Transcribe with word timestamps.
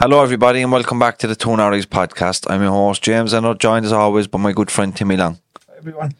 Hello, 0.00 0.22
everybody, 0.22 0.60
and 0.62 0.72
welcome 0.72 0.98
back 0.98 1.18
to 1.18 1.26
the 1.26 1.36
Two 1.36 1.50
Norries 1.50 1.86
podcast. 1.86 2.50
I'm 2.50 2.62
your 2.62 2.72
host, 2.72 3.02
James, 3.02 3.32
and 3.32 3.46
I'm 3.46 3.56
joined 3.58 3.86
as 3.86 3.92
always 3.92 4.26
by 4.26 4.38
my 4.38 4.52
good 4.52 4.70
friend 4.70 4.94
Timmy 4.94 5.16
Long. 5.16 5.38
everyone. 5.76 6.12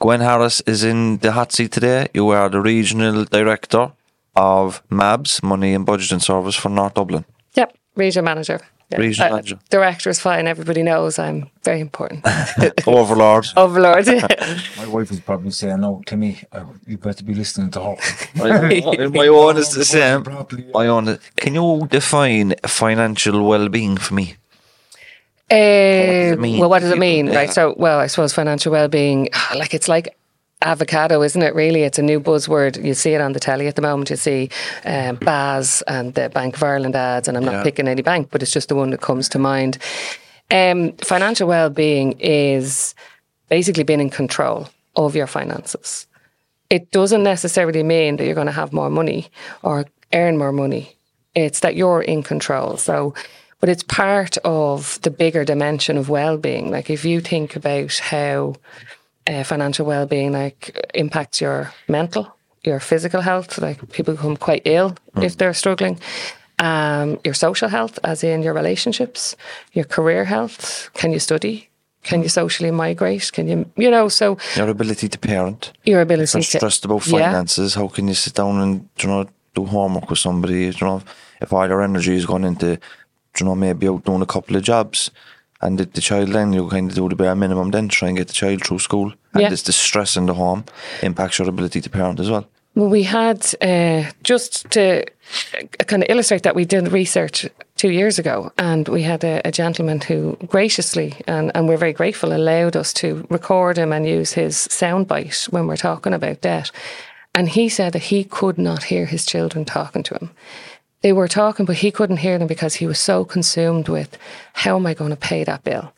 Gwen 0.00 0.20
Harris 0.20 0.60
is 0.62 0.84
in 0.84 1.18
the 1.18 1.32
hot 1.32 1.52
seat 1.52 1.72
today. 1.72 2.08
You 2.14 2.28
are 2.30 2.48
the 2.48 2.60
regional 2.60 3.24
director 3.24 3.92
of 4.36 4.82
MABS, 4.90 5.42
Money 5.42 5.74
and 5.74 5.86
Budgeting 5.86 6.22
Service 6.22 6.54
for 6.54 6.68
North 6.70 6.94
Dublin. 6.94 7.24
Yep, 7.54 7.76
regional 7.96 8.24
manager. 8.24 8.60
Yeah. 8.90 8.98
Regional 8.98 9.28
Uh, 9.28 9.36
manager. 9.36 9.58
Director 9.70 10.10
is 10.10 10.18
fine. 10.20 10.48
Everybody 10.48 10.82
knows 10.82 11.18
I'm 11.18 11.48
very 11.62 11.80
important. 11.80 12.26
Overlord. 12.86 13.46
Overlord. 13.56 14.06
My 14.78 14.86
wife 14.88 15.10
is 15.12 15.20
probably 15.20 15.52
saying, 15.52 15.80
"No, 15.80 16.02
Timmy, 16.06 16.40
uh, 16.52 16.64
you 16.86 16.98
better 16.98 17.22
be 17.24 17.34
listening 17.34 17.70
to 17.72 17.80
her." 17.80 17.96
my, 18.34 19.08
my 19.20 19.28
own 19.28 19.56
is 19.58 19.70
the 19.74 19.84
same. 19.84 20.24
Properly. 20.24 20.66
My 20.74 20.88
own. 20.88 21.18
Can 21.36 21.54
you 21.54 21.86
define 21.90 22.54
financial 22.66 23.46
well-being 23.46 23.96
for 23.96 24.14
me? 24.14 24.34
Uh, 25.52 26.34
it 26.34 26.40
mean? 26.40 26.58
well, 26.60 26.70
what 26.70 26.80
does 26.80 26.92
it 26.92 26.98
mean? 26.98 27.26
Yeah. 27.26 27.36
Right. 27.36 27.50
So, 27.50 27.74
well, 27.76 27.98
I 27.98 28.06
suppose 28.06 28.32
financial 28.32 28.70
well-being, 28.72 29.28
like 29.56 29.74
it's 29.74 29.88
like 29.88 30.16
avocado, 30.62 31.22
isn't 31.22 31.42
it? 31.42 31.54
Really, 31.54 31.82
it's 31.82 31.98
a 31.98 32.02
new 32.02 32.20
buzzword. 32.20 32.82
You 32.84 32.94
see 32.94 33.14
it 33.14 33.20
on 33.20 33.32
the 33.32 33.40
telly 33.40 33.66
at 33.66 33.76
the 33.76 33.82
moment. 33.82 34.10
You 34.10 34.16
see 34.16 34.50
um, 34.84 35.16
Baz 35.16 35.82
and 35.86 36.14
the 36.14 36.28
Bank 36.28 36.56
of 36.56 36.62
Ireland 36.62 36.96
ads, 36.96 37.28
and 37.28 37.36
I'm 37.36 37.44
not 37.44 37.54
Yeah. 37.54 37.62
picking 37.62 37.88
any 37.88 38.02
bank, 38.02 38.28
but 38.30 38.42
it's 38.42 38.52
just 38.52 38.68
the 38.68 38.74
one 38.74 38.90
that 38.90 39.00
comes 39.00 39.28
to 39.30 39.38
mind. 39.38 39.78
Um, 40.50 40.92
financial 40.98 41.48
well-being 41.48 42.16
is 42.20 42.94
basically 43.48 43.84
being 43.84 44.00
in 44.00 44.10
control 44.10 44.68
of 44.96 45.14
your 45.16 45.26
finances. 45.26 46.06
It 46.68 46.90
doesn't 46.90 47.22
necessarily 47.22 47.82
mean 47.82 48.16
that 48.16 48.24
you're 48.26 48.34
going 48.34 48.46
to 48.46 48.52
have 48.52 48.72
more 48.72 48.90
money 48.90 49.28
or 49.62 49.86
earn 50.12 50.36
more 50.38 50.52
money. 50.52 50.96
It's 51.34 51.60
that 51.60 51.76
you're 51.76 52.02
in 52.02 52.22
control. 52.22 52.76
So, 52.76 53.14
but 53.60 53.68
it's 53.68 53.82
part 53.84 54.36
of 54.38 55.00
the 55.02 55.10
bigger 55.10 55.44
dimension 55.44 55.96
of 55.96 56.08
well-being. 56.08 56.70
Like 56.70 56.90
if 56.90 57.04
you 57.04 57.20
think 57.20 57.56
about 57.56 57.96
how 57.98 58.54
uh, 59.30 59.44
financial 59.44 59.86
well-being 59.86 60.32
like 60.32 60.60
impacts 60.94 61.40
your 61.40 61.72
mental, 61.88 62.24
your 62.64 62.80
physical 62.80 63.20
health. 63.20 63.58
Like 63.58 63.78
people 63.92 64.14
become 64.14 64.36
quite 64.36 64.62
ill 64.64 64.94
if 65.22 65.32
they're 65.38 65.54
struggling. 65.54 65.98
Um, 66.58 67.18
your 67.24 67.34
social 67.34 67.68
health, 67.70 67.98
as 68.04 68.22
in 68.22 68.42
your 68.42 68.52
relationships, 68.54 69.34
your 69.72 69.86
career 69.86 70.24
health. 70.26 70.90
Can 70.94 71.10
you 71.12 71.18
study? 71.18 71.68
Can 72.02 72.22
you 72.22 72.28
socially 72.28 72.70
migrate? 72.70 73.30
Can 73.32 73.48
you, 73.48 73.64
you 73.76 73.90
know, 73.90 74.08
so 74.08 74.36
Your 74.56 74.68
ability 74.68 75.08
to 75.08 75.18
parent. 75.18 75.72
your 75.84 76.00
ability 76.02 76.38
you're 76.38 76.42
to 76.50 76.58
stressed 76.58 76.84
about 76.84 77.06
Yeah. 77.06 77.18
finances, 77.30 77.74
how 77.74 77.88
can 77.88 78.08
you 78.08 78.14
sit 78.14 78.34
down 78.34 78.60
and 78.60 78.88
you 79.02 79.08
know 79.08 79.26
do 79.54 79.64
homework 79.66 80.08
with 80.10 80.18
somebody? 80.18 80.64
You 80.66 80.86
know, 80.86 81.02
if 81.40 81.52
all 81.52 81.66
your 81.68 81.82
energy 81.82 82.14
is 82.14 82.26
going 82.26 82.44
into 82.44 82.78
you 83.38 83.44
know 83.46 83.54
maybe 83.54 83.88
out 83.88 84.04
doing 84.04 84.22
a 84.22 84.26
couple 84.34 84.56
of 84.56 84.62
jobs, 84.62 85.10
and 85.60 85.78
the, 85.78 85.84
the 85.84 86.00
child 86.00 86.28
then 86.28 86.52
you 86.52 86.68
kind 86.68 86.90
of 86.90 86.96
do 86.96 87.08
the 87.08 87.16
bare 87.16 87.34
minimum, 87.34 87.70
then 87.70 87.88
try 87.88 88.08
and 88.08 88.16
get 88.16 88.26
the 88.28 88.32
child 88.34 88.64
through 88.64 88.78
school, 88.80 89.12
and 89.32 89.42
Yeah. 89.42 89.50
this 89.50 89.62
the 89.62 89.72
stress 89.72 90.16
in 90.16 90.26
the 90.26 90.34
home 90.34 90.64
impacts 91.02 91.38
your 91.38 91.48
ability 91.48 91.80
to 91.80 91.90
parent 91.90 92.20
as 92.20 92.28
well. 92.30 92.44
Well, 92.76 92.88
we 92.88 93.02
had 93.02 93.44
uh, 93.60 94.10
just 94.22 94.70
to 94.70 95.04
kind 95.86 96.02
of 96.04 96.08
illustrate 96.08 96.42
that 96.44 96.54
we 96.54 96.64
did 96.64 96.92
research 96.92 97.48
two 97.76 97.90
years 97.90 98.18
ago, 98.18 98.52
and 98.58 98.88
we 98.88 99.02
had 99.02 99.24
a, 99.24 99.40
a 99.44 99.50
gentleman 99.50 100.00
who 100.00 100.36
graciously 100.46 101.14
and, 101.26 101.50
and 101.54 101.68
we're 101.68 101.76
very 101.76 101.92
grateful 101.92 102.32
allowed 102.32 102.76
us 102.76 102.92
to 102.92 103.26
record 103.28 103.76
him 103.76 103.92
and 103.92 104.06
use 104.06 104.32
his 104.34 104.54
soundbite 104.68 105.48
when 105.52 105.66
we're 105.66 105.76
talking 105.76 106.14
about 106.14 106.40
debt. 106.42 106.70
And 107.34 107.48
he 107.48 107.68
said 107.68 107.92
that 107.92 108.02
he 108.02 108.24
could 108.24 108.58
not 108.58 108.84
hear 108.84 109.06
his 109.06 109.24
children 109.26 109.64
talking 109.64 110.02
to 110.04 110.14
him. 110.14 110.30
They 111.02 111.12
were 111.12 111.28
talking, 111.28 111.66
but 111.66 111.76
he 111.76 111.90
couldn't 111.90 112.18
hear 112.18 112.38
them 112.38 112.48
because 112.48 112.74
he 112.74 112.86
was 112.86 112.98
so 112.98 113.24
consumed 113.24 113.88
with 113.88 114.18
how 114.52 114.76
am 114.76 114.86
I 114.86 114.94
going 114.94 115.10
to 115.10 115.16
pay 115.16 115.44
that 115.44 115.64
bill? 115.64 115.92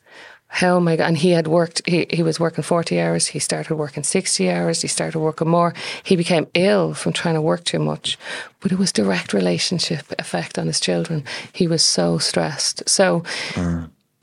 How 0.46 0.76
am 0.76 0.86
I? 0.86 0.96
And 0.96 1.16
he 1.16 1.30
had 1.30 1.48
worked. 1.48 1.80
He, 1.86 2.06
he 2.10 2.22
was 2.22 2.38
working 2.38 2.62
forty 2.62 3.00
hours. 3.00 3.28
He 3.28 3.38
started 3.38 3.74
working 3.74 4.04
sixty 4.04 4.50
hours. 4.50 4.82
He 4.82 4.88
started 4.88 5.18
working 5.18 5.48
more. 5.48 5.72
He 6.02 6.14
became 6.14 6.46
ill 6.52 6.92
from 6.92 7.14
trying 7.14 7.36
to 7.36 7.40
work 7.40 7.64
too 7.64 7.78
much. 7.78 8.18
But 8.60 8.70
it 8.70 8.78
was 8.78 8.92
direct 8.92 9.32
relationship 9.32 10.12
effect 10.18 10.58
on 10.58 10.66
his 10.66 10.78
children. 10.78 11.24
He 11.54 11.66
was 11.66 11.82
so 11.82 12.18
stressed. 12.18 12.86
So, 12.86 13.24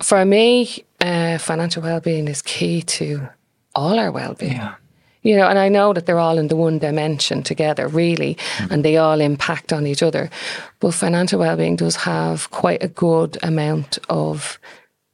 for 0.04 0.24
me, 0.24 0.86
uh, 1.02 1.40
financial 1.40 1.82
well-being 1.82 2.28
is 2.28 2.44
key 2.44 2.84
to 2.84 3.28
all 3.74 3.98
our 3.98 4.12
well-being. 4.12 4.54
Yeah. 4.54 4.76
You 5.22 5.36
know, 5.36 5.48
and 5.48 5.60
I 5.60 5.68
know 5.68 5.92
that 5.94 6.06
they're 6.06 6.20
all 6.20 6.38
in 6.38 6.48
the 6.48 6.56
one 6.56 6.80
dimension 6.80 7.44
together, 7.44 7.88
really, 7.88 8.38
and 8.70 8.86
they 8.86 8.96
all 8.98 9.20
impact 9.20 9.74
on 9.74 9.86
each 9.86 10.02
other. 10.02 10.30
But 10.80 10.94
financial 10.94 11.40
well-being 11.40 11.76
does 11.76 11.98
have 11.98 12.50
quite 12.52 12.82
a 12.82 12.88
good 12.88 13.38
amount 13.44 14.00
of 14.08 14.60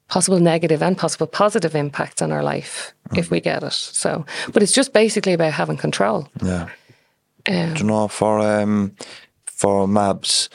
possible 0.08 0.40
negative 0.40 0.84
and 0.84 0.96
possible 0.96 1.26
positive 1.26 1.76
impacts 1.76 2.22
on 2.22 2.32
our 2.32 2.44
life 2.44 2.94
if 3.16 3.32
we 3.32 3.42
get 3.42 3.64
it. 3.64 3.74
So, 3.74 4.26
but 4.54 4.62
it's 4.62 4.72
just 4.72 4.94
basically 4.94 5.34
about 5.34 5.54
having 5.54 5.78
control. 5.78 6.30
Yeah. 6.44 6.70
Um, 7.48 7.74
Do 7.74 7.80
you 7.80 7.86
know 7.86 8.08
for 8.08 8.40
um 8.40 8.96
for 9.46 9.88
MABs, 9.88 10.50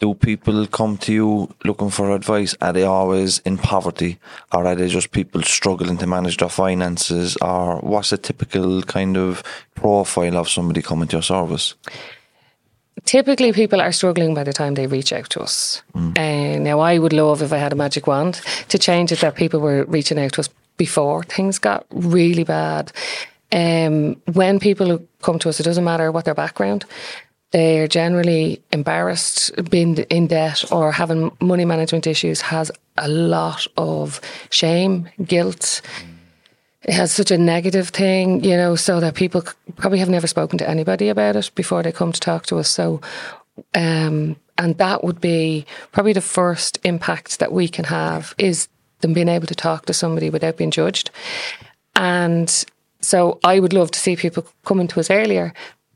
do 0.00 0.14
people 0.14 0.66
come 0.66 0.98
to 0.98 1.12
you 1.12 1.54
looking 1.64 1.90
for 1.90 2.14
advice? 2.14 2.54
Are 2.60 2.72
they 2.72 2.84
always 2.84 3.38
in 3.40 3.58
poverty, 3.58 4.18
or 4.52 4.66
are 4.66 4.74
they 4.74 4.88
just 4.88 5.12
people 5.12 5.42
struggling 5.42 5.98
to 5.98 6.06
manage 6.06 6.36
their 6.38 6.48
finances, 6.48 7.36
or 7.40 7.78
what's 7.80 8.12
a 8.12 8.18
typical 8.18 8.82
kind 8.82 9.16
of 9.16 9.42
profile 9.74 10.36
of 10.36 10.48
somebody 10.48 10.82
coming 10.82 11.08
to 11.08 11.16
your 11.16 11.22
service? 11.22 11.74
typically 13.04 13.52
people 13.52 13.80
are 13.80 13.92
struggling 13.92 14.34
by 14.34 14.44
the 14.44 14.52
time 14.52 14.74
they 14.74 14.86
reach 14.86 15.12
out 15.12 15.28
to 15.30 15.40
us. 15.40 15.82
Uh, 16.16 16.58
now, 16.58 16.80
I 16.80 16.98
would 16.98 17.12
love 17.12 17.42
if 17.42 17.52
I 17.52 17.58
had 17.58 17.72
a 17.72 17.76
magic 17.76 18.06
wand 18.06 18.40
to 18.68 18.78
change 18.78 19.12
it 19.12 19.20
that 19.20 19.34
people 19.34 19.60
were 19.60 19.84
reaching 19.84 20.18
out 20.18 20.32
to 20.32 20.40
us 20.40 20.48
before 20.76 21.22
things 21.22 21.58
got 21.58 21.86
really 21.90 22.44
bad. 22.44 22.92
Um, 23.52 24.20
when 24.32 24.58
people 24.58 25.00
come 25.22 25.38
to 25.40 25.48
us, 25.48 25.60
it 25.60 25.64
doesn't 25.64 25.84
matter 25.84 26.10
what 26.10 26.24
their 26.24 26.34
background. 26.34 26.84
They're 27.54 27.86
generally 27.86 28.60
embarrassed, 28.72 29.52
being 29.70 29.96
in 29.96 30.26
debt, 30.26 30.72
or 30.72 30.90
having 30.90 31.30
money 31.40 31.64
management 31.64 32.04
issues 32.04 32.40
has 32.40 32.72
a 32.98 33.06
lot 33.06 33.64
of 33.76 34.20
shame, 34.50 35.08
guilt, 35.24 35.80
it 36.82 36.94
has 36.94 37.12
such 37.12 37.30
a 37.30 37.38
negative 37.38 37.90
thing, 37.90 38.42
you 38.42 38.56
know, 38.56 38.74
so 38.74 38.98
that 38.98 39.14
people 39.14 39.44
probably 39.76 40.00
have 40.00 40.10
never 40.10 40.26
spoken 40.26 40.58
to 40.58 40.68
anybody 40.68 41.08
about 41.08 41.36
it 41.36 41.50
before 41.54 41.84
they 41.84 41.92
come 41.92 42.10
to 42.10 42.20
talk 42.20 42.44
to 42.46 42.58
us. 42.58 42.68
So, 42.68 43.00
um, 43.76 44.34
and 44.58 44.76
that 44.78 45.04
would 45.04 45.20
be 45.20 45.64
probably 45.92 46.12
the 46.12 46.20
first 46.20 46.80
impact 46.82 47.38
that 47.38 47.52
we 47.52 47.68
can 47.68 47.84
have 47.84 48.34
is 48.36 48.68
them 49.00 49.12
being 49.12 49.28
able 49.28 49.46
to 49.46 49.54
talk 49.54 49.86
to 49.86 49.94
somebody 49.94 50.28
without 50.28 50.56
being 50.56 50.72
judged. 50.72 51.10
And 51.94 52.64
so 53.00 53.38
I 53.44 53.60
would 53.60 53.72
love 53.72 53.90
to 53.92 53.98
see 53.98 54.16
people 54.16 54.44
coming 54.64 54.88
to 54.88 54.98
us 54.98 55.10
earlier 55.10 55.54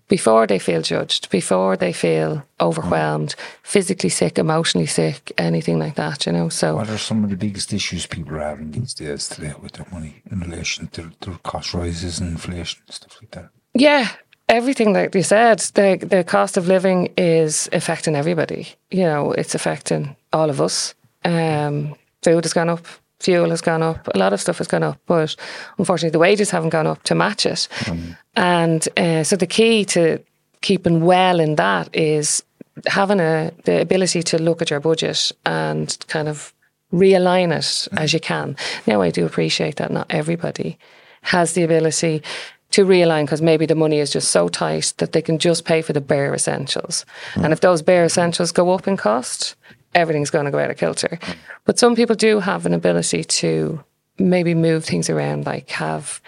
before 0.09 0.47
they 0.47 0.59
feel 0.59 0.83
judged, 0.83 1.31
before 1.31 1.77
they 1.77 1.93
feel 1.93 2.43
overwhelmed, 2.61 3.35
physically 3.63 4.09
sick, 4.09 4.39
emotionally 4.39 4.87
sick, 4.87 5.33
anything 5.39 5.79
like 5.79 5.95
that, 5.97 6.27
you 6.27 6.33
know. 6.33 6.49
So 6.49 6.77
What 6.77 6.89
are 6.89 6.99
some 6.99 7.25
of 7.25 7.31
the 7.31 7.37
biggest 7.37 7.73
issues 7.73 8.07
people 8.07 8.35
are 8.37 8.41
having 8.41 8.71
these 8.73 8.95
days 8.95 9.29
today 9.29 9.55
with 9.63 9.73
their 9.73 9.87
money 9.93 10.23
in 10.31 10.41
relation 10.41 10.89
to 10.89 11.11
their 11.21 11.35
cost 11.43 11.75
rises 11.75 12.21
and 12.21 12.31
inflation 12.31 12.81
and 12.87 12.95
stuff 12.95 13.19
like 13.21 13.31
that? 13.33 13.51
Yeah, 13.75 14.09
everything 14.49 14.93
like 14.95 15.15
you 15.15 15.23
said, 15.23 15.59
the 15.75 15.99
the 16.01 16.25
cost 16.25 16.57
of 16.57 16.67
living 16.67 17.13
is 17.17 17.69
affecting 17.73 18.17
everybody. 18.17 18.69
You 18.91 19.05
know, 19.05 19.33
it's 19.33 19.55
affecting 19.55 20.17
all 20.33 20.51
of 20.51 20.61
us. 20.61 20.95
Um, 21.25 21.95
food 22.23 22.45
has 22.45 22.55
gone 22.55 22.71
up, 22.71 22.87
fuel 23.21 23.51
has 23.51 23.61
gone 23.61 23.83
up, 23.83 24.09
a 24.15 24.19
lot 24.19 24.33
of 24.33 24.41
stuff 24.41 24.59
has 24.59 24.69
gone 24.69 24.83
up, 24.83 25.01
but 25.07 25.35
unfortunately, 25.79 26.13
the 26.13 26.19
wages 26.19 26.51
haven't 26.51 26.71
gone 26.71 26.87
up 26.87 27.03
to 27.05 27.15
match 27.15 27.47
it. 27.47 27.69
Mm. 27.81 28.17
And 28.37 28.89
uh, 28.97 29.25
so 29.25 29.37
the 29.37 29.47
key 29.47 29.85
to 29.87 30.21
keeping 30.61 31.05
well 31.05 31.41
in 31.41 31.57
that 31.57 31.95
is 31.95 32.43
having 32.87 33.21
a 33.21 33.53
the 33.65 33.81
ability 33.81 34.23
to 34.23 34.39
look 34.39 34.63
at 34.63 34.71
your 34.71 34.81
budget 34.81 35.33
and 35.45 35.97
kind 36.09 36.29
of 36.29 36.53
realign 36.93 37.53
it 37.53 37.89
mm. 37.91 37.99
as 37.99 38.13
you 38.13 38.21
can. 38.21 38.57
Now, 38.87 39.03
I 39.03 39.11
do 39.11 39.27
appreciate 39.27 39.77
that 39.77 39.91
not 39.91 40.07
everybody 40.11 40.79
has 41.23 41.53
the 41.53 41.63
ability 41.63 42.23
to 42.71 42.85
realign 42.85 43.25
because 43.25 43.43
maybe 43.43 43.67
the 43.67 43.75
money 43.75 43.99
is 43.99 44.11
just 44.11 44.31
so 44.31 44.49
tight 44.49 44.93
that 44.99 45.13
they 45.13 45.23
can 45.23 45.39
just 45.39 45.65
pay 45.65 45.83
for 45.83 45.93
the 45.93 46.01
bare 46.01 46.35
essentials. 46.35 47.05
Mm. 47.35 47.45
And 47.45 47.53
if 47.53 47.61
those 47.61 47.83
bare 47.83 48.05
essentials 48.05 48.53
go 48.53 48.71
up 48.71 48.87
in 48.87 48.97
cost, 48.97 49.57
everything's 49.95 50.31
going 50.31 50.45
to 50.45 50.51
go 50.51 50.59
out 50.59 50.71
of 50.71 50.77
kilter. 50.77 51.19
But 51.65 51.79
some 51.79 51.95
people 51.97 52.17
do 52.17 52.41
have 52.41 52.67
an 52.67 52.75
ability 52.75 53.25
to 53.25 53.83
maybe 54.19 54.55
move 54.55 54.85
things 54.85 55.11
around, 55.11 55.47
like 55.47 55.71
have. 55.71 56.21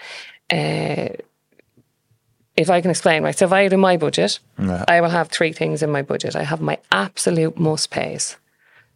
Uh, 0.49 1.09
if 2.57 2.69
I 2.69 2.81
can 2.81 2.91
explain, 2.91 3.23
right? 3.23 3.37
So 3.37 3.45
if 3.45 3.53
I 3.53 3.67
do 3.69 3.77
my 3.77 3.95
budget, 3.97 4.39
I 4.87 4.99
will 5.01 5.09
have 5.09 5.29
three 5.29 5.53
things 5.53 5.81
in 5.81 5.89
my 5.89 6.01
budget. 6.01 6.35
I 6.35 6.43
have 6.43 6.59
my 6.59 6.77
absolute 6.91 7.57
must 7.57 7.89
pays. 7.91 8.35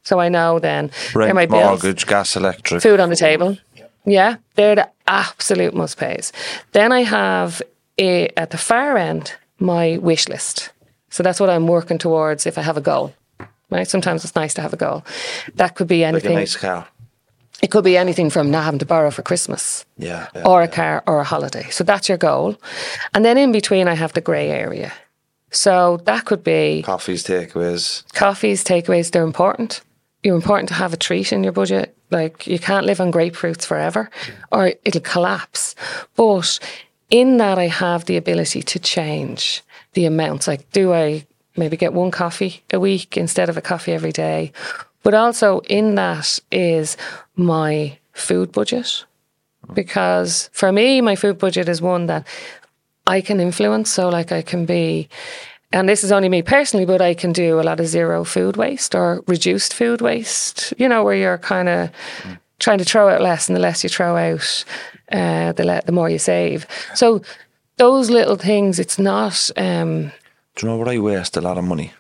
So 0.04 0.20
I 0.20 0.30
know 0.30 0.60
then 0.60 0.92
Rent, 1.16 1.34
my 1.34 1.46
bills 1.46 1.82
mortgage, 1.84 2.06
gas, 2.06 2.36
electric. 2.36 2.84
food 2.84 3.00
on 3.00 3.10
the 3.10 3.16
table. 3.16 3.58
Yeah, 4.06 4.38
they're 4.56 4.76
the 4.76 4.90
absolute 5.08 5.74
must 5.74 5.98
pays. 5.98 6.32
Then 6.74 6.92
I 6.92 7.02
have 7.02 7.62
a, 7.98 8.28
at 8.38 8.52
the 8.52 8.58
far 8.58 8.98
end 8.98 9.34
my 9.58 9.98
wish 9.98 10.28
list. 10.28 10.72
So 11.10 11.24
that's 11.24 11.40
what 11.40 11.50
I'm 11.50 11.66
working 11.66 11.98
towards 11.98 12.46
if 12.46 12.58
I 12.58 12.62
have 12.62 12.78
a 12.78 12.82
goal. 12.82 13.16
Right? 13.76 13.88
Sometimes 13.88 14.24
it's 14.24 14.36
nice 14.36 14.54
to 14.56 14.62
have 14.62 14.74
a 14.74 14.78
goal. 14.78 15.04
That 15.56 15.76
could 15.76 15.88
be 15.88 16.00
Like 16.02 16.06
a 16.06 16.08
anything. 16.08 16.36
nice 16.36 16.56
car. 16.56 16.88
It 17.62 17.72
could 17.72 17.84
be 17.84 17.98
anything 17.98 18.30
from 18.30 18.52
not 18.52 18.64
having 18.66 18.80
to 18.80 18.86
borrow 18.86 19.12
for 19.12 19.22
Christmas 19.24 19.86
Yeah. 19.98 20.28
yeah. 20.36 20.44
or 20.46 20.62
a 20.64 20.68
car 20.68 21.04
or 21.08 21.20
a 21.20 21.24
holiday. 21.24 21.68
So 21.72 21.84
that's 21.84 22.08
your 22.10 22.18
goal. 22.18 22.56
And 23.14 23.24
then 23.26 23.38
in 23.38 23.52
between, 23.52 23.88
I 23.88 23.96
have 23.96 24.14
the 24.14 24.22
grey 24.22 24.50
area. 24.50 24.92
So 25.52 25.98
that 26.06 26.26
could 26.26 26.44
be 26.44 26.82
Coffees, 26.84 27.24
takeaways. 27.24 28.04
coffees, 28.14 28.64
takeaways, 28.64 29.12
they're 29.12 29.24
important. 29.24 29.82
You're 30.24 30.36
important 30.36 30.68
to 30.70 30.76
have 30.76 30.94
a 30.94 30.98
treat 30.98 31.32
in 31.32 31.44
your 31.44 31.54
budget. 31.54 31.96
Like 32.12 32.46
you 32.46 32.60
can't 32.60 32.86
live 32.86 33.00
on 33.00 33.12
grapefruits 33.12 33.66
forever 33.66 34.10
or 34.52 34.74
it'll 34.84 35.02
collapse. 35.02 35.76
But 36.16 36.60
in 37.10 37.38
that, 37.38 37.58
I 37.58 37.68
have 37.68 38.06
the 38.06 38.18
ability 38.18 38.64
to 38.64 38.80
change 38.80 39.62
the 39.94 40.06
amounts. 40.06 40.48
Like, 40.48 40.70
do 40.72 40.92
I 40.94 41.26
maybe 41.58 41.78
get 41.78 41.94
one 41.94 42.12
coffee 42.12 42.64
a 42.72 42.80
week 42.80 43.18
instead 43.18 43.50
of 43.50 43.58
a 43.58 43.62
coffee 43.62 43.94
every 43.94 44.12
day? 44.12 44.52
But 45.04 45.14
also 45.14 45.60
in 45.70 45.96
that 45.96 46.40
is 46.52 46.98
my 47.36 47.98
food 48.14 48.52
budget. 48.52 49.06
Because 49.74 50.50
for 50.54 50.72
me, 50.72 51.02
my 51.02 51.16
food 51.16 51.38
budget 51.38 51.68
is 51.70 51.82
one 51.82 52.06
that 52.08 52.26
I 53.08 53.22
can 53.22 53.40
influence. 53.40 53.90
So, 53.90 54.10
like, 54.10 54.32
I 54.32 54.42
can 54.42 54.66
be, 54.66 55.10
and 55.72 55.88
this 55.88 56.04
is 56.04 56.12
only 56.12 56.30
me 56.30 56.42
personally, 56.42 56.86
but 56.86 57.02
I 57.02 57.14
can 57.14 57.32
do 57.34 57.60
a 57.60 57.64
lot 57.64 57.80
of 57.80 57.88
zero 57.88 58.24
food 58.24 58.58
waste 58.58 58.96
or 58.96 59.24
reduced 59.28 59.74
food 59.74 60.02
waste, 60.02 60.74
you 60.78 60.88
know, 60.88 61.04
where 61.04 61.16
you're 61.16 61.38
kind 61.38 61.70
of 61.70 61.90
trying 62.60 62.78
to 62.78 62.86
throw 62.86 63.10
out 63.10 63.22
less, 63.22 63.48
and 63.50 63.56
the 63.56 63.60
less 63.60 63.84
you 63.84 63.90
throw 63.90 64.16
out, 64.18 64.66
uh, 65.12 65.52
the, 65.52 65.66
le- 65.66 65.82
the 65.86 65.92
more 65.92 66.10
you 66.10 66.20
save. 66.20 66.66
So, 66.96 67.22
those 67.78 68.10
little 68.10 68.38
things, 68.38 68.80
it's 68.80 68.98
not, 68.98 69.50
um, 69.58 70.12
Do 70.56 70.66
you 70.66 70.72
know 70.72 70.78
what 70.78 70.88
I 70.90 71.00
waste 71.00 71.38
a 71.38 71.42
lot 71.42 71.58
of 71.58 71.64
money? 71.64 71.92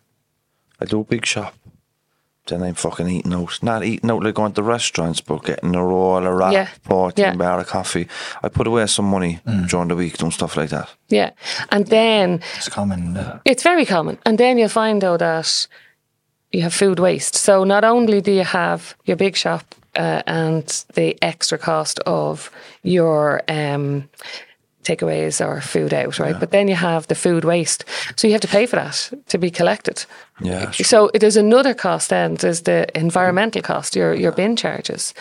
I 0.79 0.85
do 0.85 1.01
a 1.01 1.03
big 1.03 1.25
shop. 1.25 1.53
Then 2.47 2.61
I'm 2.61 2.75
fucking 2.75 3.07
eating 3.09 3.33
out. 3.33 3.63
Not 3.63 3.83
eating 3.83 4.11
out 4.11 4.23
like 4.23 4.35
going 4.35 4.53
to 4.53 4.61
restaurants, 4.63 5.19
but 5.19 5.43
getting 5.43 5.73
a 5.75 5.83
roll, 5.83 6.25
a 6.27 6.31
wrap, 6.31 6.53
Yeah. 6.53 6.67
14 6.83 7.25
Yeah. 7.25 7.35
bar 7.35 7.59
of 7.59 7.67
coffee. 7.67 8.07
I 8.43 8.49
put 8.49 8.67
away 8.67 8.85
some 8.87 9.05
money 9.09 9.39
during 9.67 9.87
the 9.87 9.95
week 9.95 10.17
doing 10.17 10.31
stuff 10.31 10.55
like 10.55 10.69
that. 10.69 10.89
yeah. 11.09 11.31
And 11.71 11.87
then 11.87 12.41
It's 12.57 12.69
common. 12.69 13.17
Uh, 13.17 13.39
It's 13.45 13.63
very 13.63 13.85
common. 13.85 14.17
And 14.25 14.37
then 14.37 14.57
you'll 14.59 14.69
find 14.69 15.01
though 15.01 15.17
that 15.17 15.67
you 16.51 16.61
have 16.61 16.73
food 16.73 16.99
waste. 16.99 17.35
So 17.35 17.63
not 17.63 17.83
only 17.83 18.21
do 18.21 18.31
you 18.31 18.43
have 18.45 18.95
your 19.05 19.17
big 19.17 19.35
shop 19.35 19.63
uh, 19.95 20.21
and 20.27 20.85
the 20.93 21.15
extra 21.21 21.57
cost 21.57 21.99
of 22.05 22.51
your 22.83 23.41
um, 23.47 24.07
takeaways 24.85 25.45
or 25.45 25.61
food 25.61 25.93
out, 25.93 26.19
right? 26.19 26.39
But 26.39 26.51
then 26.51 26.67
you 26.67 26.75
have 26.75 27.07
the 27.07 27.15
food 27.15 27.43
waste. 27.43 27.83
So 28.15 28.27
you 28.27 28.33
have 28.33 28.41
to 28.41 28.47
pay 28.47 28.65
for 28.65 28.77
that 28.77 29.11
to 29.27 29.37
be 29.37 29.51
collected. 29.51 30.05
Yeah. 30.41 30.71
So 30.71 31.09
there's 31.13 31.37
another 31.37 31.73
cost 31.73 32.09
then, 32.09 32.35
there's 32.35 32.61
the 32.61 32.87
environmental 32.97 33.61
cost, 33.61 33.95
your 33.95 34.13
your 34.13 34.31
bin 34.31 34.55
charges. 34.55 35.13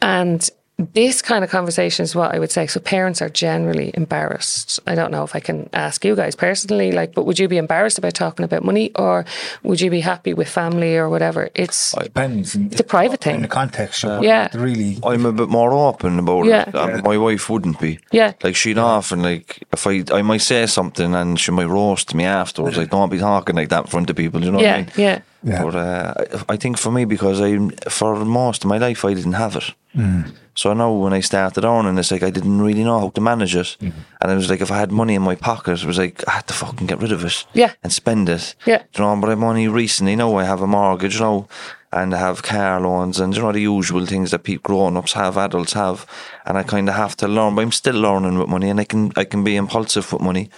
And 0.00 0.50
this 0.92 1.22
kind 1.22 1.44
of 1.44 1.50
conversation 1.50 2.02
is 2.02 2.16
what 2.16 2.34
I 2.34 2.38
would 2.40 2.50
say. 2.50 2.66
So 2.66 2.80
parents 2.80 3.22
are 3.22 3.28
generally 3.28 3.92
embarrassed. 3.94 4.80
I 4.88 4.96
don't 4.96 5.12
know 5.12 5.22
if 5.22 5.36
I 5.36 5.40
can 5.40 5.68
ask 5.72 6.04
you 6.04 6.16
guys 6.16 6.34
personally, 6.34 6.90
like, 6.90 7.14
but 7.14 7.24
would 7.26 7.38
you 7.38 7.46
be 7.46 7.58
embarrassed 7.58 7.96
about 7.96 8.14
talking 8.14 8.44
about 8.44 8.64
money 8.64 8.90
or 8.96 9.24
would 9.62 9.80
you 9.80 9.88
be 9.88 10.00
happy 10.00 10.34
with 10.34 10.48
family 10.48 10.96
or 10.96 11.08
whatever? 11.08 11.48
It's 11.54 11.92
depends. 11.92 12.56
It's 12.56 12.80
a 12.80 12.84
private 12.84 13.20
thing. 13.20 13.36
In 13.36 13.42
the 13.42 13.48
context, 13.48 14.04
of 14.04 14.24
Yeah. 14.24 14.48
Really, 14.52 14.98
I'm 15.04 15.24
a 15.26 15.32
bit 15.32 15.48
more 15.48 15.72
open 15.72 16.18
about 16.18 16.46
Yeah. 16.46 16.68
it. 16.68 16.74
Um, 16.74 17.02
My 17.04 17.18
wife 17.18 17.48
wouldn't 17.48 17.78
be. 17.78 18.00
Yeah. 18.10 18.32
Like 18.42 18.56
she'd 18.56 18.78
often 18.78 19.22
like 19.22 19.62
if 19.72 19.86
I 19.86 20.02
I 20.12 20.22
might 20.22 20.42
say 20.42 20.66
something 20.66 21.14
and 21.14 21.38
she 21.38 21.52
might 21.52 21.68
roast 21.68 22.14
me 22.14 22.24
afterwards. 22.24 22.76
Like 22.76 22.90
don't 22.90 23.10
be 23.10 23.18
talking 23.18 23.54
like 23.54 23.68
that 23.68 23.84
in 23.84 23.90
front 23.90 24.10
of 24.10 24.16
people. 24.16 24.42
You 24.42 24.50
know 24.50 24.58
what 24.58 24.66
I 24.66 24.70
yeah, 24.70 24.76
mean? 24.78 24.90
yeah, 24.96 25.18
Yeah. 25.44 25.62
But 25.64 25.74
uh, 25.76 26.14
I 26.48 26.54
I 26.54 26.56
think 26.58 26.78
for 26.78 26.90
me 26.90 27.04
because 27.06 27.40
I 27.40 27.58
for 27.88 28.24
most 28.24 28.64
of 28.64 28.70
my 28.70 28.78
life 28.88 29.04
I 29.04 29.14
didn't 29.14 29.34
have 29.38 29.54
it. 29.56 29.72
So 30.56 30.70
I 30.70 30.74
know 30.74 30.92
when 30.94 31.12
I 31.12 31.20
started 31.20 31.64
earning, 31.64 31.98
it's 31.98 32.12
like 32.12 32.22
I 32.22 32.30
didn't 32.30 32.60
really 32.60 32.84
know 32.84 33.00
how 33.00 33.08
to 33.10 33.20
manage 33.20 33.56
it, 33.56 33.76
mm-hmm. 33.80 33.98
and 34.20 34.32
it 34.32 34.36
was 34.36 34.48
like 34.48 34.60
if 34.60 34.70
I 34.70 34.78
had 34.78 34.92
money 34.92 35.14
in 35.14 35.22
my 35.22 35.34
pocket, 35.34 35.82
it 35.82 35.86
was 35.86 35.98
like 35.98 36.22
I 36.28 36.32
had 36.32 36.46
to 36.46 36.54
fucking 36.54 36.86
get 36.86 37.00
rid 37.00 37.12
of 37.12 37.24
it, 37.24 37.44
Yeah. 37.54 37.72
and 37.82 37.92
spend 37.92 38.28
it. 38.28 38.54
Yeah. 38.64 38.82
Do 38.92 39.02
you 39.02 39.08
know, 39.08 39.20
but 39.20 39.30
I'm 39.30 39.42
only 39.42 39.66
recently 39.68 40.14
now 40.16 40.36
I 40.36 40.44
have 40.44 40.62
a 40.62 40.66
mortgage, 40.66 41.14
you 41.14 41.20
know, 41.20 41.48
and 41.92 42.14
I 42.14 42.18
have 42.18 42.42
car 42.42 42.80
loans 42.80 43.20
and 43.20 43.34
you 43.36 43.42
know 43.42 43.52
the 43.52 43.60
usual 43.60 44.06
things 44.06 44.30
that 44.30 44.44
people 44.44 44.76
grown 44.76 44.96
ups 44.96 45.12
have, 45.14 45.36
adults 45.36 45.72
have, 45.74 46.06
and 46.46 46.56
I 46.56 46.62
kind 46.62 46.88
of 46.88 46.94
have 46.94 47.16
to 47.16 47.28
learn. 47.28 47.54
But 47.54 47.62
I'm 47.62 47.72
still 47.72 47.96
learning 48.00 48.38
with 48.38 48.48
money, 48.48 48.68
and 48.70 48.80
I 48.80 48.84
can 48.84 49.12
I 49.16 49.24
can 49.24 49.42
be 49.44 49.56
impulsive 49.56 50.12
with 50.12 50.22
money. 50.22 50.50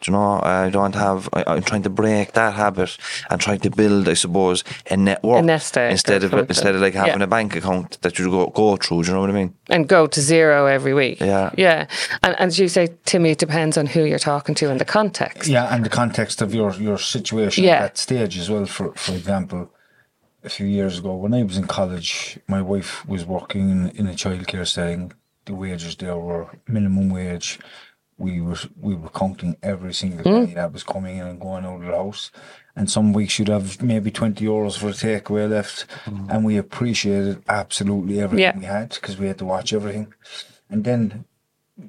Do 0.00 0.10
you 0.12 0.16
know, 0.18 0.34
uh, 0.40 0.66
I 0.66 0.70
don't 0.70 0.94
have. 0.94 1.28
I, 1.32 1.42
I'm 1.46 1.62
trying 1.62 1.82
to 1.84 1.90
break 1.90 2.32
that 2.32 2.52
habit 2.54 2.98
and 3.30 3.40
trying 3.40 3.60
to 3.60 3.70
build, 3.70 4.08
I 4.08 4.14
suppose, 4.14 4.62
a 4.90 4.96
network 4.96 5.38
A 5.38 5.42
nest 5.42 5.76
egg 5.78 5.90
instead 5.92 6.22
of 6.22 6.30
something. 6.30 6.48
instead 6.48 6.74
of 6.74 6.82
like 6.82 6.92
having 6.94 7.18
Yeah. 7.20 7.24
a 7.24 7.26
bank 7.26 7.56
account 7.56 7.98
that 8.02 8.18
you 8.18 8.30
go 8.30 8.46
go 8.48 8.76
through. 8.76 9.02
Do 9.02 9.08
you 9.08 9.14
know 9.14 9.20
what 9.22 9.30
I 9.30 9.32
mean? 9.32 9.54
and 9.70 9.88
go 9.88 10.06
to 10.06 10.20
zero 10.20 10.66
every 10.66 10.92
week. 10.94 11.18
Yeah. 11.20 11.50
yeah. 11.56 11.86
And, 12.22 12.34
and 12.38 12.48
as 12.48 12.58
you 12.58 12.68
say, 12.68 12.88
Timmy, 13.04 13.30
it 13.30 13.38
depends 13.38 13.76
on 13.78 13.86
who 13.86 14.04
you're 14.04 14.18
talking 14.32 14.54
to 14.56 14.70
and 14.70 14.78
the 14.78 14.84
context. 14.84 15.48
yeah, 15.48 15.74
and 15.74 15.82
the 15.84 15.88
context 16.02 16.42
of 16.42 16.54
your 16.54 16.72
your 16.74 16.98
situation 16.98 17.64
Yeah. 17.64 17.76
at 17.76 17.80
that 17.80 17.98
stage 17.98 18.38
as 18.38 18.48
well. 18.50 18.66
For 18.66 18.92
for 18.94 19.12
example, 19.14 19.70
a 20.44 20.50
few 20.50 20.66
years 20.66 20.98
ago 20.98 21.14
when 21.16 21.32
I 21.32 21.42
was 21.42 21.56
in 21.56 21.66
college, 21.66 22.38
my 22.46 22.60
wife 22.60 22.92
was 23.08 23.24
working 23.24 23.70
in, 23.70 23.88
in 23.98 24.06
a 24.06 24.12
childcare 24.22 24.66
setting. 24.66 25.12
The 25.46 25.54
wages 25.54 25.96
there 25.96 26.18
were 26.18 26.46
minimum 26.68 27.08
wage. 27.08 27.58
We 28.18 28.40
were 28.40 28.56
we 28.80 28.94
were 28.94 29.10
counting 29.10 29.56
every 29.62 29.92
single 29.92 30.22
hmm? 30.24 30.40
penny 30.46 30.54
that 30.54 30.72
was 30.72 30.82
coming 30.82 31.18
in 31.18 31.26
and 31.26 31.40
going 31.40 31.64
out 31.64 31.76
of 31.76 31.82
the 31.82 31.92
house. 31.96 32.30
And 32.74 32.90
some 32.90 33.12
weeks 33.12 33.38
you'd 33.38 33.48
have 33.48 33.82
maybe 33.82 34.10
twenty 34.10 34.44
euros 34.46 34.78
for 34.78 34.88
a 34.88 34.92
takeaway 34.92 35.48
left, 35.50 35.90
hmm. 36.04 36.26
and 36.30 36.44
we 36.44 36.56
appreciated 36.56 37.42
absolutely 37.48 38.20
everything 38.20 38.42
Yeah. 38.42 38.58
we 38.58 38.64
had 38.64 38.90
because 38.90 39.18
we 39.18 39.26
had 39.28 39.38
to 39.38 39.44
watch 39.44 39.72
everything. 39.72 40.12
And 40.70 40.84
then 40.84 41.24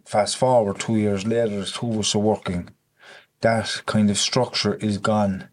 fast 0.06 0.38
forward 0.38 0.80
two 0.80 0.98
years 0.98 1.26
later, 1.26 1.60
the 1.60 1.66
two 1.66 1.92
of 1.92 2.00
us 2.00 2.16
are 2.16 2.20
working. 2.20 2.70
That 3.42 3.84
kind 3.86 4.10
of 4.10 4.18
structure 4.18 4.76
is 4.76 4.98
gone. 4.98 5.50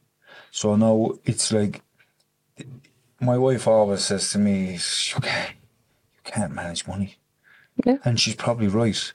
So 0.51 0.75
now 0.77 1.13
it's 1.25 1.53
like 1.53 1.83
my 3.21 3.39
wife 3.39 3.67
always 3.69 4.05
says 4.05 4.31
to 4.31 4.39
me, 4.39 4.73
"You 4.75 5.21
can't, 5.21 5.51
you 6.15 6.21
can't 6.25 6.53
manage 6.55 6.87
money," 6.87 7.17
Yeah. 7.85 7.99
and 8.05 8.19
she's 8.21 8.35
probably 8.37 8.69
right. 8.69 9.13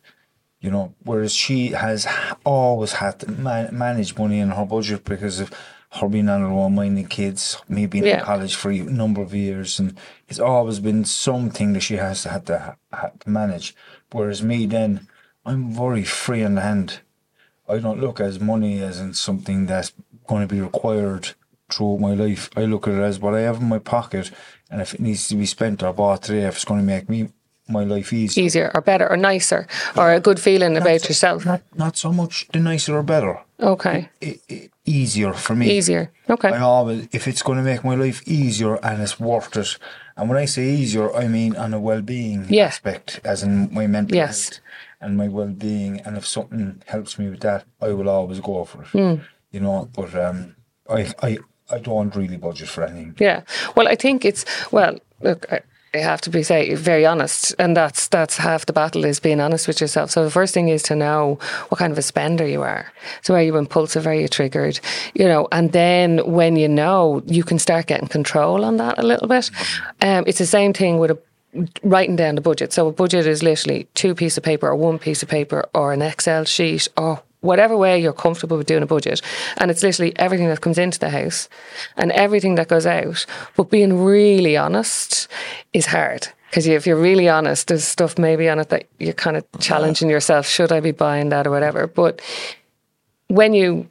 You 0.61 0.71
know, 0.71 0.93
whereas 1.03 1.33
she 1.33 1.67
has 1.69 2.05
always 2.45 2.93
had 2.93 3.19
to 3.19 3.31
man- 3.31 3.77
manage 3.77 4.17
money 4.17 4.39
in 4.39 4.49
her 4.51 4.65
budget 4.65 5.05
because 5.05 5.39
of 5.39 5.51
her 5.93 6.07
being 6.07 6.29
on 6.29 6.41
her 6.41 6.47
own, 6.47 6.75
minding 6.75 7.07
kids, 7.07 7.61
me 7.69 7.85
being 7.87 8.05
Yeah. 8.05 8.19
in 8.19 8.25
college 8.25 8.55
for 8.55 8.69
a 8.69 8.79
number 8.79 9.21
of 9.21 9.33
years, 9.33 9.79
and 9.79 9.97
it's 10.27 10.39
always 10.39 10.79
been 10.79 11.05
something 11.05 11.73
that 11.73 11.79
she 11.79 11.95
has 11.95 12.23
to 12.23 12.29
have 12.29 12.45
to, 12.45 12.59
ha- 12.59 12.75
ha- 12.93 13.11
to 13.21 13.29
manage. 13.29 13.75
Whereas 14.11 14.43
me, 14.43 14.65
then, 14.65 15.07
I'm 15.45 15.71
very 15.73 16.03
free 16.03 16.41
in 16.43 16.55
the 16.55 16.61
hand. 16.61 16.99
I 17.67 17.77
don't 17.79 18.01
look 18.01 18.19
as 18.19 18.39
money 18.39 18.81
as 18.81 18.99
in 18.99 19.13
something 19.13 19.65
that's 19.65 19.93
going 20.27 20.41
to 20.47 20.53
be 20.53 20.61
required 20.61 21.29
throughout 21.71 21.99
my 22.01 22.13
life. 22.13 22.49
I 22.57 22.65
look 22.65 22.87
at 22.87 22.95
it 22.95 23.01
as 23.01 23.19
what 23.19 23.33
I 23.33 23.41
have 23.41 23.61
in 23.61 23.69
my 23.69 23.79
pocket, 23.79 24.29
and 24.69 24.81
if 24.81 24.93
it 24.93 24.99
needs 24.99 25.27
to 25.29 25.35
be 25.35 25.45
spent 25.45 25.81
or 25.81 25.93
bought 25.93 26.23
today, 26.23 26.45
if 26.45 26.55
it's 26.55 26.65
going 26.65 26.81
to 26.81 26.85
make 26.85 27.09
me 27.09 27.29
my 27.69 27.83
life 27.83 28.11
easier. 28.13 28.43
Easier 28.45 28.71
or 28.73 28.81
better 28.81 29.07
or 29.09 29.17
nicer 29.17 29.67
or 29.95 30.11
a 30.13 30.19
good 30.19 30.39
feeling 30.39 30.77
about 30.77 31.07
yourself. 31.07 31.45
Not 31.45 31.61
not 31.75 31.97
so 31.97 32.11
much 32.11 32.47
the 32.51 32.59
nicer 32.59 32.95
or 32.97 33.03
better. 33.03 33.39
Okay. 33.59 34.09
I, 34.21 34.39
I, 34.49 34.69
easier 34.85 35.33
for 35.33 35.55
me. 35.55 35.69
Easier. 35.77 36.11
Okay. 36.29 36.49
I 36.49 36.59
always, 36.61 37.07
if 37.11 37.27
it's 37.27 37.43
going 37.43 37.57
to 37.57 37.63
make 37.63 37.83
my 37.83 37.95
life 37.95 38.21
easier 38.27 38.75
and 38.83 39.01
it's 39.01 39.19
worth 39.19 39.55
it, 39.57 39.77
and 40.17 40.29
when 40.29 40.37
I 40.37 40.45
say 40.45 40.69
easier, 40.69 41.13
I 41.13 41.27
mean 41.27 41.55
on 41.55 41.73
a 41.73 41.79
well-being 41.79 42.45
Yeah. 42.49 42.65
aspect, 42.67 43.19
as 43.23 43.43
in 43.43 43.73
my 43.73 43.87
mental 43.87 44.15
Yes. 44.17 44.49
health 44.49 44.59
and 45.01 45.17
my 45.17 45.27
well-being. 45.27 46.01
And 46.05 46.17
if 46.17 46.25
something 46.25 46.81
helps 46.87 47.17
me 47.19 47.29
with 47.29 47.41
that, 47.41 47.63
I 47.81 47.89
will 47.89 48.09
always 48.09 48.39
go 48.39 48.65
for 48.65 48.81
it. 48.83 48.87
Hmm. 48.89 49.15
You 49.51 49.59
know, 49.61 49.89
but 49.95 50.15
um, 50.15 50.55
I, 50.89 51.13
I, 51.21 51.37
I 51.71 51.79
don't 51.79 52.15
really 52.15 52.37
budget 52.37 52.69
for 52.69 52.83
anything. 52.83 53.15
Yeah. 53.19 53.41
Well, 53.75 53.87
I 53.87 53.95
think 53.95 54.25
it's 54.25 54.45
well. 54.71 54.97
Look, 55.21 55.45
I, 55.51 55.59
I 55.93 55.97
have 55.97 56.21
to 56.21 56.29
be 56.29 56.43
say 56.43 56.75
very 56.75 57.05
honest, 57.05 57.55
and 57.57 57.75
that's 57.75 58.07
that's 58.07 58.37
half 58.37 58.67
the 58.67 58.73
battle 58.73 59.05
is 59.05 59.19
being 59.19 59.39
honest 59.39 59.67
with 59.67 59.81
yourself. 59.81 60.11
So 60.11 60.23
the 60.23 60.29
first 60.29 60.53
thing 60.53 60.69
is 60.69 60.83
to 60.83 60.95
know 60.95 61.39
what 61.69 61.79
kind 61.79 61.91
of 61.91 61.97
a 61.97 62.03
spender 62.03 62.45
you 62.45 62.61
are. 62.61 62.91
So 63.23 63.33
are 63.33 63.41
you 63.41 63.57
impulsive? 63.57 64.05
Are 64.05 64.13
you 64.13 64.27
triggered? 64.27 64.79
You 65.15 65.25
know, 65.25 65.47
and 65.51 65.71
then 65.71 66.19
when 66.31 66.57
you 66.57 66.67
know, 66.67 67.23
you 67.25 67.43
can 67.43 67.57
start 67.57 67.87
getting 67.87 68.07
control 68.07 68.63
on 68.63 68.77
that 68.77 68.99
a 68.99 69.03
little 69.03 69.27
bit. 69.27 69.49
Um, 70.01 70.25
it's 70.27 70.37
the 70.37 70.45
same 70.45 70.73
thing 70.73 70.99
with 70.99 71.11
a 71.11 71.17
writing 71.83 72.15
down 72.15 72.35
the 72.35 72.41
budget. 72.41 72.71
So 72.71 72.87
a 72.87 72.91
budget 72.91 73.25
is 73.25 73.41
literally 73.41 73.87
two 73.95 74.13
pieces 74.13 74.37
of 74.37 74.43
paper 74.43 74.67
or 74.67 74.75
one 74.75 74.99
piece 74.99 75.23
of 75.23 75.29
paper 75.29 75.67
or 75.73 75.91
an 75.93 76.01
Excel 76.01 76.45
sheet 76.45 76.87
or 76.95 77.23
whatever 77.41 77.77
way 77.77 77.99
you're 77.99 78.13
comfortable 78.13 78.57
with 78.57 78.67
doing 78.67 78.83
a 78.83 78.87
budget. 78.87 79.21
And 79.57 79.71
it's 79.71 79.83
literally 79.83 80.17
everything 80.17 80.47
that 80.47 80.61
comes 80.61 80.77
into 80.77 80.99
the 80.99 81.09
house 81.09 81.49
and 81.97 82.11
everything 82.11 82.55
that 82.55 82.67
goes 82.67 82.85
out. 82.85 83.25
But 83.55 83.69
being 83.69 84.03
really 84.03 84.57
honest 84.57 85.27
is 85.73 85.85
hard. 85.85 86.27
Because 86.49 86.65
if 86.65 86.87
you're 86.87 86.95
really 86.95 87.29
honest, 87.29 87.67
there's 87.67 87.83
stuff 87.83 88.17
maybe 88.17 88.49
on 88.49 88.59
it 88.59 88.69
that 88.69 88.87
you're 88.97 89.13
kind 89.13 89.37
of 89.37 89.45
challenging 89.59 90.09
yourself. 90.09 90.47
Should 90.47 90.71
I 90.71 90.79
be 90.79 90.91
buying 90.91 91.29
that 91.29 91.45
or 91.45 91.51
whatever? 91.51 91.85
But 91.85 92.21
when 93.27 93.53
you 93.53 93.89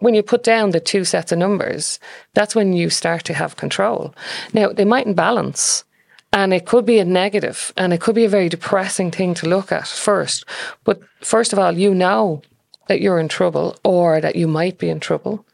when 0.00 0.14
you 0.14 0.22
put 0.22 0.44
down 0.44 0.70
the 0.70 0.80
two 0.80 1.04
sets 1.04 1.32
of 1.32 1.38
numbers, 1.38 1.98
that's 2.32 2.54
when 2.54 2.72
you 2.72 2.88
start 2.88 3.24
to 3.24 3.34
have 3.34 3.56
control. 3.56 4.14
Now 4.54 4.68
they 4.72 4.84
mightn't 4.86 5.16
balance, 5.16 5.84
and 6.32 6.54
it 6.54 6.64
could 6.64 6.86
be 6.86 6.98
a 6.98 7.04
negative, 7.04 7.74
and 7.76 7.92
it 7.92 8.00
could 8.00 8.14
be 8.14 8.24
a 8.24 8.28
very 8.28 8.48
depressing 8.48 9.10
thing 9.10 9.34
to 9.34 9.48
look 9.48 9.70
at 9.70 9.86
first. 9.86 10.44
But 10.84 11.00
first 11.20 11.52
of 11.52 11.58
all, 11.58 11.72
you 11.72 11.94
know 11.94 12.42
that 12.88 13.00
you're 13.00 13.20
in 13.20 13.28
trouble, 13.28 13.76
or 13.84 14.20
that 14.20 14.36
you 14.36 14.48
might 14.48 14.78
be 14.78 14.88
in 14.88 15.00
trouble. 15.00 15.46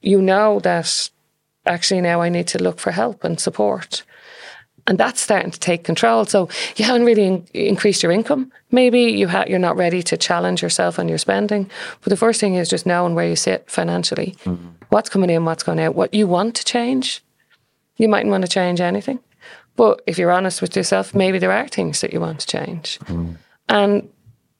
You 0.00 0.20
know 0.20 0.60
that 0.60 1.10
actually 1.64 2.00
now 2.00 2.20
I 2.20 2.28
need 2.28 2.48
to 2.48 2.62
look 2.62 2.80
for 2.80 2.90
help 2.90 3.24
and 3.24 3.38
support. 3.40 4.02
And 4.86 4.96
that's 4.96 5.20
starting 5.20 5.50
to 5.50 5.60
take 5.60 5.84
control. 5.84 6.24
So 6.24 6.48
you 6.76 6.84
haven't 6.86 7.04
really 7.04 7.26
in- 7.26 7.46
increased 7.52 8.02
your 8.02 8.10
income. 8.10 8.50
Maybe 8.70 9.02
you 9.02 9.28
ha- 9.28 9.44
you're 9.46 9.58
not 9.58 9.76
ready 9.76 10.02
to 10.04 10.16
challenge 10.16 10.62
yourself 10.62 10.98
on 10.98 11.08
your 11.08 11.18
spending. 11.18 11.70
But 12.00 12.08
the 12.10 12.16
first 12.16 12.40
thing 12.40 12.54
is 12.54 12.70
just 12.70 12.86
knowing 12.86 13.14
where 13.14 13.28
you 13.28 13.36
sit 13.36 13.70
financially. 13.70 14.34
Mm-hmm. 14.44 14.68
What's 14.88 15.10
coming 15.10 15.28
in, 15.28 15.44
what's 15.44 15.62
going 15.62 15.78
out, 15.78 15.94
what 15.94 16.14
you 16.14 16.26
want 16.26 16.54
to 16.54 16.64
change. 16.64 17.22
You 17.98 18.08
mightn't 18.08 18.30
want 18.30 18.44
to 18.44 18.50
change 18.50 18.80
anything. 18.80 19.18
But 19.76 20.00
if 20.06 20.16
you're 20.16 20.32
honest 20.32 20.62
with 20.62 20.74
yourself, 20.74 21.14
maybe 21.14 21.38
there 21.38 21.52
are 21.52 21.68
things 21.68 22.00
that 22.00 22.12
you 22.12 22.20
want 22.20 22.40
to 22.40 22.46
change. 22.46 22.98
Mm-hmm. 23.00 23.32
And 23.68 24.08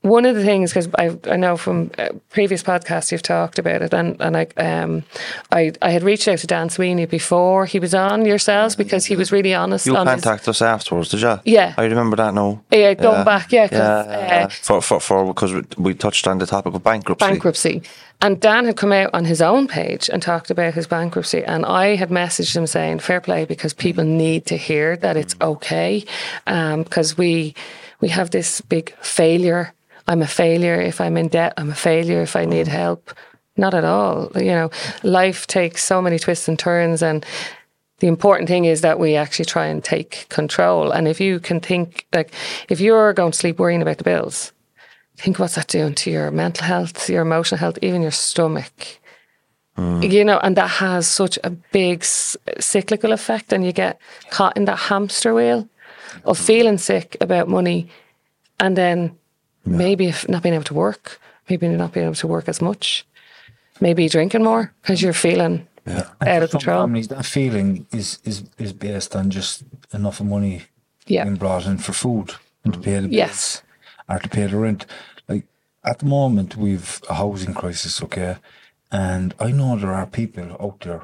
one 0.02 0.24
of 0.26 0.36
the 0.36 0.44
things, 0.44 0.70
because 0.72 0.88
I, 0.96 1.18
I 1.28 1.36
know 1.36 1.56
from 1.56 1.90
uh, 1.98 2.10
previous 2.30 2.62
podcasts 2.62 3.10
you've 3.10 3.22
talked 3.22 3.58
about 3.58 3.82
it, 3.82 3.92
and, 3.92 4.16
and 4.20 4.36
I, 4.36 4.46
um, 4.56 5.02
I 5.50 5.72
I 5.82 5.90
had 5.90 6.04
reached 6.04 6.28
out 6.28 6.38
to 6.38 6.46
Dan 6.46 6.70
Sweeney 6.70 7.04
before 7.06 7.66
he 7.66 7.80
was 7.80 7.94
on 7.94 8.24
yourselves 8.24 8.76
because 8.76 9.04
he 9.06 9.16
was 9.16 9.32
really 9.32 9.52
honest 9.54 9.86
You 9.86 9.96
on 9.96 10.06
his, 10.06 10.22
contacted 10.22 10.50
us 10.50 10.62
afterwards, 10.62 11.08
did 11.08 11.22
you? 11.22 11.40
Yeah. 11.44 11.74
I 11.76 11.84
remember 11.86 12.16
that 12.16 12.32
now. 12.32 12.62
Yeah, 12.70 12.94
going 12.94 13.24
back, 13.24 13.50
yeah, 13.50 13.66
'cause, 13.66 13.78
Yeah. 13.78 14.44
uh, 14.44 14.48
for, 14.48 14.80
for, 14.80 15.00
for, 15.00 15.26
because 15.26 15.52
we- 15.52 15.62
we 15.78 15.94
touched 15.94 16.28
on 16.28 16.38
the 16.38 16.46
topic 16.46 16.74
of 16.74 16.82
bankruptcy. 16.84 17.26
bankruptcy. 17.26 17.82
And 18.20 18.40
Dan 18.40 18.66
had 18.66 18.76
come 18.76 18.92
out 18.92 19.10
on 19.14 19.24
his 19.24 19.40
own 19.42 19.66
page 19.68 20.08
and 20.08 20.22
talked 20.22 20.50
about 20.50 20.74
his 20.74 20.86
bankruptcy. 20.86 21.44
And 21.44 21.64
I 21.66 21.96
had 21.96 22.08
messaged 22.10 22.56
him 22.56 22.66
saying, 22.66 23.00
fair 23.00 23.20
play, 23.20 23.44
because 23.44 23.72
people 23.74 24.04
need 24.04 24.46
to 24.46 24.56
hear 24.56 24.96
that 24.96 25.16
it's 25.16 25.34
okay. 25.40 26.04
Because 26.46 27.16
we, 27.18 27.54
we 28.00 28.08
have 28.08 28.30
this 28.30 28.60
big 28.60 28.92
failure. 29.00 29.72
I'm 30.08 30.22
a 30.22 30.26
failure 30.26 30.80
if 30.80 31.00
I'm 31.00 31.16
in 31.16 31.28
debt. 31.28 31.52
I'm 31.56 31.70
a 31.70 31.74
failure 31.74 32.22
if 32.22 32.34
I 32.34 32.44
need 32.44 32.66
mm. 32.66 32.70
help. 32.70 33.14
Not 33.56 33.74
at 33.74 33.84
all. 33.84 34.30
You 34.34 34.52
know, 34.52 34.70
life 35.02 35.46
takes 35.46 35.84
so 35.84 36.00
many 36.00 36.18
twists 36.18 36.48
and 36.48 36.58
turns. 36.58 37.02
And 37.02 37.26
the 37.98 38.06
important 38.06 38.48
thing 38.48 38.64
is 38.64 38.80
that 38.80 38.98
we 38.98 39.16
actually 39.16 39.44
try 39.44 39.66
and 39.66 39.82
take 39.82 40.26
control. 40.28 40.92
And 40.92 41.06
if 41.08 41.20
you 41.20 41.40
can 41.40 41.60
think, 41.60 42.06
like, 42.14 42.32
if 42.68 42.80
you're 42.80 43.12
going 43.12 43.32
to 43.32 43.38
sleep 43.38 43.58
worrying 43.58 43.82
about 43.82 43.98
the 43.98 44.04
bills, 44.04 44.52
think 45.16 45.38
what's 45.38 45.56
that 45.56 45.66
doing 45.66 45.94
to 45.96 46.10
your 46.10 46.30
mental 46.30 46.64
health, 46.64 47.10
your 47.10 47.22
emotional 47.22 47.58
health, 47.58 47.78
even 47.82 48.02
your 48.02 48.12
stomach. 48.12 49.00
Mm. 49.76 50.10
You 50.10 50.24
know, 50.24 50.38
and 50.38 50.56
that 50.56 50.68
has 50.68 51.08
such 51.08 51.38
a 51.42 51.50
big 51.50 52.02
s- 52.02 52.36
cyclical 52.60 53.12
effect, 53.12 53.52
and 53.52 53.66
you 53.66 53.72
get 53.72 54.00
caught 54.30 54.56
in 54.56 54.64
that 54.66 54.78
hamster 54.78 55.34
wheel 55.34 55.68
of 56.24 56.38
mm. 56.38 56.46
feeling 56.46 56.78
sick 56.78 57.16
about 57.20 57.48
money, 57.48 57.90
and 58.60 58.76
then 58.76 59.17
maybe 59.76 60.06
if 60.06 60.28
not 60.28 60.42
being 60.42 60.54
able 60.54 60.64
to 60.64 60.74
work, 60.74 61.20
maybe 61.48 61.68
not 61.68 61.92
being 61.92 62.06
able 62.06 62.14
to 62.16 62.26
work 62.26 62.48
as 62.48 62.60
much, 62.60 63.06
maybe 63.80 64.08
drinking 64.08 64.44
more 64.44 64.72
because 64.82 65.02
you're 65.02 65.12
feeling 65.12 65.66
And 65.86 65.96
out 65.96 66.06
for 66.20 66.44
of 66.44 66.50
some 66.50 66.58
control. 66.60 66.82
Families, 66.82 67.08
that 67.08 67.24
feeling 67.26 67.86
is, 67.92 68.18
is, 68.24 68.44
is 68.58 68.72
based 68.72 69.14
on 69.16 69.30
just 69.30 69.64
enough 69.92 70.20
of 70.20 70.26
money 70.26 70.62
Yeah. 71.06 71.24
being 71.24 71.36
brought 71.36 71.66
in 71.66 71.78
for 71.78 71.92
food 71.92 72.32
and 72.64 72.74
to 72.74 72.80
pay 72.80 72.94
the 73.00 73.08
bills 73.08 73.12
Yes. 73.12 73.62
or 74.08 74.18
to 74.18 74.28
pay 74.28 74.46
the 74.46 74.56
rent. 74.56 74.86
Like 75.28 75.44
at 75.84 75.98
the 76.00 76.06
moment, 76.06 76.56
we've 76.56 77.00
a 77.08 77.14
housing 77.14 77.54
crisis, 77.54 78.02
okay, 78.02 78.36
and 78.90 79.34
I 79.40 79.50
know 79.52 79.76
there 79.76 79.92
are 79.94 80.06
people 80.06 80.56
out 80.60 80.80
there, 80.80 81.02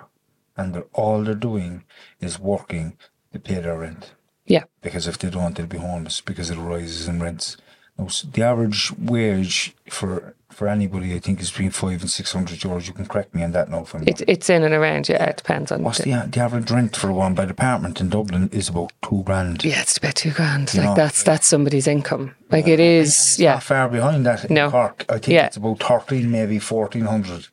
and 0.57 0.75
they're, 0.75 0.87
all 0.93 1.23
they're 1.25 1.35
doing 1.35 1.85
is 2.21 2.39
working 2.39 2.97
to 3.33 3.39
pay 3.39 3.61
their 3.61 3.79
rent 3.79 4.13
Yeah, 4.47 4.65
because 4.83 5.07
if 5.09 5.17
they 5.19 5.31
don't, 5.31 5.55
they'll 5.57 5.67
be 5.67 5.79
homeless 5.79 6.21
because 6.21 6.51
of 6.51 6.57
the 6.59 6.63
rises 6.63 7.09
in 7.09 7.23
rents. 7.23 7.57
Now, 7.99 8.07
s- 8.07 8.23
the 8.33 8.43
average 8.43 8.93
wage 8.99 9.75
for 9.89 10.35
for 10.51 10.69
anybody, 10.69 11.13
I 11.15 11.19
think, 11.19 11.41
is 11.41 11.51
between 11.51 11.71
five 11.71 12.01
and 12.01 12.11
six 12.11 12.33
hundred 12.33 12.59
euros. 12.61 12.87
You 12.87 12.93
can 12.93 13.07
correct 13.07 13.35
me 13.35 13.43
on 13.43 13.53
that 13.53 13.69
now. 13.71 13.81
If 13.83 13.95
I'm 13.95 14.05
it's 14.07 14.23
it's 14.29 14.49
in 14.51 14.63
and 14.63 14.73
around. 14.75 15.09
Yeah, 15.09 15.25
it 15.25 15.37
depends 15.37 15.71
on. 15.73 15.83
What's 15.83 15.99
the- 15.99 16.11
the, 16.13 16.29
the 16.31 16.41
average 16.41 16.71
rent 16.71 16.97
for 16.97 17.13
one 17.13 17.35
bed 17.35 17.51
apartment 17.51 18.01
in 18.01 18.09
Dublin 18.09 18.49
is 18.53 18.69
about 18.69 18.93
two 19.03 19.23
grand. 19.25 19.65
yeah, 19.65 19.81
it's 19.83 19.97
about 19.99 20.15
two 20.17 20.31
grand. 20.33 20.73
You 20.75 20.81
like 20.81 20.89
know, 20.91 20.95
that's 20.95 21.23
that's 21.25 21.47
somebody's 21.47 21.87
income. 21.87 22.35
Like 22.51 22.69
it 22.69 22.81
is. 22.81 23.39
Yeah, 23.39 23.55
not 23.55 23.63
far 23.65 23.89
behind 23.89 24.27
that 24.27 24.45
in 24.45 24.55
No. 24.55 24.71
Cork. 24.71 25.05
I 25.09 25.15
think 25.19 25.29
Yeah. 25.35 25.47
it's 25.47 25.57
about 25.57 25.81
thirteen, 25.81 26.31
maybe 26.31 26.59
fourteen 26.59 27.05
hundred. 27.07 27.49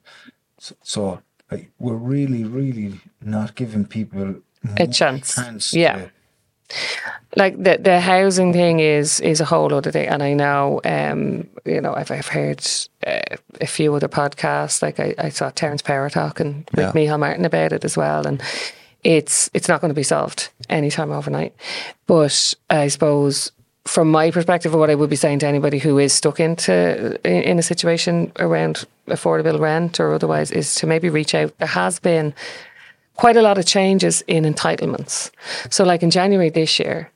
So, 0.60 0.76
so 0.84 1.22
like, 1.52 1.70
we're 1.80 1.96
really, 1.96 2.44
really 2.46 3.00
not 3.20 3.56
giving 3.56 3.86
people 3.86 4.36
A 4.78 4.86
chance. 4.88 5.36
chance 5.36 5.74
Yeah. 5.74 5.94
to- 5.98 6.12
like 7.36 7.56
the 7.62 7.78
the 7.78 8.00
housing 8.00 8.54
thing 8.54 8.80
is 8.80 9.20
is 9.22 9.40
a 9.42 9.46
whole 9.46 9.74
other 9.74 9.92
thing, 9.92 10.08
and 10.08 10.22
I 10.22 10.34
know, 10.34 10.82
um, 10.84 11.48
you 11.66 11.80
know, 11.82 11.94
I've 11.94 12.12
I've 12.12 12.28
heard 12.28 12.66
uh, 13.06 13.36
a 13.60 13.68
few 13.68 13.94
other 13.96 14.10
podcasts. 14.10 14.82
Like 14.82 15.00
I, 15.00 15.16
I 15.18 15.30
saw 15.30 15.50
Terence 15.50 15.82
Power 15.82 16.10
talking 16.10 16.66
with 16.72 16.80
Yeah. 16.80 16.92
Micheál 16.92 17.20
Martin 17.20 17.46
about 17.46 17.72
it 17.74 17.86
as 17.86 17.96
well, 17.96 18.28
and 18.28 18.42
it's 19.04 19.50
it's 19.54 19.68
not 19.68 19.82
going 19.82 19.90
to 19.90 19.96
be 19.96 20.04
solved 20.04 20.50
anytime 20.70 21.12
overnight. 21.12 21.54
But 22.08 22.54
I 22.70 22.88
suppose. 22.88 23.52
From 23.86 24.12
my 24.12 24.30
perspective, 24.30 24.76
what 24.76 24.92
I 24.92 24.96
would 24.96 25.10
be 25.10 25.16
saying 25.16 25.40
to 25.40 25.48
anybody 25.48 25.80
who 25.80 25.98
is 25.98 26.14
stuck 26.14 26.40
into 26.40 27.20
in, 27.26 27.42
in 27.42 27.58
a 27.60 27.64
situation 27.64 28.32
around 28.38 28.86
affordable 29.08 29.60
rent 29.60 30.00
or 30.00 30.14
otherwise 30.14 30.52
is 30.52 30.76
to 30.76 30.86
maybe 30.86 31.10
reach 31.10 31.34
out. 31.34 31.58
There 31.58 31.68
has 31.68 31.98
been 32.00 32.36
quite 33.16 33.38
a 33.38 33.42
lot 33.42 33.58
of 33.58 33.66
changes 33.66 34.24
in 34.28 34.44
entitlements. 34.46 35.32
So, 35.70 35.84
like 35.84 36.04
in 36.04 36.10
January 36.12 36.50
this 36.50 36.80
year, 36.80 37.12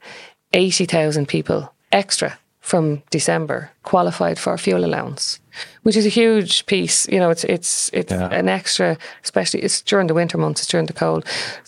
80,000 0.53 1.27
people 1.27 1.73
extra 1.91 2.37
from 2.61 3.01
December 3.11 3.69
qualified 3.83 4.39
for 4.39 4.57
fuel 4.57 4.83
allowance, 4.85 5.39
which 5.83 5.95
is 5.95 6.05
a 6.05 6.09
huge 6.09 6.65
piece. 6.65 7.07
You 7.11 7.19
know, 7.19 7.29
it's 7.29 7.43
it's 7.43 7.89
it's 7.93 8.11
Yeah. 8.11 8.29
an 8.39 8.47
extra, 8.49 8.97
especially 9.23 9.61
it's 9.63 9.81
during 9.83 10.07
the 10.07 10.13
winter 10.15 10.37
months, 10.37 10.61
it's 10.61 10.71
during 10.71 10.87
the 10.87 10.93
cold. 10.93 11.23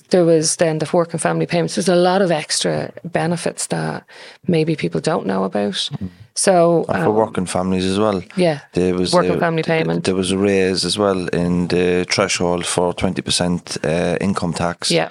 There 0.09 0.25
was 0.25 0.55
then 0.55 0.79
the 0.79 0.89
work 0.93 1.13
and 1.13 1.21
family 1.21 1.45
payments. 1.45 1.75
There's 1.75 1.89
a 1.89 1.95
lot 2.11 2.21
of 2.21 2.31
extra 2.31 2.89
benefits 3.03 3.67
that 3.67 4.03
maybe 4.47 4.75
people 4.75 5.01
don't 5.01 5.25
know 5.25 5.43
about. 5.43 5.89
Mm-hmm. 5.91 6.07
So, 6.39 6.85
And 6.89 7.03
for 7.03 7.09
um, 7.09 7.15
working 7.15 7.47
families 7.47 7.85
as 7.85 7.97
well. 7.97 8.21
yeah, 8.35 8.59
There 8.73 8.93
was 8.93 9.11
working 9.11 9.31
and 9.31 9.41
uh, 9.41 9.45
family 9.45 9.63
payment. 9.63 10.03
There 10.03 10.15
was 10.15 10.31
a 10.31 10.37
raise 10.37 10.85
as 10.85 10.95
well 10.97 11.27
in 11.33 11.67
the 11.67 12.05
threshold 12.09 12.65
for 12.65 12.93
twenty 12.93 13.21
percent 13.21 13.77
uh, 13.83 14.17
income 14.21 14.53
tax. 14.53 14.91
yeah, 14.91 15.09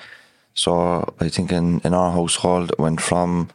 So 0.54 0.72
I 1.20 1.28
think 1.28 1.50
in, 1.52 1.80
in 1.84 1.94
our 1.94 2.12
household 2.12 2.70
it 2.70 2.78
went 2.78 3.00
from 3.00 3.48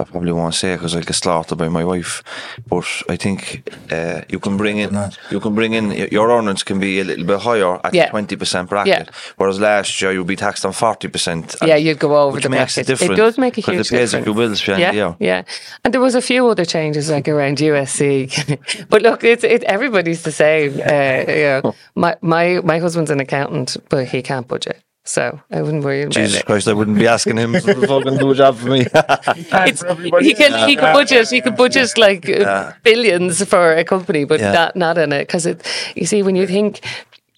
I 0.00 0.04
probably 0.04 0.32
won't 0.32 0.54
say 0.54 0.74
because 0.74 0.96
I 0.96 1.00
get 1.00 1.14
slaughtered 1.14 1.58
by 1.58 1.68
my 1.68 1.84
wife. 1.84 2.22
But 2.68 2.86
I 3.08 3.16
think 3.16 3.62
uh, 3.92 4.22
you 4.28 4.38
can 4.40 4.56
bring 4.56 4.78
in, 4.78 4.92
you 5.30 5.40
can 5.40 5.54
bring 5.54 5.74
in 5.74 5.90
your 6.10 6.30
earnings 6.30 6.62
can 6.62 6.78
be 6.80 7.00
a 7.00 7.04
little 7.04 7.24
bit 7.26 7.40
higher 7.40 7.78
at 7.84 7.92
Yeah. 7.94 8.04
the 8.06 8.10
twenty 8.10 8.36
percent 8.36 8.68
bracket, 8.70 9.06
Yeah. 9.06 9.32
whereas 9.36 9.58
last 9.60 10.00
year 10.00 10.12
you'll 10.12 10.24
be 10.24 10.36
taxed 10.36 10.64
on 10.64 10.72
forty 10.72 11.08
percent. 11.08 11.54
Yeah, 11.64 11.76
you'd 11.76 11.98
go 11.98 12.16
over 12.16 12.34
which 12.34 12.44
the 12.44 12.50
makes 12.50 12.74
bracket. 12.74 12.88
a 12.88 12.92
difference. 12.92 13.12
It 13.18 13.22
does 13.22 13.38
make 13.38 13.58
a 13.58 13.60
huge 13.60 13.74
it 13.86 13.90
pays 13.90 14.10
difference. 14.10 14.14
a 14.14 14.22
few 14.24 14.34
bills 14.34 14.60
for 14.60 14.76
yeah, 14.78 14.92
year. 14.92 15.16
yeah. 15.20 15.42
And 15.84 15.92
there 15.94 16.00
was 16.00 16.14
a 16.14 16.22
few 16.22 16.46
other 16.48 16.64
changes 16.64 17.10
like 17.10 17.28
around 17.28 17.58
USC, 17.58 18.86
but 18.88 19.02
look, 19.02 19.24
it's 19.24 19.44
it. 19.44 19.62
Everybody's 19.64 20.22
the 20.22 20.32
same. 20.32 20.72
Uh, 20.80 21.30
you 21.30 21.44
know, 21.62 21.74
my 21.94 22.16
my 22.22 22.60
my 22.64 22.78
husband's 22.78 23.10
an 23.10 23.20
accountant, 23.20 23.76
but 23.88 24.06
he 24.08 24.22
can't 24.22 24.46
budget, 24.48 24.82
so 25.04 25.40
I 25.50 25.62
wouldn't 25.62 25.82
worry 25.84 26.02
about 26.02 26.12
Jesus 26.14 26.40
it. 26.40 26.46
Christ, 26.46 26.68
I 26.68 26.72
wouldn't 26.72 26.98
be 26.98 27.06
asking 27.06 27.36
him 27.38 27.52
to 27.60 27.86
fucking 27.86 28.18
do 28.18 28.30
a 28.30 28.34
job 28.34 28.56
for 28.56 28.68
me. 28.68 28.86
It's, 29.70 29.82
he 30.20 30.34
can 30.34 30.68
he 30.68 30.76
can 30.76 30.92
budget 30.94 31.30
he 31.30 31.40
can 31.40 31.54
budget 31.54 31.96
like 31.98 32.28
uh, 32.28 32.72
billions 32.82 33.42
for 33.44 33.72
a 33.72 33.84
company, 33.84 34.24
but 34.24 34.40
Yeah. 34.40 34.52
not 34.52 34.76
not 34.76 34.98
in 34.98 35.12
it 35.12 35.26
because 35.26 35.46
it. 35.46 35.66
You 35.96 36.06
see, 36.06 36.22
when 36.22 36.36
you 36.36 36.46
think 36.46 36.80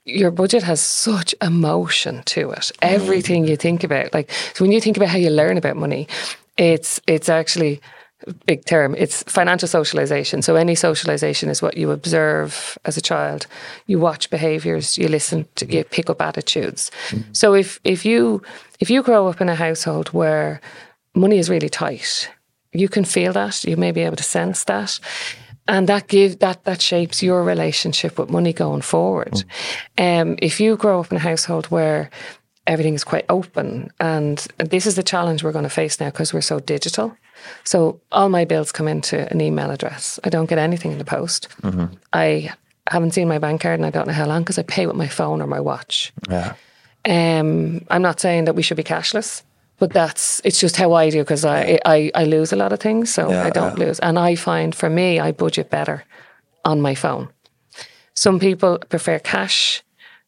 your 0.04 0.30
budget 0.32 0.62
has 0.64 0.80
such 0.80 1.34
emotion 1.40 2.22
to 2.24 2.50
it, 2.50 2.72
everything 2.82 3.46
you 3.46 3.56
think 3.56 3.84
about, 3.84 4.12
like 4.12 4.30
so 4.54 4.64
when 4.64 4.72
you 4.72 4.80
think 4.80 4.96
about 4.96 5.08
how 5.10 5.18
you 5.18 5.30
learn 5.30 5.56
about 5.56 5.76
money, 5.76 6.08
it's 6.58 7.00
it's 7.06 7.28
actually 7.28 7.80
big 8.46 8.64
term. 8.64 8.94
It's 8.96 9.22
financial 9.24 9.68
socialization. 9.68 10.42
So 10.42 10.56
any 10.56 10.74
socialization 10.74 11.48
is 11.48 11.62
what 11.62 11.76
you 11.76 11.90
observe 11.90 12.78
as 12.84 12.96
a 12.96 13.00
child. 13.00 13.46
You 13.86 13.98
watch 13.98 14.30
behaviors, 14.30 14.98
you 14.98 15.08
listen, 15.08 15.46
to, 15.56 15.66
you 15.66 15.84
pick 15.84 16.10
up 16.10 16.22
attitudes. 16.22 16.90
So 17.32 17.54
if 17.54 17.80
if 17.84 18.04
you 18.04 18.42
if 18.80 18.90
you 18.90 19.02
grow 19.02 19.28
up 19.28 19.40
in 19.40 19.48
a 19.48 19.54
household 19.54 20.08
where 20.08 20.60
money 21.14 21.38
is 21.38 21.50
really 21.50 21.68
tight, 21.68 22.30
you 22.72 22.88
can 22.88 23.04
feel 23.04 23.32
that. 23.32 23.64
You 23.64 23.76
may 23.76 23.92
be 23.92 24.02
able 24.02 24.16
to 24.16 24.22
sense 24.22 24.64
that. 24.64 25.00
And 25.68 25.88
that 25.88 26.08
give 26.08 26.38
that 26.38 26.64
that 26.64 26.80
shapes 26.80 27.22
your 27.22 27.44
relationship 27.44 28.18
with 28.18 28.30
money 28.30 28.52
going 28.52 28.82
forward. 28.82 29.44
Um, 29.96 30.36
if 30.42 30.60
you 30.60 30.76
grow 30.76 31.00
up 31.00 31.12
in 31.12 31.16
a 31.16 31.20
household 31.20 31.66
where 31.66 32.10
everything 32.66 32.94
is 32.94 33.04
quite 33.04 33.24
open, 33.28 33.90
and 34.00 34.38
this 34.58 34.86
is 34.86 34.94
the 34.94 35.02
challenge 35.02 35.42
we're 35.42 35.52
going 35.52 35.64
to 35.64 35.68
face 35.70 35.98
now 36.00 36.10
because 36.10 36.32
we're 36.34 36.40
so 36.40 36.60
digital. 36.60 37.16
So 37.64 38.00
all 38.12 38.28
my 38.28 38.44
bills 38.44 38.70
come 38.72 38.86
into 38.88 39.30
an 39.32 39.40
email 39.40 39.70
address. 39.70 40.20
I 40.24 40.28
don't 40.28 40.48
get 40.48 40.58
anything 40.58 40.92
in 40.92 40.98
the 40.98 41.04
post. 41.04 41.48
I 42.12 42.52
haven't 42.90 43.12
seen 43.14 43.28
my 43.28 43.38
bank 43.38 43.60
card 43.62 43.78
and 43.80 43.86
I 43.86 43.90
don't 43.90 44.06
know 44.06 44.12
how 44.12 44.26
long 44.26 44.42
because 44.42 44.58
I 44.58 44.62
pay 44.62 44.86
with 44.86 44.96
my 44.96 45.08
phone 45.08 45.40
or 45.42 45.46
my 45.46 45.60
watch. 45.60 46.12
yeah. 46.28 46.54
Um, 47.04 47.84
I'm 47.90 48.02
not 48.02 48.20
saying 48.20 48.44
that 48.44 48.54
we 48.54 48.62
should 48.62 48.76
be 48.76 48.84
cashless, 48.84 49.42
but 49.78 49.92
that's 49.92 50.40
it's 50.44 50.60
just 50.60 50.76
how 50.76 50.92
I 50.92 51.10
do 51.10 51.18
because 51.18 51.44
I, 51.44 51.80
I 51.84 52.12
I 52.14 52.24
lose 52.24 52.52
a 52.52 52.56
lot 52.56 52.72
of 52.72 52.78
things, 52.78 53.12
so 53.12 53.28
Yeah, 53.28 53.42
I 53.44 53.50
don't 53.50 53.76
lose. 53.76 53.98
And 53.98 54.18
I 54.20 54.36
find 54.36 54.72
for 54.72 54.88
me, 54.88 55.18
I 55.18 55.32
budget 55.32 55.68
better 55.68 56.04
on 56.64 56.80
my 56.80 56.94
phone. 56.94 57.28
Some 58.14 58.38
people 58.38 58.78
prefer 58.88 59.18
cash. 59.18 59.82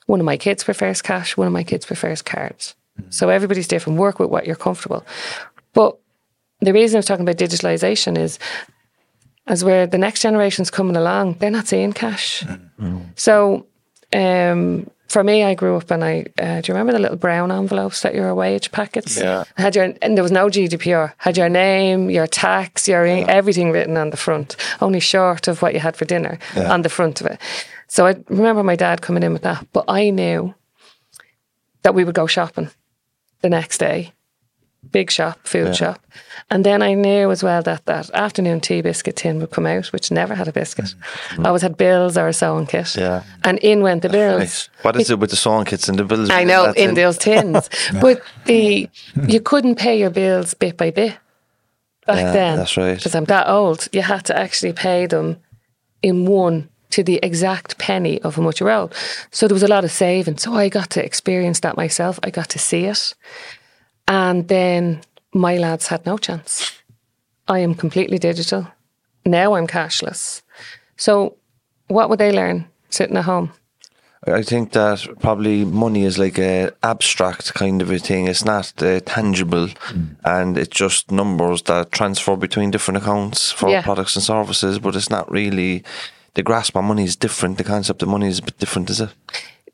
One 0.06 0.20
of 0.20 0.26
my 0.26 0.36
kids 0.36 0.64
prefers 0.64 1.02
cash. 1.02 1.36
One 1.36 1.46
of 1.46 1.52
my 1.52 1.64
kids 1.64 1.86
prefers 1.86 2.22
cards. 2.22 2.74
So 3.10 3.28
everybody's 3.28 3.66
different. 3.66 3.98
Work 3.98 4.18
with 4.20 4.30
what 4.30 4.46
you're 4.46 4.54
comfortable. 4.56 5.04
But 5.72 5.98
the 6.60 6.72
reason 6.72 6.96
I 6.96 6.98
was 6.98 7.06
talking 7.06 7.24
about 7.24 7.36
digitalization 7.36 8.16
is 8.16 8.38
as 9.46 9.64
where 9.64 9.86
the 9.86 9.98
next 9.98 10.22
generation's 10.22 10.70
coming 10.70 10.96
along, 10.96 11.34
they're 11.34 11.50
not 11.50 11.66
seeing 11.66 11.92
cash. 11.92 12.44
So 13.16 13.66
um, 14.14 14.88
for 15.08 15.22
me, 15.22 15.44
I 15.44 15.54
grew 15.54 15.76
up 15.76 15.90
and 15.90 16.04
I 16.04 16.26
uh, 16.40 16.60
do 16.60 16.70
you 16.70 16.74
remember 16.74 16.92
the 16.92 16.98
little 16.98 17.16
brown 17.16 17.50
envelopes 17.50 18.02
that 18.02 18.14
your 18.14 18.34
wage 18.34 18.70
packets? 18.72 19.18
Yeah. 19.18 19.44
Had 19.56 19.76
your 19.76 19.92
and 20.02 20.16
there 20.16 20.22
was 20.22 20.32
no 20.32 20.46
GDPR. 20.46 21.12
Had 21.18 21.36
your 21.36 21.48
name, 21.48 22.10
your 22.10 22.26
tax, 22.26 22.88
your 22.88 23.04
everything 23.06 23.70
written 23.70 23.96
on 23.96 24.10
the 24.10 24.16
front. 24.16 24.56
Only 24.80 25.00
short 25.00 25.48
of 25.48 25.62
what 25.62 25.74
you 25.74 25.80
had 25.80 25.96
for 25.96 26.04
dinner 26.04 26.38
on 26.56 26.82
the 26.82 26.88
front 26.88 27.20
of 27.20 27.26
it. 27.26 27.40
So 27.88 28.06
I 28.06 28.16
remember 28.28 28.62
my 28.62 28.76
dad 28.76 29.02
coming 29.02 29.22
in 29.22 29.32
with 29.32 29.42
that, 29.42 29.66
but 29.72 29.84
I 29.88 30.10
knew 30.10 30.54
that 31.82 31.94
we 31.94 32.04
would 32.04 32.14
go 32.14 32.26
shopping 32.26 32.70
the 33.42 33.50
next 33.50 33.78
day. 33.78 34.12
Big 34.90 35.10
shop, 35.10 35.38
food 35.46 35.74
shop. 35.74 35.98
And 36.50 36.62
then 36.64 36.82
I 36.82 36.92
knew 36.92 37.30
as 37.30 37.42
well 37.42 37.62
that 37.62 37.86
that 37.86 38.10
afternoon 38.10 38.60
tea 38.60 38.82
biscuit 38.82 39.16
tin 39.16 39.40
would 39.40 39.50
come 39.50 39.64
out, 39.64 39.86
which 39.86 40.10
never 40.10 40.34
had 40.34 40.46
a 40.46 40.52
biscuit. 40.52 40.84
Mm-hmm. 40.84 41.44
I 41.46 41.48
always 41.48 41.62
had 41.62 41.78
bills 41.78 42.18
or 42.18 42.28
a 42.28 42.34
sewing 42.34 42.66
kit. 42.66 42.94
Yeah. 42.94 43.22
And 43.44 43.58
in 43.60 43.82
went 43.82 44.02
the 44.02 44.10
bills. 44.10 44.40
Nice. 44.40 44.68
What 44.82 44.96
is 45.00 45.08
it 45.08 45.18
with 45.18 45.30
the 45.30 45.36
sewing 45.36 45.64
kits 45.64 45.88
and 45.88 45.98
the 45.98 46.04
bills? 46.04 46.28
I 46.28 46.44
know 46.44 46.70
in 46.72 46.94
those 46.94 47.16
tins, 47.16 47.70
but 48.00 48.22
the 48.44 48.90
you 49.26 49.40
couldn't 49.40 49.76
pay 49.76 49.98
your 49.98 50.10
bills 50.10 50.52
bit 50.52 50.76
by 50.76 50.90
bit 50.90 51.16
back 52.06 52.16
Yeah, 52.18 52.32
then. 52.32 52.58
that's 52.58 52.76
right. 52.76 52.96
Because 52.96 53.14
I'm 53.14 53.24
that 53.24 53.48
old, 53.48 53.88
you 53.92 54.02
had 54.02 54.26
to 54.26 54.38
actually 54.38 54.74
pay 54.74 55.06
them 55.06 55.38
in 56.02 56.26
one 56.26 56.68
to 56.94 57.02
the 57.02 57.18
exact 57.22 57.78
penny 57.78 58.20
of 58.22 58.36
how 58.36 58.42
much 58.42 58.60
you 58.60 58.70
owed. 58.70 58.92
So 59.30 59.46
there 59.46 59.54
was 59.54 59.62
a 59.62 59.74
lot 59.74 59.84
of 59.84 59.90
saving. 59.90 60.38
So 60.38 60.54
I 60.54 60.68
got 60.68 60.90
to 60.90 61.04
experience 61.04 61.60
that 61.60 61.76
myself. 61.76 62.18
I 62.26 62.30
got 62.30 62.48
to 62.50 62.58
see 62.58 62.84
it, 62.86 63.14
and 64.06 64.48
then 64.48 65.00
my 65.32 65.56
lads 65.58 65.86
had 65.88 66.06
no 66.06 66.18
chance. 66.18 66.72
I 67.48 67.58
am 67.58 67.74
completely 67.74 68.18
digital. 68.18 68.66
Now 69.26 69.54
I'm 69.56 69.66
cashless. 69.66 70.42
So 70.96 71.36
what 71.88 72.08
would 72.08 72.18
they 72.20 72.32
learn 72.32 72.64
sitting 72.90 73.16
at 73.16 73.24
home? 73.24 73.50
I 74.26 74.42
think 74.42 74.72
that 74.72 75.06
probably 75.20 75.64
money 75.66 76.04
is 76.04 76.18
like 76.18 76.38
a 76.38 76.70
abstract 76.82 77.52
kind 77.54 77.82
of 77.82 77.90
a 77.90 77.98
thing. 77.98 78.26
It's 78.28 78.44
not 78.44 78.82
uh, 78.82 79.00
tangible, 79.00 79.68
and 80.24 80.56
it's 80.56 80.78
just 80.80 81.10
numbers 81.10 81.62
that 81.62 81.92
transfer 81.92 82.36
between 82.36 82.70
different 82.70 82.98
accounts 83.02 83.52
for 83.52 83.68
Yeah. 83.68 83.82
products 83.84 84.16
and 84.16 84.24
services. 84.24 84.78
But 84.78 84.96
it's 84.96 85.10
not 85.10 85.30
really 85.30 85.82
the 86.34 86.42
grasp 86.42 86.76
on 86.76 86.84
money 86.84 87.04
is 87.04 87.16
different. 87.16 87.58
The 87.58 87.64
concept 87.64 88.02
of 88.02 88.08
money 88.08 88.28
is 88.28 88.38
a 88.38 88.42
bit 88.42 88.58
different, 88.58 88.90
is 88.90 89.00
it? 89.00 89.10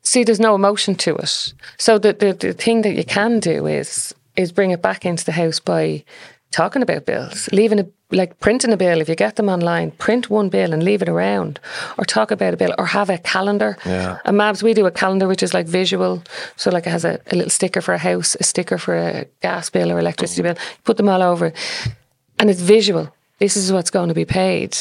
see 0.01 0.23
there's 0.23 0.39
no 0.39 0.55
emotion 0.55 0.95
to 0.95 1.15
it. 1.15 1.53
So 1.77 1.97
the, 1.97 2.13
the 2.13 2.33
the 2.33 2.53
thing 2.53 2.81
that 2.83 2.95
you 2.95 3.03
can 3.03 3.39
do 3.39 3.67
is 3.67 4.13
is 4.35 4.51
bring 4.51 4.71
it 4.71 4.81
back 4.81 5.05
into 5.05 5.25
the 5.25 5.31
house 5.31 5.59
by 5.59 6.03
talking 6.51 6.81
about 6.81 7.05
bills, 7.05 7.49
leaving 7.51 7.79
a 7.79 7.85
like 8.13 8.39
printing 8.39 8.73
a 8.73 8.77
bill 8.77 8.99
if 8.99 9.07
you 9.07 9.15
get 9.15 9.37
them 9.37 9.47
online, 9.47 9.91
print 9.91 10.29
one 10.29 10.49
bill 10.49 10.73
and 10.73 10.83
leave 10.83 11.01
it 11.01 11.07
around, 11.07 11.59
or 11.97 12.03
talk 12.03 12.29
about 12.29 12.53
a 12.53 12.57
bill, 12.57 12.75
or 12.77 12.85
have 12.85 13.09
a 13.09 13.17
calendar. 13.17 13.77
Yeah. 13.85 14.19
And 14.25 14.37
Mabs, 14.37 14.61
we 14.61 14.73
do 14.73 14.85
a 14.85 14.91
calendar 14.91 15.27
which 15.27 15.43
is 15.43 15.53
like 15.53 15.65
visual, 15.65 16.21
so 16.57 16.71
like 16.71 16.85
it 16.87 16.91
has 16.91 17.05
a, 17.05 17.21
a 17.31 17.35
little 17.35 17.49
sticker 17.49 17.81
for 17.81 17.93
a 17.93 17.97
house, 17.97 18.35
a 18.39 18.43
sticker 18.43 18.77
for 18.77 18.97
a 18.97 19.25
gas 19.41 19.69
bill 19.69 19.91
or 19.91 19.99
electricity 19.99 20.41
bill. 20.41 20.55
Put 20.83 20.97
them 20.97 21.09
all 21.09 21.21
over, 21.21 21.53
and 22.39 22.49
it's 22.49 22.61
visual. 22.61 23.13
This 23.39 23.57
is 23.57 23.71
what's 23.71 23.89
going 23.89 24.09
to 24.09 24.13
be 24.13 24.25
paid. 24.25 24.77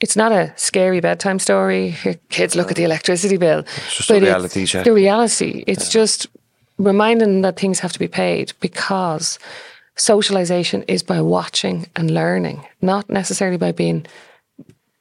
It's 0.00 0.16
not 0.16 0.32
a 0.32 0.52
scary 0.56 1.00
bedtime 1.00 1.38
story. 1.38 1.96
Your 2.04 2.14
kids 2.28 2.56
look 2.56 2.70
at 2.70 2.76
the 2.76 2.84
electricity 2.84 3.36
bill. 3.36 3.60
It's 3.60 3.96
just 3.96 4.10
a 4.10 4.20
reality 4.20 4.66
check. 4.66 4.84
The 4.84 4.92
reality. 4.92 5.64
It's 5.66 5.88
just 5.88 6.26
reminding 6.78 7.28
them 7.28 7.42
that 7.42 7.58
things 7.58 7.80
have 7.80 7.92
to 7.92 7.98
be 7.98 8.08
paid 8.08 8.52
because 8.60 9.38
socialization 9.96 10.82
is 10.84 11.02
by 11.02 11.20
watching 11.20 11.86
and 11.96 12.10
learning, 12.10 12.66
not 12.80 13.08
necessarily 13.08 13.58
by 13.58 13.72
being, 13.72 14.06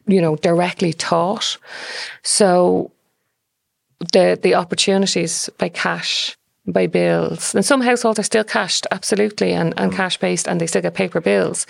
you 0.08 0.22
know, 0.22 0.36
directly 0.36 0.94
taught. 0.94 1.58
So 2.24 2.92
the 4.14 4.40
the 4.42 4.56
opportunities 4.56 5.50
by 5.58 5.70
cash, 5.70 6.36
by 6.68 6.88
bills, 6.88 7.56
and 7.56 7.66
some 7.66 7.82
households 7.82 8.20
are 8.20 8.24
still 8.24 8.44
cashed, 8.44 8.88
absolutely, 8.92 9.54
and, 9.54 9.74
and 9.78 9.92
mm. 9.92 9.96
cash 9.96 10.18
based, 10.18 10.48
and 10.48 10.60
they 10.60 10.68
still 10.68 10.82
get 10.82 10.94
paper 10.94 11.22
bills. 11.22 11.66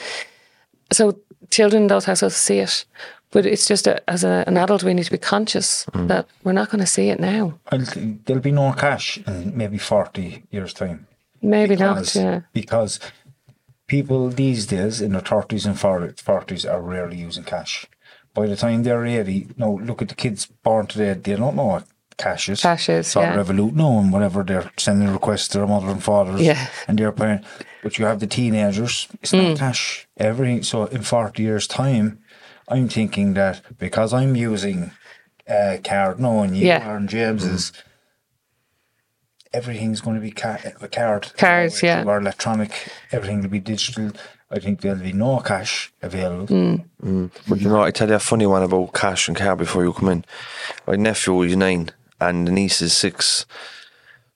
So 0.92 1.20
children 1.50 1.84
in 1.84 1.88
those 1.88 2.06
households 2.06 2.36
see 2.36 2.60
it, 2.60 2.86
but 3.32 3.46
it's 3.46 3.68
just 3.68 3.88
a, 3.88 4.10
as 4.10 4.24
a, 4.24 4.44
an 4.48 4.58
adult 4.58 4.84
we 4.84 4.94
need 4.94 5.06
to 5.06 5.12
be 5.12 5.18
conscious 5.18 5.86
mm. 5.94 6.08
that 6.08 6.28
we're 6.44 6.54
not 6.54 6.70
going 6.70 6.82
to 6.82 6.88
see 6.88 7.10
it 7.10 7.20
now. 7.20 7.60
I'll 7.72 7.86
there'll 8.26 8.42
be 8.42 8.52
no 8.52 8.74
cash 8.74 9.18
in 9.26 9.56
maybe 9.56 9.78
40 9.78 10.44
years' 10.52 10.74
time. 10.74 11.08
Maybe 11.42 11.76
because, 11.76 12.16
not. 12.16 12.24
Yeah. 12.24 12.42
because 12.54 13.00
people 13.88 14.30
these 14.30 14.66
days 14.68 15.02
in 15.02 15.14
their 15.14 15.22
30s 15.22 15.66
and 15.66 15.76
40s 15.76 16.72
are 16.72 16.82
rarely 16.82 17.18
using 17.18 17.44
cash. 17.44 17.88
By 18.34 18.48
the 18.48 18.56
time 18.56 18.84
they're 18.84 19.06
80, 19.06 19.48
no, 19.58 19.74
look 19.74 20.02
at 20.02 20.10
the 20.10 20.16
kids 20.16 20.46
born 20.46 20.88
today, 20.88 21.14
they 21.14 21.36
don't 21.36 21.56
know 21.56 21.66
what 21.66 21.88
cash 22.18 22.48
is. 22.50 22.62
Cash 22.62 22.90
is, 22.90 23.14
yeah. 23.16 23.36
Revolut, 23.36 23.74
no, 23.74 24.00
and 24.00 24.14
whatever, 24.14 24.44
they're 24.44 24.72
sending 24.78 25.12
requests 25.12 25.50
to 25.50 25.58
their 25.58 25.68
mother 25.68 25.90
and 25.90 26.04
fathers 26.04 26.42
Yeah. 26.42 26.68
and 26.88 26.98
their 26.98 27.12
parents. 27.12 27.48
But 27.82 27.98
you 27.98 28.06
have 28.06 28.20
the 28.20 28.28
teenagers, 28.28 29.08
it's 29.22 29.34
not 29.34 29.48
hmm. 29.48 29.56
cash. 29.56 30.08
Everything. 30.18 30.64
So 30.64 30.86
in 30.86 31.02
40 31.02 31.42
years' 31.42 31.68
time, 31.68 32.20
I'm 32.68 32.88
thinking 32.88 33.34
that 33.34 33.62
because 33.78 34.14
I'm 34.14 34.36
using 34.36 34.92
uh, 35.50 35.78
a 35.78 35.82
card 35.84 36.20
now 36.20 36.42
and 36.42 36.56
you 36.56 36.68
Yeah. 36.68 36.88
are 36.88 36.98
and 36.98 37.10
James 37.10 37.44
is, 37.44 37.72
everything's 39.52 40.02
going 40.02 40.16
to 40.16 40.22
be 40.22 40.32
ca- 40.32 40.60
a 40.80 40.88
card. 40.88 41.32
Cards, 41.38 41.82
yeah. 41.82 42.04
Or 42.06 42.20
electronic, 42.20 42.72
everything 43.12 43.42
will 43.42 43.50
be 43.50 43.60
digital. 43.60 44.12
I 44.52 44.60
think 44.60 44.82
there'll 44.82 45.00
be 45.00 45.14
no 45.14 45.40
cash 45.40 45.92
available. 46.02 46.48
Hmm. 46.48 46.76
hmm. 47.02 47.26
But 47.48 47.62
you 47.62 47.70
know, 47.70 47.82
I 47.82 47.92
tell 47.92 48.10
you 48.10 48.16
a 48.16 48.20
funny 48.20 48.46
one 48.46 48.64
about 48.64 48.94
cash 48.94 49.28
and 49.28 49.36
car 49.36 49.56
before 49.56 49.84
you 49.84 49.94
come 49.94 50.10
in. 50.10 50.26
My 50.86 50.96
nephew 50.96 51.42
is 51.42 51.56
nine 51.56 51.90
and 52.20 52.48
the 52.48 52.52
niece 52.52 52.82
is 52.82 52.96
six. 52.96 53.46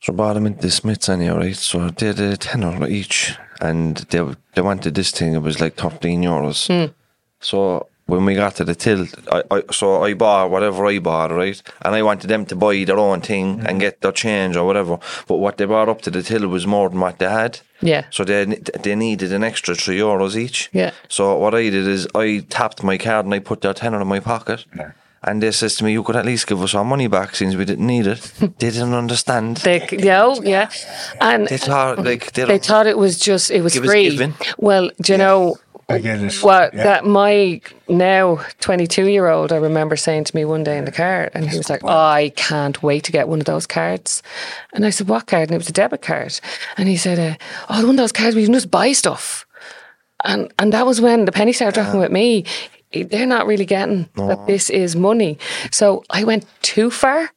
So 0.05 0.13
I 0.13 0.15
brought 0.15 0.33
them 0.35 0.45
into 0.45 0.61
the 0.61 0.69
Smyths 0.69 1.09
anyhow, 1.09 1.37
right? 1.37 1.55
So 1.55 1.89
they 1.89 2.13
did 2.13 2.19
a 2.19 2.37
tenner 2.37 2.87
each, 2.87 3.35
and 3.59 3.97
they 4.11 4.23
they 4.53 4.61
wanted 4.61 4.93
this 4.93 5.09
thing. 5.09 5.33
It 5.33 5.41
was 5.41 5.59
like 5.59 5.77
thirteen 5.77 6.21
euros. 6.21 6.67
Hmm. 6.67 6.93
So 7.39 7.87
when 8.05 8.23
we 8.23 8.35
got 8.35 8.55
to 8.57 8.65
the 8.65 8.75
till, 8.75 9.07
I, 9.31 9.41
I 9.49 9.63
so 9.71 10.03
I 10.03 10.13
bought 10.13 10.51
whatever 10.51 10.85
I 10.85 10.99
bought, 10.99 11.31
right? 11.31 11.59
And 11.81 11.95
I 11.95 12.03
wanted 12.03 12.27
them 12.27 12.45
to 12.45 12.55
buy 12.55 12.83
their 12.83 12.99
own 12.99 13.21
thing 13.21 13.55
hmm. 13.55 13.65
and 13.65 13.79
get 13.79 14.01
their 14.01 14.11
change 14.11 14.55
or 14.55 14.67
whatever. 14.67 14.99
But 15.25 15.37
what 15.37 15.57
they 15.57 15.65
brought 15.65 15.89
up 15.89 16.03
to 16.03 16.11
the 16.11 16.21
till 16.21 16.47
was 16.49 16.67
more 16.67 16.87
than 16.89 16.99
what 16.99 17.17
they 17.17 17.27
had. 17.27 17.61
Yeah. 17.81 18.05
So 18.11 18.23
they 18.23 18.45
they 18.83 18.95
needed 18.95 19.33
an 19.33 19.43
extra 19.43 19.73
three 19.73 19.97
euros 19.97 20.35
each. 20.35 20.69
Yeah. 20.71 20.91
So 21.07 21.35
what 21.39 21.55
I 21.55 21.63
did 21.71 21.87
is 21.87 22.07
I 22.13 22.45
tapped 22.47 22.83
my 22.83 22.99
card 22.99 23.25
and 23.25 23.33
I 23.33 23.39
put 23.39 23.61
their 23.61 23.73
tenner 23.73 24.01
in 24.01 24.07
my 24.07 24.19
pocket. 24.19 24.65
Yeah. 24.75 24.91
And 25.27 25.41
they 25.41 25.51
says 25.51 25.75
to 25.77 25.83
me, 25.83 25.91
"You 25.91 26.03
could 26.03 26.15
at 26.15 26.25
least 26.25 26.45
give 26.47 26.61
us 26.61 26.75
our 26.75 26.85
money 26.85 27.07
back 27.07 27.35
since 27.35 27.55
we 27.55 27.65
didn't 27.65 27.87
need 27.87 28.05
it." 28.07 28.21
they 28.39 28.69
didn't 28.69 28.93
understand. 28.93 29.57
They, 29.57 29.87
yeah, 29.91 30.35
yeah, 30.43 30.69
and 31.19 31.47
They 31.47 31.57
thought 31.57 31.97
like 32.05 32.31
they, 32.33 32.45
they 32.45 32.59
thought 32.59 32.85
it 32.87 32.97
was 32.97 33.17
just 33.19 33.49
it 33.49 33.61
was 33.61 33.73
Give 33.73 33.85
free. 33.85 34.09
given. 34.11 34.35
Well, 34.59 34.91
do 35.01 35.13
you 35.13 35.17
know 35.17 35.55
I 35.89 35.97
get 35.99 36.21
it. 36.21 36.43
what 36.43 36.73
Yeah. 36.73 36.83
that 36.83 37.05
my 37.05 37.59
now 37.87 38.39
twenty 38.59 38.85
two 38.87 39.07
year 39.07 39.27
old 39.27 39.51
I 39.51 39.57
remember 39.57 39.95
saying 39.95 40.25
to 40.25 40.35
me 40.35 40.45
one 40.45 40.63
day 40.63 40.77
in 40.77 40.85
the 40.85 40.91
car, 40.91 41.29
and 41.33 41.49
he 41.49 41.57
was 41.57 41.69
like, 41.71 41.81
oh, 41.83 41.87
"I 41.89 42.31
can't 42.35 42.81
wait 42.83 43.03
to 43.05 43.11
get 43.11 43.27
one 43.27 43.39
of 43.39 43.45
those 43.45 43.65
cards," 43.67 44.21
and 44.73 44.85
I 44.85 44.91
said, 44.91 45.07
"What 45.09 45.25
card?" 45.25 45.49
And 45.49 45.55
it 45.55 45.57
was 45.57 45.69
a 45.69 45.73
debit 45.73 46.01
card, 46.03 46.39
and 46.77 46.87
he 46.87 46.97
said, 46.97 47.17
uh, 47.19 47.35
"Oh, 47.69 47.81
one 47.81 47.91
of 47.91 47.97
those 47.97 48.11
cards 48.11 48.35
where 48.35 48.41
you 48.41 48.47
can 48.47 48.53
just 48.53 48.69
buy 48.71 48.93
stuff." 48.93 49.45
And 50.23 50.51
and 50.59 50.71
that 50.73 50.85
was 50.85 51.01
when 51.01 51.25
the 51.25 51.31
penny 51.31 51.51
started 51.53 51.75
dropping 51.81 51.99
with 51.99 52.11
me. 52.11 52.45
They're 53.03 53.25
not 53.25 53.47
really 53.47 53.65
getting 53.65 54.09
that 54.15 54.45
this 54.47 54.69
is 54.69 54.95
money. 54.95 55.37
So 55.71 56.03
I 56.09 56.23
went 56.23 56.45
too 56.61 56.89
far 56.89 57.31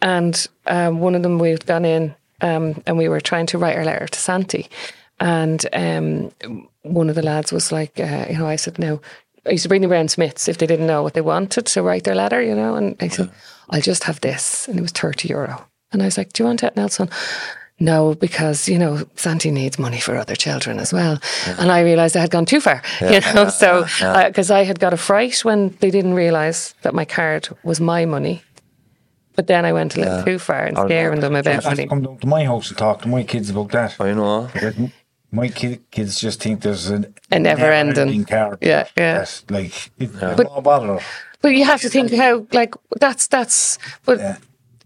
and 0.00 0.46
um, 0.66 1.00
one 1.00 1.14
of 1.14 1.22
them 1.22 1.38
we'd 1.38 1.66
gone 1.66 1.84
in 1.84 2.14
um, 2.40 2.82
and 2.86 2.96
we 2.96 3.08
were 3.08 3.20
trying 3.20 3.46
to 3.46 3.58
write 3.58 3.76
our 3.76 3.84
letter 3.84 4.06
to 4.06 4.18
Santi, 4.18 4.68
and 5.18 5.66
um, 5.72 6.30
one 6.82 7.08
of 7.08 7.16
the 7.16 7.22
lads 7.22 7.52
was 7.52 7.72
like, 7.72 7.98
uh, 7.98 8.26
you 8.30 8.38
know, 8.38 8.46
I 8.46 8.56
said 8.56 8.78
no. 8.78 9.00
I 9.46 9.50
used 9.50 9.62
to 9.62 9.68
bring 9.68 9.82
them 9.82 9.90
around 9.90 10.10
Smyths 10.10 10.46
if 10.48 10.58
they 10.58 10.66
didn't 10.66 10.86
know 10.86 11.02
what 11.02 11.14
they 11.14 11.20
wanted 11.20 11.66
to 11.66 11.82
write 11.82 12.04
their 12.04 12.14
letter, 12.14 12.42
you 12.42 12.54
know, 12.54 12.74
and 12.74 12.96
I 13.00 13.08
said, 13.08 13.30
I'll 13.70 13.80
just 13.80 14.04
have 14.04 14.20
this, 14.20 14.68
and 14.68 14.78
it 14.78 14.82
was 14.82 14.92
thirty 14.92 15.28
euro, 15.28 15.66
and 15.90 16.02
I 16.02 16.04
was 16.04 16.18
like, 16.18 16.32
do 16.32 16.42
you 16.42 16.46
want 16.46 16.62
it, 16.62 16.76
Nelson? 16.76 17.08
No, 17.80 18.14
because 18.14 18.68
you 18.68 18.78
know 18.78 19.06
Santi 19.14 19.50
needs 19.50 19.78
money 19.78 20.00
for 20.00 20.16
other 20.16 20.34
children 20.34 20.80
as 20.80 20.92
well, 20.92 21.20
and 21.58 21.70
I 21.70 21.82
realised 21.82 22.16
I 22.16 22.20
had 22.20 22.30
gone 22.30 22.44
too 22.44 22.60
far. 22.60 22.82
you 23.00 23.20
know, 23.20 23.48
so 23.48 23.84
because 23.84 24.50
uh, 24.50 24.56
I 24.56 24.64
had 24.64 24.80
got 24.80 24.92
a 24.92 24.96
fright 24.96 25.44
when 25.44 25.76
they 25.80 25.90
didn't 25.90 26.14
realise 26.14 26.74
that 26.82 26.92
my 26.94 27.04
card 27.04 27.48
was 27.62 27.80
my 27.80 28.04
money, 28.04 28.42
but 29.36 29.46
then 29.46 29.64
I 29.64 29.72
went 29.72 29.96
a 29.96 30.00
little 30.00 30.24
too 30.24 30.38
far 30.40 30.64
and 30.66 30.74
no. 30.76 30.86
scaring 30.86 31.20
them 31.20 31.36
about 31.36 31.50
I 31.50 31.54
have 31.54 31.64
money. 31.64 31.86
come 31.86 32.02
down 32.02 32.18
to 32.18 32.26
my 32.26 32.44
house 32.44 32.68
and 32.70 32.78
talk 32.78 33.02
to 33.02 33.08
my 33.08 33.22
kids 33.22 33.50
about 33.50 33.70
that. 33.70 34.00
I 34.00 34.12
know. 34.12 34.48
My 35.30 35.48
kid, 35.48 35.82
kids 35.90 36.18
just 36.18 36.42
think 36.42 36.62
there's 36.62 36.88
an 36.88 37.14
A 37.30 37.38
never-ending- 37.38 38.24
card. 38.24 38.58
Yeah, 38.62 38.88
yeah. 38.96 39.18
That's 39.18 39.44
like 39.50 39.90
it, 39.98 40.14
no 40.14 40.60
bother. 40.62 41.00
But 41.42 41.50
you 41.50 41.64
have 41.64 41.82
to 41.82 41.88
think 41.88 42.12
how 42.12 42.46
like 42.52 42.74
that's 42.98 43.28
that's 43.28 43.78
but 44.04 44.18
Yeah. 44.18 44.36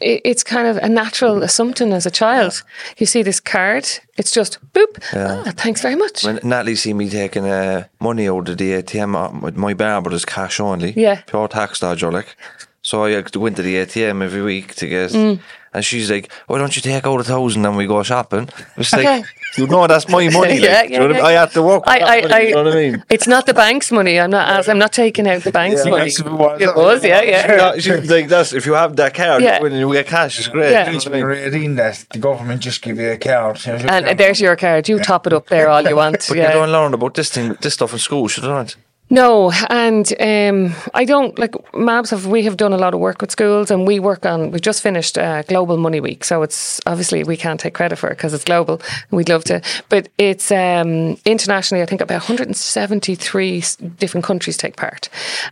It, 0.01 0.21
it's 0.25 0.43
kind 0.43 0.67
of 0.67 0.77
a 0.79 0.89
natural 0.89 1.43
assumption 1.43 1.93
as 1.93 2.07
a 2.07 2.11
child. 2.11 2.63
You 2.99 3.07
see 3.07 3.23
this 3.23 3.41
card, 3.41 3.89
it's 4.17 4.31
just 4.31 4.59
boop. 4.73 5.03
Ah, 5.15 5.53
thanks 5.57 5.81
very 5.81 5.97
much. 5.97 6.25
When 6.25 6.41
Natalie 6.43 6.77
see 6.77 6.95
me 6.95 7.09
taking 7.09 7.47
uh, 7.47 7.85
money 8.01 8.29
out 8.29 8.49
of 8.49 8.59
the 8.59 8.73
ATM, 8.73 9.15
uh, 9.15 9.41
with 9.41 9.57
my 9.57 9.75
barber 9.75 10.13
is 10.13 10.25
cash 10.25 10.61
only. 10.61 10.93
Yeah. 10.93 11.23
Pure 11.27 11.49
tax 11.49 11.81
dodger, 11.81 12.11
like. 12.13 12.37
So 12.85 13.05
I 13.05 13.15
uh, 13.15 13.23
went 13.37 13.55
to 13.57 13.63
the 13.63 13.77
ATM 13.77 14.23
every 14.25 14.43
week 14.43 14.75
to 14.75 14.89
get, 14.89 15.11
Mm. 15.13 15.39
and 15.73 15.85
she's 15.85 16.11
like, 16.11 16.33
"Why 16.49 16.59
don't 16.59 16.75
you 16.75 16.83
take 16.83 17.07
out 17.07 17.21
a 17.21 17.23
thousand 17.23 17.65
and 17.65 17.77
we 17.77 17.87
go 17.87 18.03
shopping?" 18.03 18.49
It's 18.77 18.93
like, 18.93 19.25
you 19.57 19.69
know, 19.69 19.87
that's 19.87 20.09
my 20.09 20.29
money. 20.31 20.59
Like, 20.59 20.63
yeah, 20.63 20.83
you 20.83 20.99
know 20.99 21.07
what 21.07 21.11
I 21.11 21.15
mean? 21.15 21.23
yeah. 21.23 21.27
I 21.27 21.33
had 21.33 21.51
to 21.53 21.63
work. 21.63 21.85
I, 21.87 21.99
that 22.01 22.09
I, 22.09 22.21
money, 22.23 22.35
I, 22.35 22.41
you 22.41 22.55
know 22.57 22.65
what 22.65 22.73
I 22.73 22.77
mean? 22.91 23.05
It's 23.09 23.29
not 23.29 23.47
the 23.47 23.55
bank's 23.55 23.93
money. 23.93 24.19
I'm 24.19 24.31
not. 24.31 24.69
I'm 24.69 24.79
not 24.79 24.93
taking 24.93 25.29
out 25.29 25.43
the 25.45 25.53
bank's 25.53 25.85
Yeah, 25.85 25.91
money. 25.93 26.07
yes, 26.07 26.19
it 26.19 26.27
was. 26.27 26.61
It 26.61 26.75
was, 26.75 27.05
yeah, 27.05 27.23
yeah. 27.23 27.53
Yeah, 27.57 27.73
she's 27.79 28.11
like 28.11 28.27
that's 28.27 28.53
if 28.53 28.67
you 28.67 28.73
have 28.75 28.97
that 28.97 29.15
card, 29.15 29.43
Yeah. 29.45 29.63
when 29.63 29.73
you 29.75 29.93
get 29.93 30.09
cash, 30.09 30.41
it's 30.41 30.49
great. 30.49 30.73
Yeah. 30.73 30.91
You 30.91 30.99
know 30.99 31.03
I 31.07 31.09
mean? 31.11 31.21
been 31.21 31.27
reading 31.53 31.75
that 31.77 32.05
the 32.11 32.19
government 32.19 32.63
just 32.63 32.83
give 32.83 32.99
you 32.99 33.13
a 33.13 33.17
card. 33.17 33.59
Here's 33.59 33.83
And 33.85 34.07
card. 34.07 34.19
there's 34.19 34.41
your 34.41 34.57
card. 34.57 34.89
You 34.89 34.99
top 34.99 35.29
it 35.29 35.33
up 35.33 35.47
there 35.47 35.69
all 35.69 35.83
you 35.89 35.95
want. 35.95 36.19
But 36.29 36.37
you 36.37 36.43
yeah. 36.43 36.53
don't 36.53 36.73
learn 36.73 36.93
about 36.95 37.15
this 37.15 37.31
thing, 37.31 37.57
this 37.61 37.75
stuff 37.75 37.93
in 37.93 38.01
school, 38.01 38.27
should 38.27 38.43
you 38.43 38.51
not? 38.51 38.75
No, 39.13 39.53
and 39.69 40.11
um, 40.21 40.75
I 40.95 41.05
don't 41.05 41.39
like 41.39 41.53
MABs 41.75 42.13
have. 42.13 42.27
We 42.27 42.45
have 42.45 42.57
done 42.57 42.73
a 42.73 42.79
lot 42.79 42.95
of 42.95 43.01
work 43.01 43.21
with 43.21 43.31
schools, 43.31 43.71
and 43.71 43.87
we 43.87 43.99
work 43.99 44.25
on. 44.25 44.51
We've 44.51 44.63
just 44.63 44.83
finished 44.83 45.19
uh, 45.19 45.43
Global 45.43 45.77
Money 45.77 46.01
Week, 46.01 46.25
so 46.25 46.43
it's 46.43 46.81
obviously 46.87 47.23
we 47.23 47.37
can't 47.37 47.61
take 47.61 47.75
credit 47.75 47.97
for 47.97 48.07
it 48.09 48.17
because 48.17 48.33
it's 48.33 48.45
global. 48.45 48.81
We'd 49.11 49.29
love 49.29 49.45
to, 49.45 49.61
but 49.91 50.09
it's 50.17 50.51
um, 50.51 51.19
internationally. 51.27 51.83
I 51.83 51.87
think 51.87 52.01
about 52.01 52.23
173 52.23 53.63
different 53.99 54.25
countries 54.25 54.57
take 54.57 54.77
part, 54.77 55.11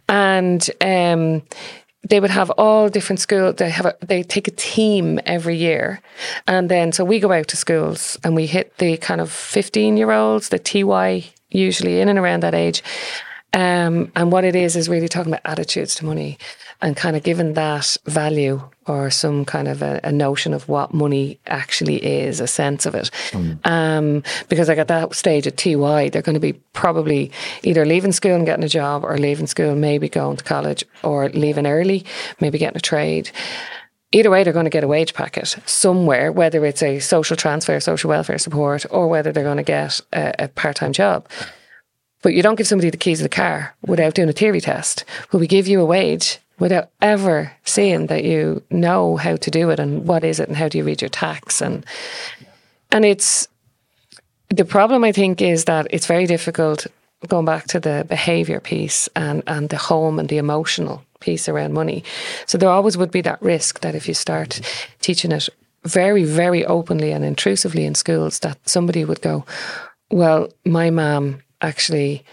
and. 0.08 0.68
Um, 0.80 1.42
they 2.08 2.18
would 2.18 2.30
have 2.30 2.48
all 2.52 2.88
different 2.88 3.20
schools. 3.20 3.56
They 3.56 3.68
have 3.68 3.84
a, 3.84 3.94
they 4.00 4.22
take 4.22 4.48
a 4.48 4.52
team 4.52 5.20
every 5.26 5.56
year, 5.56 6.00
and 6.46 6.70
then 6.70 6.92
so 6.92 7.04
we 7.04 7.20
go 7.20 7.30
out 7.30 7.48
to 7.48 7.58
schools 7.58 8.18
and 8.24 8.34
we 8.34 8.46
hit 8.46 8.78
the 8.78 8.96
kind 8.96 9.20
of 9.20 9.30
fifteen 9.30 9.98
year 9.98 10.10
olds, 10.10 10.48
the 10.48 10.58
TY 10.58 11.24
usually 11.50 12.00
in 12.00 12.08
and 12.08 12.18
around 12.18 12.42
that 12.42 12.54
age, 12.54 12.82
um, 13.52 14.12
and 14.14 14.30
what 14.30 14.44
it 14.44 14.54
is 14.54 14.76
is 14.76 14.88
really 14.88 15.08
talking 15.08 15.32
about 15.32 15.42
attitudes 15.44 15.94
to 15.96 16.04
money 16.04 16.38
and 16.80 16.96
kind 16.96 17.16
of 17.16 17.22
giving 17.22 17.54
that 17.54 17.96
value 18.06 18.62
or 18.86 19.10
some 19.10 19.44
kind 19.44 19.68
of 19.68 19.82
a, 19.82 20.00
a 20.04 20.12
notion 20.12 20.54
of 20.54 20.68
what 20.68 20.94
money 20.94 21.38
actually 21.46 21.96
is, 21.96 22.40
a 22.40 22.46
sense 22.46 22.86
of 22.86 22.94
it. 22.94 23.10
Um, 23.64 24.22
because 24.48 24.68
like 24.68 24.78
at 24.78 24.88
that 24.88 25.14
stage 25.14 25.46
at 25.46 25.56
TY, 25.56 26.08
they're 26.08 26.22
going 26.22 26.34
to 26.34 26.40
be 26.40 26.54
probably 26.72 27.30
either 27.62 27.84
leaving 27.84 28.12
school 28.12 28.34
and 28.34 28.46
getting 28.46 28.64
a 28.64 28.68
job 28.68 29.04
or 29.04 29.18
leaving 29.18 29.46
school, 29.46 29.74
maybe 29.74 30.08
going 30.08 30.36
to 30.36 30.44
college 30.44 30.84
or 31.02 31.28
leaving 31.30 31.66
early, 31.66 32.04
maybe 32.40 32.58
getting 32.58 32.78
a 32.78 32.80
trade. 32.80 33.30
Either 34.12 34.30
way, 34.30 34.42
they're 34.42 34.52
going 34.52 34.64
to 34.64 34.70
get 34.70 34.82
a 34.82 34.88
wage 34.88 35.14
packet 35.14 35.56
somewhere, 35.66 36.32
whether 36.32 36.64
it's 36.64 36.82
a 36.82 36.98
social 36.98 37.36
transfer, 37.36 37.78
social 37.78 38.08
welfare 38.08 38.38
support, 38.38 38.84
or 38.90 39.06
whether 39.06 39.30
they're 39.30 39.44
going 39.44 39.56
to 39.56 39.62
get 39.62 40.00
a, 40.12 40.44
a 40.44 40.48
part 40.48 40.76
time 40.76 40.92
job. 40.92 41.28
But 42.22 42.34
you 42.34 42.42
don't 42.42 42.56
give 42.56 42.66
somebody 42.66 42.90
the 42.90 42.96
keys 42.96 43.20
of 43.20 43.24
the 43.24 43.34
car 43.34 43.74
without 43.86 44.14
doing 44.14 44.28
a 44.28 44.32
theory 44.32 44.60
test. 44.60 45.04
But 45.30 45.38
we 45.38 45.46
give 45.46 45.66
you 45.66 45.80
a 45.80 45.86
wage 45.86 46.38
without 46.58 46.90
ever 47.00 47.52
seeing 47.64 48.06
that 48.06 48.24
you 48.24 48.62
know 48.70 49.16
how 49.16 49.36
to 49.36 49.50
do 49.50 49.70
it 49.70 49.80
and 49.80 50.06
what 50.06 50.22
is 50.22 50.38
it 50.38 50.48
and 50.48 50.56
how 50.56 50.68
do 50.68 50.78
you 50.78 50.84
read 50.84 51.00
your 51.00 51.08
tax 51.08 51.62
and 51.62 51.84
and 52.92 53.04
it's 53.04 53.48
the 54.50 54.64
problem 54.64 55.02
I 55.04 55.12
think 55.12 55.40
is 55.40 55.64
that 55.64 55.86
it's 55.90 56.06
very 56.06 56.26
difficult 56.26 56.86
going 57.28 57.44
back 57.44 57.66
to 57.68 57.80
the 57.80 58.04
behavior 58.08 58.60
piece 58.60 59.08
and 59.16 59.42
and 59.46 59.68
the 59.68 59.76
home 59.76 60.18
and 60.18 60.28
the 60.28 60.38
emotional 60.38 61.02
piece 61.20 61.48
around 61.48 61.74
money. 61.74 62.02
So 62.46 62.56
there 62.56 62.70
always 62.70 62.96
would 62.96 63.10
be 63.10 63.20
that 63.22 63.42
risk 63.42 63.80
that 63.80 63.94
if 63.94 64.08
you 64.08 64.14
start 64.14 64.60
teaching 65.00 65.32
it 65.32 65.48
very 65.84 66.24
very 66.24 66.64
openly 66.66 67.12
and 67.12 67.24
intrusively 67.24 67.84
in 67.84 67.94
schools 67.94 68.40
that 68.40 68.58
somebody 68.68 69.04
would 69.04 69.20
go, 69.22 69.44
well, 70.10 70.48
my 70.64 70.90
mom 70.90 71.42
actually 71.60 72.24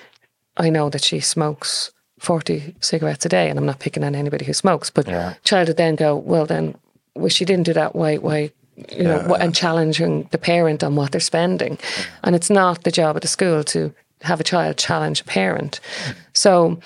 I 0.58 0.70
know 0.70 0.90
that 0.90 1.04
she 1.04 1.20
smokes 1.20 1.92
40 2.20 2.76
cigarettes 2.82 3.26
a 3.26 3.30
day 3.30 3.50
and 3.50 3.60
I'm 3.60 3.66
not 3.66 3.80
picking 3.80 4.04
on 4.04 4.16
anybody 4.16 4.46
who 4.46 4.54
smokes, 4.54 4.90
but 4.90 5.08
child 5.44 5.68
would 5.68 5.78
then 5.78 5.96
go, 5.96 6.16
well, 6.16 6.46
then, 6.46 6.76
well, 7.16 7.30
she 7.30 7.46
didn't 7.46 7.66
do 7.66 7.74
that. 7.74 7.96
Why, 7.96 8.18
why, 8.18 8.52
you 8.92 9.04
know, 9.04 9.20
what, 9.28 9.42
and 9.42 9.56
challenging 9.56 10.28
the 10.32 10.38
parent 10.38 10.84
on 10.84 10.96
what 10.96 11.12
they're 11.12 11.22
spending. 11.22 11.78
And 12.24 12.36
it's 12.36 12.50
not 12.50 12.84
the 12.84 12.92
job 12.92 13.16
of 13.16 13.22
the 13.22 13.28
school 13.28 13.64
to 13.66 13.94
have 14.22 14.40
a 14.40 14.44
child 14.44 14.78
challenge 14.78 15.22
a 15.22 15.24
parent. 15.26 15.80
So 16.34 16.80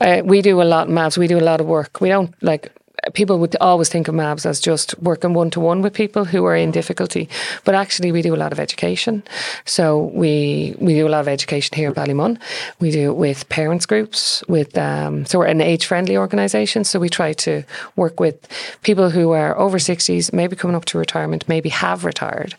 uh, 0.00 0.22
we 0.24 0.40
do 0.40 0.62
a 0.62 0.64
lot, 0.64 0.88
MABs, 0.88 1.18
we 1.18 1.26
do 1.26 1.38
a 1.38 1.40
lot 1.40 1.60
of 1.60 1.66
work. 1.66 2.00
We 2.00 2.08
don't 2.08 2.34
like, 2.42 2.72
people 3.14 3.38
would 3.38 3.56
always 3.60 3.88
think 3.88 4.08
of 4.08 4.14
MABs 4.14 4.46
as 4.46 4.60
just 4.60 4.96
working 5.02 5.34
one 5.34 5.50
to 5.50 5.60
one 5.60 5.82
with 5.82 5.92
people 5.92 6.24
who 6.24 6.44
are 6.44 6.56
in 6.56 6.70
difficulty, 6.70 7.28
but 7.64 7.74
actually 7.74 8.12
we 8.12 8.22
do 8.22 8.34
a 8.34 8.36
lot 8.36 8.52
of 8.52 8.60
education. 8.60 9.22
So 9.64 10.10
we 10.14 10.74
we 10.78 10.94
do 10.94 11.06
a 11.06 11.10
lot 11.10 11.20
of 11.20 11.28
education 11.28 11.76
here 11.76 11.90
at 11.90 11.96
Ballymun. 11.96 12.38
We 12.80 12.90
do 12.90 13.10
it 13.10 13.16
with 13.16 13.48
parents 13.48 13.86
groups. 13.86 14.42
With 14.48 14.76
um, 14.78 15.26
so 15.26 15.38
we're 15.40 15.46
an 15.46 15.60
age 15.60 15.86
friendly 15.86 16.16
organisation. 16.16 16.84
So 16.84 17.00
we 17.00 17.08
try 17.08 17.32
to 17.32 17.62
work 17.96 18.20
with 18.20 18.36
people 18.82 19.10
who 19.10 19.32
are 19.32 19.58
over 19.58 19.78
sixties, 19.78 20.32
maybe 20.32 20.56
coming 20.56 20.76
up 20.76 20.84
to 20.86 20.98
retirement, 20.98 21.48
maybe 21.48 21.68
have 21.70 22.04
retired, 22.04 22.54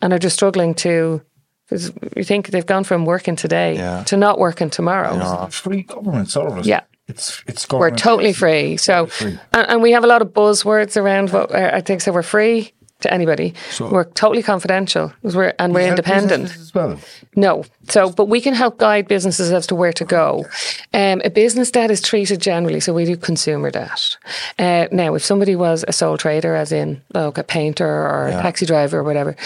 and 0.00 0.12
are 0.12 0.18
just 0.18 0.36
struggling 0.36 0.74
to. 0.76 1.20
Because 1.68 1.92
you 2.16 2.24
think 2.24 2.48
they've 2.48 2.64
gone 2.64 2.84
from 2.84 3.04
working 3.04 3.36
today 3.36 3.74
Yeah. 3.74 4.02
to 4.04 4.16
not 4.16 4.38
working 4.38 4.70
tomorrow. 4.70 5.44
It's 5.46 5.58
free 5.58 5.82
government 5.82 6.30
service. 6.30 6.66
Yeah. 6.66 6.80
It's 7.08 7.42
it's 7.46 7.68
We're 7.70 7.90
totally 7.90 8.32
free. 8.32 8.76
So, 8.76 9.06
free. 9.06 9.38
and, 9.52 9.68
and 9.70 9.82
we 9.82 9.92
have 9.92 10.04
a 10.04 10.06
lot 10.06 10.22
of 10.22 10.28
buzzwords 10.28 10.96
around 10.96 11.30
what 11.32 11.50
uh, 11.54 11.70
I 11.72 11.80
think. 11.80 12.00
So 12.02 12.12
we're 12.12 12.22
free. 12.22 12.72
to 13.00 13.12
anybody. 13.14 13.54
So- 13.70 13.88
we're 13.92 14.10
totally 14.14 14.42
confidential. 14.42 15.12
we're, 15.22 15.54
and 15.60 15.72
we're 15.72 15.88
independent. 15.88 16.46
as 16.56 16.74
well. 16.74 16.98
No. 17.36 17.64
So, 17.88 18.10
but 18.10 18.26
we 18.28 18.40
can 18.40 18.54
help 18.54 18.78
guide 18.78 19.06
businesses 19.06 19.52
as 19.52 19.66
to 19.68 19.76
where 19.76 19.92
to 19.92 20.04
go. 20.04 20.46
Um, 20.92 21.22
a 21.24 21.30
business 21.30 21.70
debt 21.70 21.90
is 21.90 22.00
treated 22.02 22.40
generally, 22.40 22.80
so 22.80 22.92
we 22.92 23.04
do 23.04 23.16
consumer 23.16 23.70
debt. 23.70 24.16
Uh, 24.58 24.88
now, 24.90 25.14
if 25.14 25.22
somebody 25.24 25.54
was 25.54 25.84
a 25.86 25.92
sole 25.92 26.18
trader, 26.18 26.56
as 26.56 26.72
in 26.72 27.00
like 27.14 27.38
a 27.38 27.44
painter 27.44 27.86
or 27.86 28.28
a 28.28 28.32
taxi 28.32 28.66
driver 28.66 28.98
or 28.98 29.04
whatever, 29.04 29.36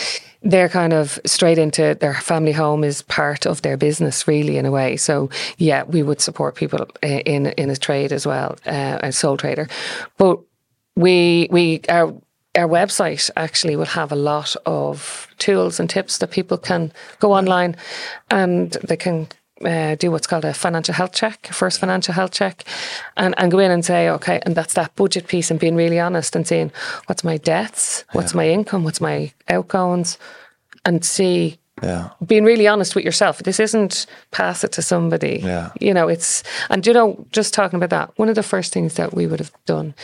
they're 0.43 0.69
kind 0.69 0.93
of 0.93 1.19
straight 1.25 1.59
into 1.59 1.97
their 2.01 2.15
family 2.15 2.53
home 2.53 2.85
is 2.85 3.03
part 3.03 3.47
of 3.47 3.63
their 3.63 3.77
business, 3.77 4.27
really, 4.27 4.59
in 4.59 4.67
a 4.67 4.71
way. 4.71 4.97
So, 4.97 5.31
yeah, 5.59 5.85
we 5.85 6.03
would 6.03 6.21
support 6.21 6.55
people 6.55 6.87
in 7.03 7.47
in 7.47 7.71
a 7.71 7.77
trade 7.77 8.13
as 8.13 8.27
well, 8.27 8.57
uh, 8.67 8.99
a 9.03 9.13
sole 9.13 9.37
trader. 9.37 9.69
But 10.17 10.41
we 10.97 11.49
we 11.51 11.81
our 11.89 12.13
our 12.55 12.69
website 12.69 13.31
actually 13.37 13.77
will 13.77 13.87
have 13.87 14.13
a 14.13 14.17
lot 14.17 14.55
of 14.67 15.29
tools 15.39 15.81
and 15.81 15.89
tips 15.89 16.19
that 16.19 16.31
people 16.31 16.59
can 16.59 16.93
go 17.19 17.33
online 17.33 17.77
and 18.31 18.73
they 18.85 18.97
can 18.97 19.27
uh, 19.65 19.95
do 19.97 20.11
what's 20.11 20.27
called 20.27 20.45
a 20.45 20.53
financial 20.55 20.95
health 20.95 21.13
check, 21.13 21.47
first 21.49 21.81
financial 21.81 22.15
health 22.15 22.33
check, 22.33 22.65
and, 23.17 23.35
and 23.39 23.51
go 23.51 23.59
in 23.59 23.71
and 23.71 23.85
say, 23.85 24.09
okay, 24.11 24.41
and 24.45 24.55
that's 24.55 24.75
that 24.75 24.95
budget 24.97 25.27
piece 25.29 25.51
and 25.51 25.59
being 25.61 25.77
really 25.77 26.01
honest 26.01 26.35
and 26.37 26.47
saying, 26.47 26.73
what's 27.07 27.25
my 27.25 27.37
debts, 27.37 28.05
what's 28.13 28.35
my 28.35 28.49
income, 28.49 28.85
what's 28.85 29.01
my 29.01 29.33
outgoings, 29.49 30.19
and 30.85 31.05
see 31.05 31.59
Yeah. 31.83 32.11
being 32.27 32.45
really 32.45 32.67
honest 32.69 32.95
with 32.95 33.05
yourself. 33.05 33.39
This 33.39 33.59
isn't 33.61 34.07
pass 34.31 34.63
it 34.65 34.73
to 34.73 34.83
somebody. 34.83 35.41
Yeah. 35.43 35.71
You 35.81 35.95
know, 35.95 36.09
it's, 36.09 36.43
and 36.71 36.87
you 36.87 36.93
know, 36.93 37.25
just 37.33 37.55
talking 37.55 37.77
about 37.83 37.91
that, 37.91 38.19
one 38.19 38.29
of 38.29 38.35
the 38.35 38.43
first 38.43 38.73
things 38.73 38.95
that 38.95 39.15
we 39.15 39.27
would 39.27 39.41
have 39.41 39.53
done 39.67 39.95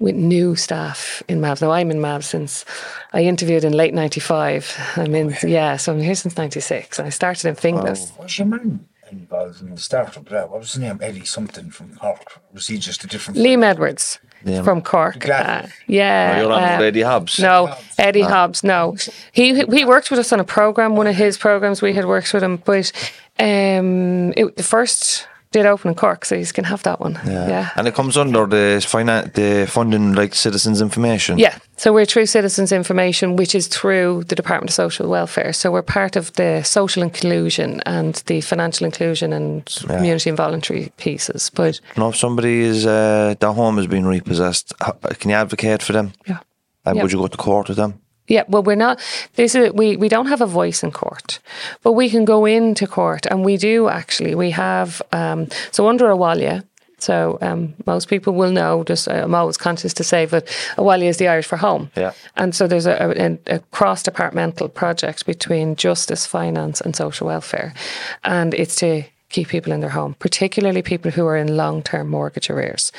with 0.00 0.14
new 0.14 0.56
staff 0.56 1.22
in 1.28 1.40
MABS. 1.42 1.60
Now, 1.60 1.72
I'm 1.72 1.90
in 1.90 2.00
MABS 2.00 2.24
since 2.24 2.64
I 3.12 3.22
interviewed 3.22 3.64
in 3.64 3.74
late 3.74 3.92
95. 3.92 4.74
I'm 4.96 5.14
in, 5.14 5.36
yeah, 5.42 5.76
so 5.76 5.92
I'm 5.92 6.00
here 6.00 6.14
since 6.14 6.38
96. 6.38 6.98
I 6.98 7.10
started 7.10 7.46
in 7.46 7.54
Finglas. 7.54 8.16
Was 8.18 8.38
your 8.38 8.46
man 8.46 8.86
involved 9.12 9.60
in 9.60 9.70
the 9.74 9.80
startup? 9.80 10.28
That 10.28 10.50
what 10.50 10.60
was 10.60 10.72
his 10.72 10.80
name? 10.80 10.98
Eddie 11.02 11.24
something 11.24 11.70
from 11.70 11.94
Cork. 11.96 12.40
Was 12.52 12.66
he 12.66 12.78
just 12.78 13.04
a 13.04 13.06
different? 13.06 13.38
Liam 13.38 13.62
Edwards 13.62 14.18
from 14.64 14.82
Cork. 14.82 15.20
Gladly. 15.20 15.70
Uh, 15.70 15.72
yeah. 15.86 16.34
Oh, 16.34 16.40
you're 16.40 16.52
on 16.52 16.62
uh, 16.62 16.82
Eddie 16.82 17.02
Hobbs. 17.02 17.38
No, 17.38 17.74
Eddie 17.98 18.22
Hobbs. 18.22 18.64
No, 18.64 18.96
he 19.32 19.64
he 19.64 19.84
worked 19.84 20.10
with 20.10 20.20
us 20.20 20.32
on 20.32 20.40
a 20.40 20.44
program. 20.44 20.96
One 20.96 21.06
of 21.06 21.16
his 21.16 21.36
programs, 21.36 21.82
we 21.82 21.92
had 21.92 22.06
worked 22.06 22.32
with 22.32 22.42
him, 22.42 22.56
but 22.56 22.92
um, 23.38 24.32
it, 24.36 24.56
the 24.56 24.62
first 24.62 25.26
did 25.52 25.66
open 25.66 25.88
in 25.90 25.94
Cork, 25.96 26.24
so 26.24 26.36
you 26.36 26.46
can 26.46 26.64
have 26.64 26.82
that 26.84 27.00
one. 27.00 27.18
Yeah. 27.26 27.48
yeah. 27.48 27.70
And 27.76 27.88
it 27.88 27.94
comes 27.94 28.16
under 28.16 28.46
the 28.46 28.78
finan- 28.80 29.32
the 29.32 29.66
funding 29.66 30.14
like 30.14 30.34
citizens 30.34 30.80
information. 30.80 31.38
Yeah, 31.38 31.58
so 31.76 31.92
we're 31.92 32.06
through 32.06 32.26
Citizens 32.26 32.70
Information, 32.72 33.34
which 33.36 33.54
is 33.54 33.66
through 33.66 34.24
the 34.28 34.36
Department 34.36 34.70
of 34.70 34.74
Social 34.74 35.08
Welfare. 35.08 35.52
So 35.52 35.72
we're 35.72 35.82
part 35.82 36.14
of 36.16 36.32
the 36.34 36.62
social 36.62 37.02
inclusion 37.02 37.80
and 37.84 38.14
the 38.26 38.40
financial 38.42 38.84
inclusion 38.86 39.32
and 39.32 39.64
community 39.86 40.30
and 40.30 40.36
voluntary 40.36 40.92
pieces. 40.98 41.50
But 41.52 41.80
know 41.96 42.08
if 42.10 42.16
somebody 42.16 42.60
is 42.60 42.86
uh, 42.86 43.34
their 43.40 43.52
home 43.52 43.76
has 43.78 43.88
been 43.88 44.06
repossessed, 44.06 44.72
can 45.18 45.30
you 45.30 45.36
advocate 45.36 45.82
for 45.82 45.92
them? 45.92 46.12
yeah, 46.28 46.38
And 46.84 46.96
Yeah. 46.96 47.02
would 47.02 47.12
you 47.12 47.18
go 47.18 47.26
to 47.26 47.36
court 47.36 47.68
with 47.68 47.76
them? 47.76 47.94
Yeah, 48.30 48.44
well, 48.46 48.62
we're 48.62 48.76
not. 48.76 49.00
This 49.34 49.56
is 49.56 49.72
we 49.72 49.96
we 49.96 50.08
don't 50.08 50.28
have 50.28 50.40
a 50.40 50.46
voice 50.46 50.84
in 50.84 50.92
court, 50.92 51.40
but 51.82 51.92
we 51.92 52.08
can 52.08 52.24
go 52.24 52.46
into 52.46 52.86
court, 52.86 53.26
and 53.26 53.44
we 53.44 53.56
do 53.56 53.88
actually. 53.88 54.36
We 54.36 54.52
have 54.52 55.02
um, 55.12 55.48
so 55.72 55.88
under 55.88 56.06
Abhaile. 56.06 56.62
So 56.98 57.38
um, 57.40 57.74
most 57.86 58.08
people 58.08 58.34
will 58.34 58.52
know. 58.52 58.84
Just 58.84 59.08
uh, 59.08 59.24
I'm 59.24 59.34
always 59.34 59.56
conscious 59.56 59.92
to 59.94 60.04
say 60.04 60.26
that 60.26 60.46
Abhaile 60.76 61.08
is 61.08 61.16
the 61.16 61.26
Irish 61.26 61.46
for 61.46 61.56
home. 61.56 61.90
Yeah. 61.96 62.12
And 62.36 62.54
so 62.54 62.68
there's 62.68 62.86
a, 62.86 63.38
a, 63.48 63.56
a 63.56 63.58
cross 63.72 64.02
departmental 64.04 64.68
project 64.68 65.26
between 65.26 65.74
justice, 65.74 66.24
finance, 66.24 66.80
and 66.80 66.94
social 66.94 67.26
welfare, 67.26 67.74
and 68.22 68.54
it's 68.54 68.76
to 68.76 69.02
keep 69.30 69.48
people 69.48 69.72
in 69.72 69.80
their 69.80 69.90
home, 69.90 70.14
particularly 70.18 70.82
people 70.82 71.10
who 71.10 71.26
are 71.26 71.36
in 71.36 71.56
long 71.56 71.82
term 71.82 72.08
mortgage 72.08 72.48
arrears. 72.48 72.92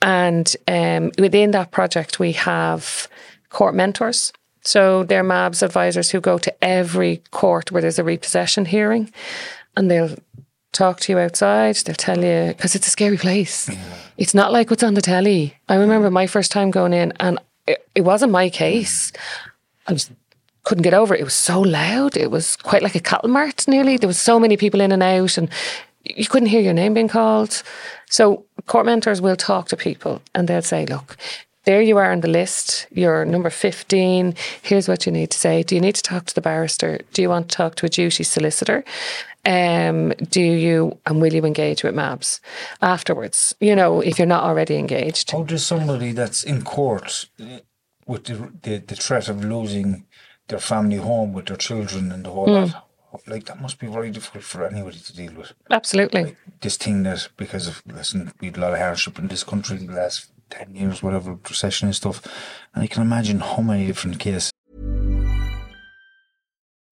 And 0.00 0.56
um, 0.68 1.10
within 1.18 1.50
that 1.50 1.72
project, 1.72 2.20
we 2.20 2.32
have 2.32 3.08
court 3.48 3.74
mentors. 3.74 4.32
So 4.62 5.04
they're 5.04 5.24
MABS 5.24 5.62
advisors 5.62 6.10
who 6.10 6.20
go 6.20 6.38
to 6.38 6.64
every 6.64 7.22
court 7.30 7.72
where 7.72 7.82
there's 7.82 7.98
a 7.98 8.04
repossession 8.04 8.66
hearing 8.66 9.12
and 9.76 9.90
they'll 9.90 10.16
talk 10.72 11.00
to 11.00 11.12
you 11.12 11.18
outside. 11.18 11.76
They'll 11.76 11.94
tell 11.94 12.22
you, 12.22 12.48
because 12.48 12.74
it's 12.74 12.86
a 12.86 12.90
scary 12.90 13.16
place. 13.16 13.70
It's 14.16 14.34
not 14.34 14.52
like 14.52 14.70
what's 14.70 14.82
on 14.82 14.94
the 14.94 15.00
telly. 15.00 15.56
I 15.68 15.76
remember 15.76 16.10
my 16.10 16.26
first 16.26 16.52
time 16.52 16.70
going 16.70 16.92
in 16.92 17.12
and 17.20 17.38
it, 17.66 17.86
it 17.94 18.02
wasn't 18.02 18.32
my 18.32 18.50
case. 18.50 19.12
I 19.86 19.92
was 19.92 20.10
couldn't 20.64 20.82
get 20.82 20.94
over 20.94 21.14
it. 21.14 21.20
It 21.20 21.24
was 21.24 21.34
so 21.34 21.60
loud. 21.60 22.16
It 22.16 22.30
was 22.30 22.56
quite 22.56 22.82
like 22.82 22.94
a 22.94 23.00
cattle 23.00 23.30
mart 23.30 23.66
nearly. 23.66 23.96
There 23.96 24.06
was 24.06 24.20
so 24.20 24.38
many 24.38 24.56
people 24.56 24.80
in 24.80 24.92
and 24.92 25.02
out 25.02 25.38
and 25.38 25.48
you 26.04 26.26
couldn't 26.26 26.48
hear 26.48 26.60
your 26.60 26.74
name 26.74 26.94
being 26.94 27.08
called. 27.08 27.62
So 28.08 28.44
court 28.66 28.86
mentors 28.86 29.20
will 29.20 29.36
talk 29.36 29.68
to 29.68 29.76
people 29.76 30.20
and 30.34 30.48
they'll 30.48 30.62
say, 30.62 30.86
look, 30.86 31.16
there 31.64 31.82
you 31.82 31.98
are 31.98 32.10
on 32.10 32.20
the 32.20 32.28
list. 32.28 32.86
You're 32.90 33.24
number 33.24 33.50
15. 33.50 34.34
Here's 34.62 34.88
what 34.88 35.06
you 35.06 35.12
need 35.12 35.30
to 35.30 35.38
say. 35.38 35.62
Do 35.62 35.74
you 35.74 35.80
need 35.80 35.94
to 35.94 36.02
talk 36.02 36.26
to 36.26 36.34
the 36.34 36.40
barrister? 36.40 37.00
Do 37.12 37.22
you 37.22 37.28
want 37.28 37.50
to 37.50 37.56
talk 37.56 37.74
to 37.76 37.86
a 37.86 37.88
duty 37.88 38.24
solicitor? 38.24 38.84
Um, 39.44 40.10
do 40.30 40.40
you 40.40 40.98
and 41.06 41.20
will 41.20 41.32
you 41.32 41.44
engage 41.44 41.82
with 41.82 41.94
MABS 41.94 42.40
afterwards? 42.82 43.54
You 43.60 43.74
know, 43.74 44.00
if 44.00 44.18
you're 44.18 44.26
not 44.26 44.44
already 44.44 44.76
engaged. 44.76 45.30
How 45.30 45.44
does 45.44 45.66
somebody 45.66 46.12
that's 46.12 46.44
in 46.44 46.62
court 46.62 47.26
with 48.06 48.24
the, 48.24 48.52
the 48.62 48.78
the 48.78 48.96
threat 48.96 49.28
of 49.28 49.44
losing 49.44 50.04
their 50.48 50.58
family 50.58 50.96
home 50.96 51.32
with 51.32 51.46
their 51.46 51.56
children 51.56 52.12
and 52.12 52.24
the 52.24 52.30
whole 52.30 52.48
lot, 52.48 52.86
like 53.26 53.44
that 53.46 53.60
must 53.60 53.78
be 53.78 53.86
very 53.86 54.10
difficult 54.10 54.44
for 54.44 54.66
anybody 54.66 54.98
to 54.98 55.16
deal 55.16 55.32
with. 55.32 55.52
Absolutely. 55.70 56.36
This 56.60 56.76
thing 56.76 57.02
that 57.04 57.28
because 57.36 57.66
of 57.66 57.82
listen, 57.86 58.32
we 58.40 58.48
had 58.48 58.58
a 58.58 58.60
lot 58.60 58.72
of 58.72 58.78
hardship 58.78 59.18
in 59.18 59.28
this 59.28 59.44
country 59.44 59.78
the 59.78 59.92
last 59.92 60.30
ten 60.50 60.74
years, 60.74 61.02
whatever 61.02 61.38
recession 61.48 61.88
and 61.88 61.96
stuff, 61.96 62.22
and 62.74 62.82
I 62.82 62.86
can 62.86 63.02
imagine 63.02 63.40
how 63.40 63.62
many 63.62 63.86
different 63.86 64.18
cases. 64.18 64.50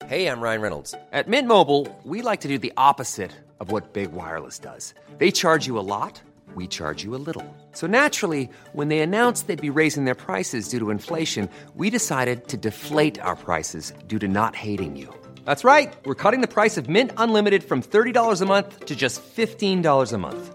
Hey, 0.06 0.26
I'm 0.26 0.40
Ryan 0.40 0.62
Reynolds. 0.62 0.94
At 1.12 1.28
Mint 1.28 1.46
Mobile, 1.46 1.86
we 2.02 2.22
like 2.22 2.40
to 2.40 2.48
do 2.48 2.56
the 2.56 2.72
opposite 2.78 3.32
of 3.60 3.70
what 3.70 3.92
Big 3.92 4.12
Wireless 4.12 4.58
does. 4.58 4.94
They 5.18 5.30
charge 5.30 5.66
you 5.66 5.78
a 5.78 5.84
lot, 5.84 6.22
we 6.54 6.66
charge 6.66 7.04
you 7.04 7.14
a 7.14 7.20
little. 7.20 7.44
So 7.72 7.86
naturally, 7.86 8.48
when 8.72 8.88
they 8.88 9.00
announced 9.00 9.48
they'd 9.48 9.60
be 9.60 9.68
raising 9.68 10.04
their 10.04 10.14
prices 10.14 10.68
due 10.68 10.78
to 10.78 10.90
inflation, 10.90 11.50
we 11.74 11.90
decided 11.90 12.48
to 12.48 12.56
deflate 12.56 13.20
our 13.20 13.36
prices 13.36 13.92
due 14.06 14.18
to 14.20 14.28
not 14.28 14.54
hating 14.54 14.96
you. 14.96 15.14
That's 15.44 15.64
right. 15.64 15.94
We're 16.04 16.14
cutting 16.14 16.40
the 16.40 16.54
price 16.54 16.78
of 16.78 16.88
Mint 16.88 17.10
Unlimited 17.16 17.62
from 17.64 17.82
$30 17.82 18.40
a 18.40 18.46
month 18.46 18.86
to 18.86 18.96
just 18.96 19.20
$15 19.20 20.12
a 20.12 20.18
month. 20.18 20.54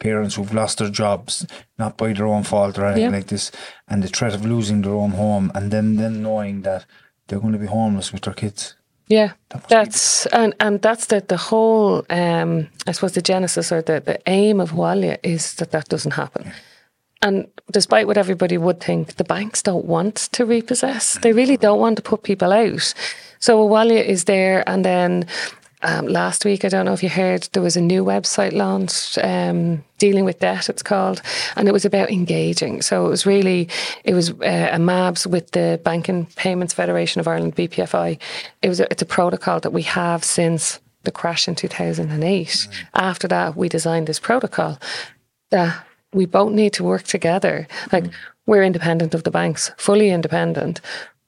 parents 0.00 0.34
who've 0.34 0.52
lost 0.54 0.78
their 0.78 0.90
jobs, 0.90 1.46
not 1.78 1.96
by 1.96 2.12
their 2.12 2.26
own 2.26 2.42
fault 2.42 2.78
or 2.78 2.84
anything 2.86 3.04
Yeah. 3.12 3.16
like 3.18 3.28
this, 3.28 3.52
and 3.88 4.02
the 4.02 4.08
threat 4.08 4.34
of 4.34 4.44
losing 4.44 4.82
their 4.82 4.94
own 4.94 5.12
home, 5.12 5.52
and 5.54 5.70
then 5.70 5.96
then 5.96 6.22
knowing 6.22 6.62
that 6.62 6.84
they're 7.26 7.40
going 7.40 7.52
to 7.58 7.58
be 7.66 7.66
homeless 7.66 8.12
with 8.12 8.22
their 8.22 8.34
kids. 8.34 8.74
Yeah, 9.06 9.30
That 9.50 9.62
be 9.62 9.74
that's 9.74 10.26
and 10.26 10.54
and 10.58 10.80
that's 10.82 11.06
the 11.06 11.20
the 11.20 11.36
whole. 11.36 12.04
Um, 12.10 12.66
I 12.88 12.92
suppose 12.92 13.12
the 13.14 13.22
genesis 13.32 13.72
or 13.72 13.82
the 13.82 14.00
the 14.00 14.18
aim 14.26 14.60
of 14.60 14.70
Abhaile 14.72 15.16
is 15.22 15.54
that 15.54 15.70
that 15.70 15.88
doesn't 15.88 16.14
happen. 16.14 16.44
And 17.22 17.46
despite 17.72 18.06
what 18.06 18.16
everybody 18.16 18.56
would 18.56 18.80
think, 18.80 19.14
the 19.16 19.24
banks 19.24 19.62
don't 19.62 19.84
want 19.84 20.16
to 20.32 20.44
repossess. 20.46 21.18
They 21.20 21.32
really 21.34 21.56
don't 21.58 21.80
want 21.80 21.96
to 21.96 22.02
put 22.10 22.22
people 22.22 22.52
out. 22.52 22.94
So 23.38 23.68
Abhaile 23.68 24.04
is 24.08 24.24
there, 24.24 24.62
and 24.66 24.84
then. 24.84 25.24
Um, 25.82 26.06
last 26.08 26.44
week, 26.44 26.64
I 26.64 26.68
don't 26.68 26.84
know 26.84 26.92
if 26.92 27.02
you 27.02 27.08
heard, 27.08 27.48
there 27.52 27.62
was 27.62 27.76
a 27.76 27.80
new 27.80 28.04
website 28.04 28.52
launched, 28.52 29.18
um, 29.18 29.82
dealing 29.98 30.24
with 30.24 30.40
debt. 30.40 30.68
It's 30.68 30.82
called, 30.82 31.22
and 31.56 31.68
it 31.68 31.72
was 31.72 31.84
about 31.86 32.10
engaging. 32.10 32.82
So 32.82 33.06
it 33.06 33.08
was 33.08 33.24
really, 33.24 33.68
it 34.04 34.14
was 34.14 34.30
uh, 34.30 34.68
a 34.72 34.78
MABS 34.78 35.26
with 35.26 35.52
the 35.52 35.80
Banking 35.82 36.26
Payments 36.36 36.74
Federation 36.74 37.20
of 37.20 37.28
Ireland 37.28 37.56
(BPFI). 37.56 38.18
It 38.62 38.68
was, 38.68 38.80
a, 38.80 38.90
it's 38.90 39.02
a 39.02 39.06
protocol 39.06 39.60
that 39.60 39.72
we 39.72 39.82
have 39.82 40.22
since 40.22 40.80
the 41.04 41.10
crash 41.10 41.48
in 41.48 41.54
two 41.54 41.68
thousand 41.68 42.10
and 42.10 42.24
eight. 42.24 42.68
After 42.94 43.26
that, 43.28 43.56
we 43.56 43.68
designed 43.68 44.06
this 44.06 44.20
protocol 44.20 44.78
that 45.50 45.86
we 46.12 46.26
both 46.26 46.52
need 46.52 46.74
to 46.74 46.84
work 46.84 47.04
together. 47.04 47.66
Like 47.90 48.04
we're 48.46 48.64
independent 48.64 49.14
of 49.14 49.24
the 49.24 49.30
banks, 49.30 49.70
fully 49.78 50.10
independent, 50.10 50.80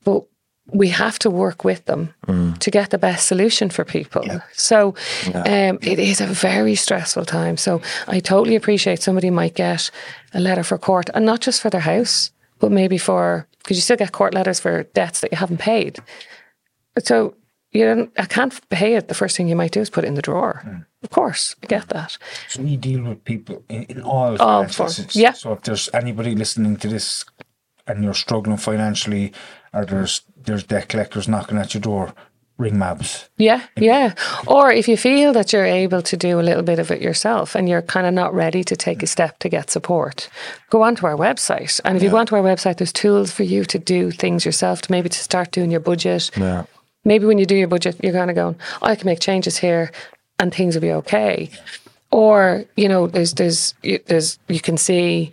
but 0.04 0.24
we 0.72 0.88
have 0.88 1.18
to 1.18 1.30
work 1.30 1.64
with 1.64 1.84
them 1.84 2.14
to 2.60 2.70
get 2.70 2.90
the 2.90 2.98
best 2.98 3.26
solution 3.26 3.70
for 3.70 3.84
people. 3.84 4.24
So 4.52 4.94
um, 5.34 5.78
it 5.82 5.98
is 5.98 6.20
a 6.20 6.26
very 6.26 6.74
stressful 6.74 7.24
time. 7.24 7.56
So 7.56 7.80
I 8.08 8.20
totally 8.20 8.56
appreciate 8.56 9.02
somebody 9.02 9.30
might 9.30 9.54
get 9.54 9.90
a 10.34 10.40
letter 10.40 10.62
for 10.62 10.78
court, 10.78 11.10
and 11.14 11.26
not 11.26 11.40
just 11.40 11.60
for 11.60 11.70
their 11.70 11.80
house, 11.80 12.30
but 12.58 12.72
maybe 12.72 12.98
for 12.98 13.46
because 13.58 13.76
you 13.76 13.82
still 13.82 13.96
get 13.96 14.12
court 14.12 14.34
letters 14.34 14.60
for 14.60 14.82
debts 14.94 15.20
that 15.20 15.30
you 15.30 15.38
haven't 15.38 15.58
paid. 15.58 15.98
So 16.98 17.34
you 17.70 17.84
don't, 17.84 18.12
I 18.18 18.26
can't 18.26 18.68
pay 18.68 18.96
it. 18.96 19.08
The 19.08 19.14
first 19.14 19.36
thing 19.36 19.48
you 19.48 19.56
might 19.56 19.72
do 19.72 19.80
is 19.80 19.90
put 19.90 20.04
it 20.04 20.08
in 20.08 20.14
the 20.14 20.22
drawer. 20.22 20.84
Of 21.02 21.10
course, 21.10 21.56
I 21.62 21.66
get 21.66 21.88
that. 21.88 22.18
So 22.48 22.62
we 22.62 22.76
deal 22.76 23.02
with 23.02 23.24
people 23.24 23.64
in, 23.68 23.84
in 23.84 24.02
all 24.02 24.36
All 24.38 24.66
financial 24.66 24.86
forms, 24.86 25.16
yeah. 25.16 25.32
So 25.32 25.52
if 25.52 25.62
there's 25.62 25.88
anybody 25.94 26.34
listening 26.34 26.76
to 26.78 26.88
this 26.88 27.24
and 27.86 28.04
you're 28.04 28.14
struggling 28.14 28.58
financially, 28.58 29.32
or 29.72 29.84
there's 29.84 30.22
there's 30.44 30.64
debt 30.64 30.88
collectors 30.88 31.28
knocking 31.28 31.58
at 31.58 31.74
your 31.74 31.80
door, 31.80 32.14
ring 32.58 32.78
MABS. 32.78 33.28
Yeah, 33.38 33.62
yeah. 33.76 34.14
Or 34.46 34.72
if 34.72 34.88
you 34.88 34.96
feel 34.96 35.32
that 35.32 35.52
you're 35.52 35.64
able 35.64 36.02
to 36.02 36.16
do 36.16 36.40
a 36.40 36.42
little 36.42 36.62
bit 36.62 36.78
of 36.78 36.90
it 36.90 37.00
yourself 37.00 37.54
and 37.54 37.68
you're 37.68 37.82
kind 37.82 38.06
of 38.06 38.14
not 38.14 38.34
ready 38.34 38.64
to 38.64 38.76
take 38.76 39.02
a 39.02 39.06
step 39.06 39.38
to 39.40 39.48
get 39.48 39.70
support, 39.70 40.28
go 40.70 40.82
onto 40.82 41.06
our 41.06 41.16
website. 41.16 41.80
And 41.84 41.96
if 41.96 42.02
you 42.02 42.10
go 42.10 42.18
onto 42.18 42.36
our 42.36 42.42
website, 42.42 42.76
there's 42.76 42.92
tools 42.92 43.32
for 43.32 43.44
you 43.44 43.64
to 43.64 43.78
do 43.78 44.10
things 44.10 44.44
yourself, 44.44 44.82
to 44.82 44.92
maybe 44.92 45.08
to 45.08 45.18
start 45.18 45.50
doing 45.50 45.70
your 45.70 45.80
budget. 45.80 46.30
Yeah. 46.36 46.64
Maybe 47.04 47.26
when 47.26 47.38
you 47.38 47.46
do 47.46 47.56
your 47.56 47.68
budget, 47.68 47.96
you're 48.02 48.12
kind 48.12 48.30
of 48.30 48.36
going, 48.36 48.56
I 48.80 48.94
can 48.94 49.06
make 49.06 49.20
changes 49.20 49.56
here 49.58 49.90
and 50.38 50.54
things 50.54 50.74
will 50.74 50.82
be 50.82 50.92
okay. 50.92 51.50
Or, 52.10 52.64
you 52.76 52.88
know, 52.88 53.06
there's, 53.06 53.32
there's, 53.34 53.74
there's, 54.06 54.38
you 54.48 54.60
can 54.60 54.76
see, 54.76 55.32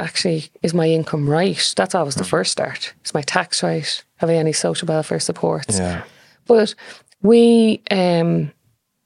actually, 0.00 0.50
is 0.62 0.74
my 0.74 0.88
income 0.88 1.28
right? 1.28 1.72
That's 1.76 1.94
always 1.94 2.14
the 2.14 2.24
first 2.24 2.52
start. 2.52 2.94
Is 3.04 3.14
my 3.14 3.22
tax 3.22 3.62
right? 3.62 4.04
Have 4.16 4.30
I 4.30 4.34
any 4.34 4.52
social 4.52 4.86
welfare 4.86 5.20
supports? 5.20 5.78
Yeah. 5.78 6.02
But 6.46 6.74
we 7.22 7.82
um, 7.90 8.52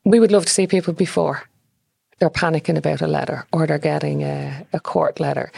we 0.05 0.21
would 0.21 0.33
love 0.33 0.47
to 0.47 0.53
see 0.53 0.67
people 0.67 0.95
before 0.95 1.43
they're 2.19 2.31
panicking 2.31 2.79
about 2.79 3.03
a 3.03 3.07
letter 3.07 3.47
or 3.53 3.67
they're 3.67 3.79
getting 3.79 4.23
a, 4.23 4.67
a 4.73 4.81
court 4.81 5.21
letter. 5.21 5.51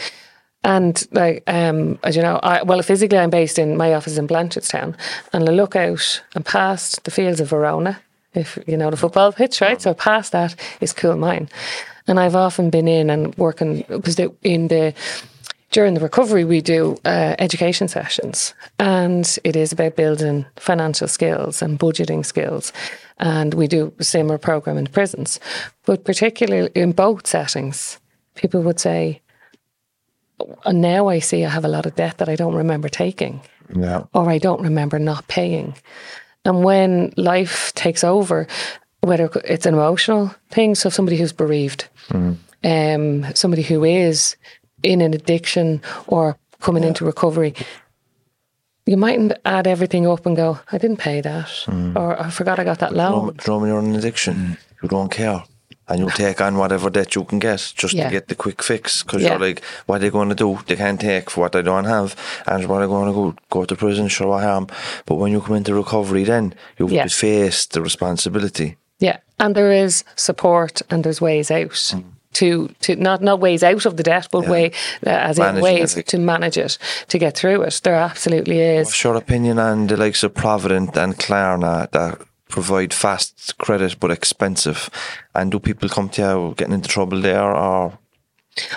And 0.64 1.06
like, 1.12 1.44
um, 1.46 1.98
as 2.02 2.16
you 2.16 2.22
know, 2.22 2.40
I, 2.42 2.62
well, 2.62 2.82
physically 2.82 3.18
I'm 3.18 3.30
based 3.30 3.58
in 3.58 3.76
my 3.76 3.94
office 3.94 4.18
in 4.18 4.26
Blanchardstown, 4.26 4.96
and 5.32 5.48
I 5.48 5.52
look 5.52 5.76
out 5.76 6.22
and 6.34 6.44
past 6.44 7.04
the 7.04 7.12
fields 7.12 7.40
of 7.40 7.50
Verona, 7.50 8.00
if 8.34 8.58
you 8.66 8.76
know 8.76 8.90
the 8.90 8.96
football 8.96 9.32
pitch, 9.32 9.60
right? 9.60 9.80
So 9.80 9.94
past 9.94 10.32
that 10.32 10.56
is 10.80 10.92
Coolmine, 10.92 11.48
and 12.08 12.20
I've 12.20 12.36
often 12.36 12.70
been 12.70 12.88
in 12.88 13.10
and 13.10 13.34
working 13.36 13.84
because 13.88 14.18
in 14.42 14.68
the 14.68 14.94
during 15.72 15.94
the 15.94 16.00
recovery, 16.00 16.44
we 16.44 16.60
do 16.60 16.96
uh, 17.04 17.34
education 17.38 17.88
sessions, 17.88 18.54
and 18.78 19.38
it 19.44 19.56
is 19.56 19.72
about 19.72 19.96
building 19.96 20.46
financial 20.56 21.08
skills 21.08 21.60
and 21.60 21.78
budgeting 21.78 22.24
skills. 22.24 22.72
And 23.18 23.52
we 23.52 23.66
do 23.66 23.92
a 23.98 24.04
similar 24.04 24.38
program 24.38 24.78
in 24.78 24.84
the 24.84 24.90
prisons, 24.90 25.40
but 25.84 26.04
particularly 26.04 26.70
in 26.74 26.92
both 26.92 27.26
settings, 27.26 27.98
people 28.36 28.62
would 28.62 28.78
say, 28.78 29.20
"And 30.64 30.80
now 30.80 31.08
I 31.08 31.18
see 31.18 31.44
I 31.44 31.48
have 31.50 31.64
a 31.64 31.68
lot 31.68 31.84
of 31.86 31.96
debt 31.96 32.18
that 32.18 32.28
I 32.28 32.36
don't 32.36 32.54
remember 32.54 32.88
taking, 32.88 33.40
Yeah. 33.74 34.04
or 34.14 34.30
I 34.30 34.38
don't 34.38 34.62
remember 34.62 34.98
not 34.98 35.26
paying." 35.28 35.74
And 36.44 36.62
when 36.62 37.12
life 37.16 37.72
takes 37.74 38.04
over, 38.04 38.46
whether 39.02 39.30
it's 39.44 39.66
an 39.66 39.74
emotional 39.74 40.34
thing, 40.50 40.74
so 40.74 40.88
somebody 40.88 41.16
who's 41.16 41.32
bereaved, 41.32 41.88
mm-hmm. 42.08 42.34
um, 42.64 43.34
somebody 43.34 43.62
who 43.62 43.84
is 43.84 44.36
in 44.82 45.00
an 45.00 45.14
addiction 45.14 45.80
or 46.06 46.36
coming 46.60 46.84
into 46.84 47.04
recovery, 47.04 47.54
you 48.86 48.96
mightn't 48.96 49.32
add 49.44 49.66
everything 49.66 50.06
up 50.06 50.26
and 50.26 50.36
go, 50.36 50.58
I 50.70 50.78
didn't 50.78 50.98
pay 50.98 51.20
that, 51.20 51.46
mm-hmm. 51.46 51.96
or 51.96 52.20
I 52.20 52.30
forgot 52.30 52.58
I 52.58 52.64
got 52.64 52.78
that 52.78 52.94
loan. 52.94 53.36
when 53.46 53.68
you're 53.68 53.80
in 53.80 53.94
addiction, 53.96 54.34
mm. 54.34 54.58
you 54.82 54.88
don't 54.88 55.10
care. 55.10 55.42
And 55.88 56.00
you'll 56.00 56.10
take 56.10 56.40
on 56.40 56.56
whatever 56.56 56.90
debt 56.90 57.14
you 57.14 57.22
can 57.22 57.38
get 57.38 57.72
just 57.76 57.94
Yeah. 57.94 58.04
to 58.04 58.10
get 58.10 58.26
the 58.26 58.34
quick 58.34 58.60
fix. 58.60 59.04
Because 59.04 59.22
Yeah. 59.22 59.30
you're 59.30 59.38
like, 59.38 59.62
what 59.86 59.96
are 59.96 59.98
they 60.00 60.10
going 60.10 60.28
to 60.30 60.34
do? 60.34 60.58
They 60.66 60.74
can't 60.74 61.00
take 61.00 61.30
for 61.30 61.42
what 61.42 61.52
they 61.52 61.62
don't 61.62 61.84
have. 61.84 62.16
And 62.44 62.66
what 62.66 62.78
are 62.78 62.86
they 62.86 62.86
going 62.88 63.06
to 63.06 63.12
go, 63.12 63.34
go 63.50 63.64
to 63.64 63.76
prison? 63.76 64.08
Sure, 64.08 64.26
what 64.26 64.42
harm? 64.42 64.66
But 65.04 65.14
when 65.14 65.30
you 65.30 65.40
come 65.40 65.54
into 65.54 65.74
recovery, 65.74 66.24
then 66.24 66.54
you've 66.76 66.90
Yeah. 66.90 67.06
the 67.06 67.82
responsibility. 67.82 68.76
Yeah, 69.38 69.46
and 69.46 69.54
there 69.54 69.72
is 69.72 70.04
support 70.16 70.82
and 70.90 71.04
there's 71.04 71.20
ways 71.20 71.50
out. 71.50 71.94
To, 72.32 72.68
to 72.80 72.96
not 72.96 73.22
not 73.22 73.40
ways 73.40 73.62
out 73.62 73.86
of 73.86 73.96
the 73.96 74.02
debt, 74.02 74.28
but 74.30 74.46
way 74.46 74.66
uh, 75.06 75.08
as 75.08 75.38
in 75.38 75.44
Managing 75.44 75.62
ways 75.62 75.96
it, 75.96 76.06
to 76.08 76.18
manage 76.18 76.58
it, 76.58 76.76
to 77.08 77.18
get 77.18 77.34
through 77.34 77.62
it. 77.62 77.80
There 77.82 77.94
absolutely 77.94 78.60
is. 78.60 78.88
What's 78.88 79.04
your 79.04 79.16
opinion 79.16 79.58
on 79.58 79.86
the 79.86 79.96
likes 79.96 80.22
of 80.22 80.34
Provident 80.34 80.98
and 80.98 81.16
Klarna 81.16 81.90
that 81.92 82.20
provide 82.50 82.92
fast 82.92 83.56
credit 83.56 83.98
but 83.98 84.10
expensive? 84.10 84.90
And 85.34 85.50
do 85.50 85.58
people 85.58 85.88
come 85.88 86.10
to 86.10 86.22
you 86.22 86.54
getting 86.58 86.74
into 86.74 86.90
trouble 86.90 87.22
there 87.22 87.56
or? 87.56 87.98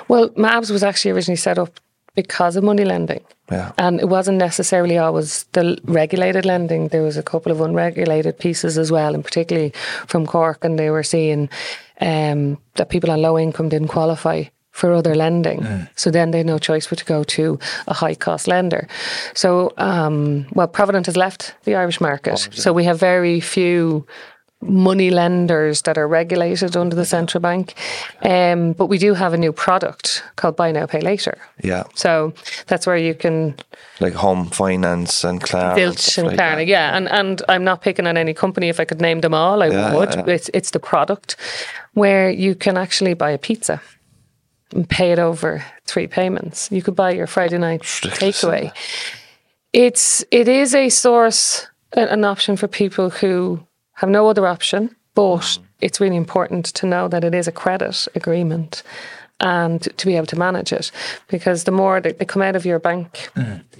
Well, 0.07 0.29
MABS 0.37 0.71
was 0.71 0.83
actually 0.83 1.11
originally 1.11 1.35
set 1.35 1.57
up 1.57 1.81
because 2.15 2.55
of 2.55 2.63
money 2.63 2.85
lending. 2.85 3.25
Yeah. 3.51 3.71
And 3.77 3.99
it 3.99 4.09
wasn't 4.09 4.38
necessarily 4.38 4.97
always 4.97 5.45
the 5.53 5.77
regulated 5.83 6.45
lending. 6.45 6.89
There 6.89 7.03
was 7.03 7.17
a 7.17 7.23
couple 7.23 7.51
of 7.51 7.62
unregulated 7.62 8.38
pieces 8.38 8.77
as 8.77 8.91
well, 8.91 9.15
and 9.15 9.23
particularly 9.23 9.73
from 10.07 10.25
Cork, 10.25 10.63
and 10.63 10.77
they 10.77 10.89
were 10.89 11.03
seeing 11.03 11.49
um, 12.01 12.57
that 12.75 12.89
people 12.89 13.12
on 13.12 13.21
low 13.21 13.38
income 13.38 13.69
didn't 13.69 13.89
qualify 13.89 14.43
for 14.71 14.93
other 14.93 15.15
lending. 15.15 15.88
So 15.95 16.09
then 16.12 16.31
they 16.31 16.38
had 16.38 16.47
no 16.47 16.57
choice 16.57 16.88
but 16.88 16.99
to 16.99 17.05
go 17.05 17.23
to 17.23 17.59
a 17.88 17.93
high 17.93 18.15
cost 18.15 18.47
lender. 18.47 18.88
So, 19.33 19.73
um, 19.77 20.45
well, 20.53 20.67
Provident 20.67 21.05
has 21.07 21.17
left 21.17 21.55
the 21.63 21.75
Irish 21.75 21.99
market. 21.99 22.38
So 22.53 22.71
we 22.71 22.85
have 22.85 22.99
very 22.99 23.41
few 23.41 24.05
money 24.61 25.09
lenders 25.09 25.83
that 25.83 25.97
are 25.97 26.07
regulated 26.07 26.75
under 26.75 26.95
the 26.95 27.05
central 27.05 27.41
bank. 27.41 27.75
Um, 28.21 28.73
but 28.73 28.87
we 28.87 28.97
do 28.97 29.13
have 29.13 29.33
a 29.33 29.37
new 29.37 29.53
product 29.53 30.21
called 30.35 30.57
Buy 30.57 30.71
Now, 30.71 30.85
Pay 30.85 30.99
Later. 31.01 31.37
Yeah. 31.63 31.83
So 31.95 32.33
that's 32.67 32.85
where 32.85 32.97
you 32.97 33.13
can 33.13 33.55
Like 34.01 34.13
home 34.13 34.47
finance 34.49 35.23
and 35.23 35.41
Klarna. 35.41 35.75
Filch 35.75 36.17
and 36.17 36.29
Klarna, 36.29 36.67
yeah, 36.67 36.95
and 36.97 37.07
and 37.09 37.41
I'm 37.47 37.63
not 37.63 37.81
picking 37.81 38.07
on 38.07 38.17
any 38.17 38.33
company. 38.33 38.69
If 38.69 38.79
I 38.79 38.85
could 38.85 39.01
name 39.01 39.21
them 39.21 39.33
all, 39.33 39.63
I 39.63 39.67
Yeah, 39.67 39.95
would. 39.95 40.13
yeah. 40.13 40.25
It's 40.35 40.49
it's 40.53 40.71
the 40.71 40.79
product 40.79 41.35
where 41.93 42.29
you 42.29 42.53
can 42.55 42.77
actually 42.77 43.13
buy 43.13 43.31
a 43.31 43.37
pizza 43.37 43.81
and 44.75 44.87
pay 44.89 45.11
it 45.13 45.19
over 45.19 45.63
three 45.85 46.07
payments. 46.07 46.69
You 46.71 46.81
could 46.81 46.95
buy 46.95 47.11
your 47.11 47.27
Friday 47.27 47.57
night 47.57 47.81
takeaway. 47.83 48.71
It's 49.73 50.25
it 50.31 50.47
is 50.47 50.75
a 50.75 50.89
source, 50.89 51.67
an 51.93 52.25
option 52.25 52.57
for 52.57 52.67
people 52.67 53.09
who 53.09 53.59
have 53.99 54.09
no 54.09 54.27
other 54.29 54.45
option. 54.47 54.95
But 55.15 55.41
Mm. 55.41 55.59
it's 55.81 55.99
really 55.99 56.15
important 56.15 56.65
to 56.75 56.85
know 56.88 57.07
that 57.09 57.23
it 57.23 57.33
is 57.33 57.47
a 57.47 57.51
credit 57.51 58.07
agreement 58.15 58.83
and 59.39 59.81
to 59.97 60.05
be 60.05 60.15
able 60.17 60.27
to 60.27 60.38
manage 60.38 60.71
it 60.79 60.91
because 61.27 61.63
the 61.63 61.71
more 61.71 62.01
that 62.01 62.17
they 62.19 62.25
come 62.25 62.41
out 62.47 62.55
of 62.55 62.65
your 62.65 62.79
bank 62.79 63.29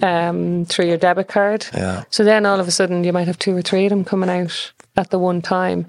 um, 0.02 0.64
through 0.66 0.86
your 0.86 0.98
debit 0.98 1.28
card, 1.28 1.60
Mm. 1.72 1.78
Yeah. 1.78 2.04
so 2.10 2.24
then 2.24 2.46
all 2.46 2.60
of 2.60 2.68
a 2.68 2.70
sudden 2.70 3.04
you 3.04 3.12
might 3.12 3.26
have 3.26 3.38
two 3.38 3.56
or 3.56 3.62
three 3.62 3.84
of 3.86 3.90
them 3.90 4.04
coming 4.04 4.30
out 4.30 4.72
at 4.96 5.10
the 5.10 5.18
one 5.18 5.40
time. 5.42 5.84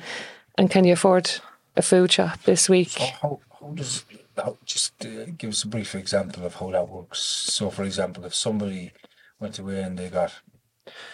And 0.57 0.69
can 0.71 0.83
you 0.85 0.93
afford 0.93 1.41
a 1.75 1.81
food 1.81 2.11
shop 2.11 2.37
this 2.43 2.69
week? 2.69 2.97
How, 3.21 3.39
how 3.59 3.71
does 3.75 4.05
how, 4.37 4.57
just 4.65 5.05
uh, 5.05 5.25
give 5.37 5.49
us 5.51 5.63
a 5.63 5.67
brief 5.67 5.95
example 5.95 6.45
of 6.45 6.55
how 6.55 6.71
that 6.71 6.87
works? 6.89 7.19
So, 7.53 7.69
for 7.69 7.83
example, 7.83 8.25
if 8.25 8.33
somebody 8.35 8.91
went 9.39 9.59
away 9.59 9.81
and 9.83 9.97
they 9.97 10.09
got 10.09 10.31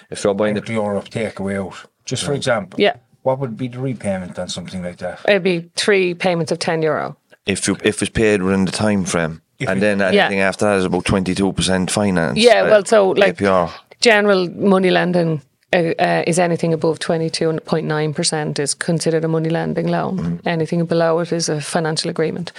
If 0.09 0.24
you're 0.24 0.36
buying 0.36 0.55
the 0.55 0.61
the 0.61 0.74
Europe 0.74 1.09
takeaway 1.09 1.55
out, 1.65 1.86
just 2.05 2.24
for 2.24 2.34
example, 2.34 2.80
Yeah. 2.80 2.95
What 3.28 3.39
would 3.39 3.55
be 3.57 3.67
the 3.67 3.80
repayment 3.80 4.39
on 4.39 4.47
something 4.49 4.82
like 4.88 4.97
that? 4.97 5.19
It'd 5.28 5.43
be 5.43 5.69
three 5.75 6.13
payments 6.13 6.51
of 6.51 6.59
10 6.59 6.82
euro. 6.84 7.15
if 7.45 7.67
you 7.67 7.75
if 7.84 8.01
it's 8.01 8.11
paid 8.11 8.41
within 8.41 8.65
the 8.65 8.71
time 8.71 9.03
frame, 9.05 9.41
If 9.59 9.69
and 9.69 9.78
it- 9.78 9.82
then 9.86 10.01
anything 10.01 10.39
after 10.49 10.65
that 10.65 10.78
is 10.80 10.86
about 10.86 11.05
twenty 11.05 11.34
two 11.36 11.51
percent 11.53 11.91
finance. 11.91 12.38
Yeah, 12.47 12.63
uh, 12.63 12.69
well, 12.71 12.86
so 12.86 12.99
like 13.23 13.38
APR. 13.38 13.69
general 14.01 14.49
money 14.75 14.89
lending 14.91 15.41
uh, 15.73 15.78
uh, 16.07 16.23
is 16.28 16.39
anything 16.39 16.73
above 16.73 16.97
22.9% 16.99 18.59
is 18.59 18.73
considered 18.73 19.23
a 19.25 19.28
money 19.28 19.49
lending 19.49 19.88
loan. 19.88 20.17
Mm-hmm. 20.17 20.47
Anything 20.47 20.86
below 20.86 21.19
it 21.19 21.32
is 21.32 21.49
a 21.49 21.59
financial 21.61 22.09
agreement. 22.09 22.51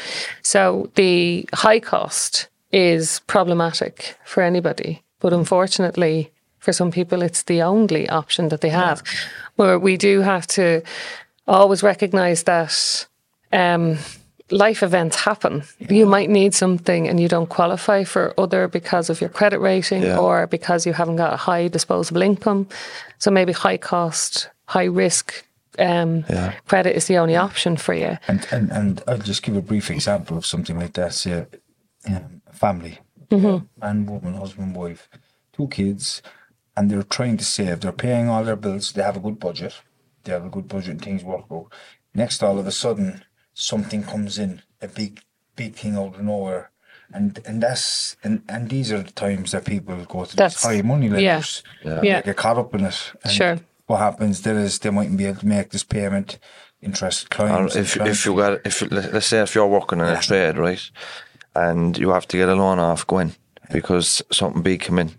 So 0.43 0.91
the 0.95 1.49
high 1.55 1.81
cost 1.81 2.49
is 2.73 3.21
problematic 3.27 4.17
for 4.25 4.43
anybody. 4.43 5.03
But 5.21 5.33
unfortunately, 5.33 6.31
for 6.59 6.73
some 6.73 6.91
people, 6.91 7.23
it's 7.23 7.45
the 7.45 7.63
only 7.63 8.09
option 8.11 8.49
that 8.49 8.61
they 8.61 8.71
have. 8.71 9.03
Where 9.59 9.77
we 9.77 9.97
do 9.97 10.21
have 10.21 10.47
to 10.59 10.83
always 11.49 11.83
recognize 11.83 12.45
that 12.45 13.07
um, 13.53 13.99
life 14.53 14.85
events 14.85 15.17
happen. 15.17 15.65
You 15.81 16.07
might 16.07 16.31
need 16.31 16.55
something 16.55 17.09
and 17.09 17.19
you 17.19 17.27
don't 17.27 17.49
qualify 17.49 18.05
for 18.05 18.33
other 18.39 18.69
because 18.69 19.11
of 19.11 19.21
your 19.21 19.31
credit 19.31 19.59
rating 19.59 20.03
Yeah. 20.05 20.19
or 20.19 20.47
because 20.47 20.87
you 20.87 20.93
haven't 20.93 21.17
got 21.17 21.33
a 21.33 21.37
high 21.37 21.67
disposable 21.67 22.23
income. 22.23 22.69
So 23.19 23.33
maybe 23.33 23.53
high 23.53 23.79
cost, 23.79 24.49
high 24.67 24.85
risk 24.85 25.45
um, 25.77 26.25
Yeah. 26.31 26.53
credit 26.69 26.95
is 26.97 27.07
the 27.07 27.19
only 27.19 27.35
option 27.37 27.77
for 27.77 27.95
you. 27.95 28.17
And, 28.29 28.47
and 28.53 28.71
and 28.71 29.03
I'll 29.09 29.27
just 29.27 29.43
give 29.43 29.57
a 29.57 29.63
brief 29.63 29.91
example 29.91 30.37
of 30.37 30.47
something 30.47 30.79
like 30.79 30.93
that. 30.93 31.15
Say, 31.15 31.47
um, 32.07 32.43
family, 32.53 32.99
Mm-hmm. 33.31 33.67
man, 33.81 34.07
woman, 34.07 34.35
husband, 34.35 34.77
wife, 34.77 35.09
two 35.53 35.67
kids, 35.69 36.23
and 36.79 36.89
they're 36.91 37.03
trying 37.03 37.37
to 37.37 37.45
save. 37.45 37.81
They're 37.81 37.93
paying 38.07 38.29
all 38.29 38.45
their 38.45 38.57
bills. 38.57 38.93
They 38.93 39.03
have 39.03 39.17
a 39.17 39.21
good 39.21 39.41
budget. 39.41 39.75
They 40.23 40.33
have 40.33 40.45
a 40.47 40.49
good 40.49 40.69
budget 40.69 40.91
and 40.93 41.03
things 41.03 41.25
work 41.25 41.47
out. 41.51 41.73
Next, 42.15 42.43
all 42.43 42.59
of 42.59 42.67
a 42.67 42.71
sudden, 42.73 43.25
something 43.55 44.05
comes 44.05 44.39
in, 44.39 44.63
a 44.81 44.87
big, 44.89 45.21
big 45.57 45.75
thing 45.75 45.97
out 45.97 46.15
of 46.15 46.23
nowhere. 46.23 46.71
And 47.13 47.41
and 47.47 47.63
that's 47.63 48.17
and, 48.23 48.43
and 48.49 48.69
these 48.69 48.93
are 48.93 49.03
the 49.03 49.11
times 49.13 49.53
that 49.53 49.65
people 49.65 49.97
go 50.05 50.25
to 50.25 50.37
That's- 50.37 50.63
these 50.63 50.77
high 50.77 50.83
money 50.83 51.07
yeah. 51.09 51.13
lenders. 51.17 51.63
Yeah. 51.85 52.01
Yeah. 52.03 52.21
They 52.21 52.27
get 52.27 52.37
caught 52.37 52.59
up 52.59 52.75
in 52.75 52.85
it. 52.85 53.13
And 53.25 53.33
Sure. 53.33 53.59
What 53.87 53.99
happens 54.01 54.43
there 54.43 54.59
is 54.59 54.79
they 54.79 54.91
mightn't 54.91 55.17
be 55.17 55.25
able 55.25 55.41
to 55.41 55.47
make 55.47 55.71
this 55.71 55.85
payment. 55.85 56.39
Interest 56.83 57.25
Or 57.25 57.29
climbs. 57.37 57.75
if 57.77 57.95
climbs. 57.95 58.11
if 58.11 58.27
you 58.27 58.37
got 58.37 58.61
if 58.67 58.81
you- 58.83 58.89
let- 58.91 59.13
let's 59.13 59.27
say 59.27 59.41
if 59.43 59.55
you're 59.55 59.67
working 59.67 59.99
in 60.01 60.07
a 60.07 60.21
trade 60.21 60.57
right, 60.59 60.85
and 61.57 61.97
you 61.99 62.11
have 62.11 62.29
to 62.29 62.37
get 62.37 62.49
a 62.49 62.55
loan 62.55 62.79
off 62.79 63.07
Gwen 63.07 63.33
because 63.73 64.23
something 64.31 64.63
big 64.63 64.83
come 64.83 64.99
in, 65.01 65.11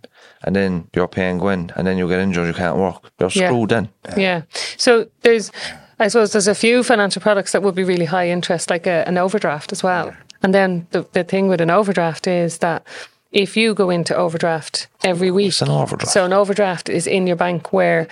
and 0.44 0.56
then 0.56 0.88
you're 0.96 1.08
paying 1.08 1.38
Gwen, 1.40 1.72
and 1.76 1.86
then 1.88 1.98
you 1.98 2.08
get 2.08 2.20
injured, 2.20 2.48
you 2.48 2.54
can't 2.54 2.78
work. 2.78 3.12
You're 3.20 3.30
Yeah. 3.34 3.48
screwed 3.50 3.70
then. 3.70 3.90
Yeah. 4.18 4.42
So 4.78 5.08
there's, 5.22 5.52
I 6.00 6.08
suppose 6.08 6.32
there's 6.32 6.48
a 6.48 6.56
few 6.56 6.84
financial 6.84 7.22
products 7.22 7.52
that 7.52 7.62
would 7.64 7.76
be 7.76 7.84
really 7.84 8.06
high 8.06 8.30
interest, 8.30 8.70
like 8.70 8.88
a, 8.88 9.08
an 9.08 9.18
overdraft 9.18 9.72
as 9.72 9.84
well. 9.84 10.14
And 10.42 10.54
then 10.54 10.88
the, 10.92 11.06
the 11.12 11.24
thing 11.24 11.50
with 11.50 11.60
an 11.62 11.70
overdraft 11.70 12.26
is 12.28 12.60
that 12.60 12.84
if 13.32 13.58
you 13.58 13.74
go 13.74 13.90
into 13.90 14.16
overdraft 14.16 14.88
every 15.04 15.30
week, 15.32 15.48
What's 15.50 15.62
an 15.62 15.70
overdraft? 15.70 16.12
so 16.14 16.24
an 16.26 16.34
overdraft 16.34 16.90
is 16.90 17.06
in 17.06 17.28
your 17.28 17.36
bank 17.36 17.72
where 17.74 18.08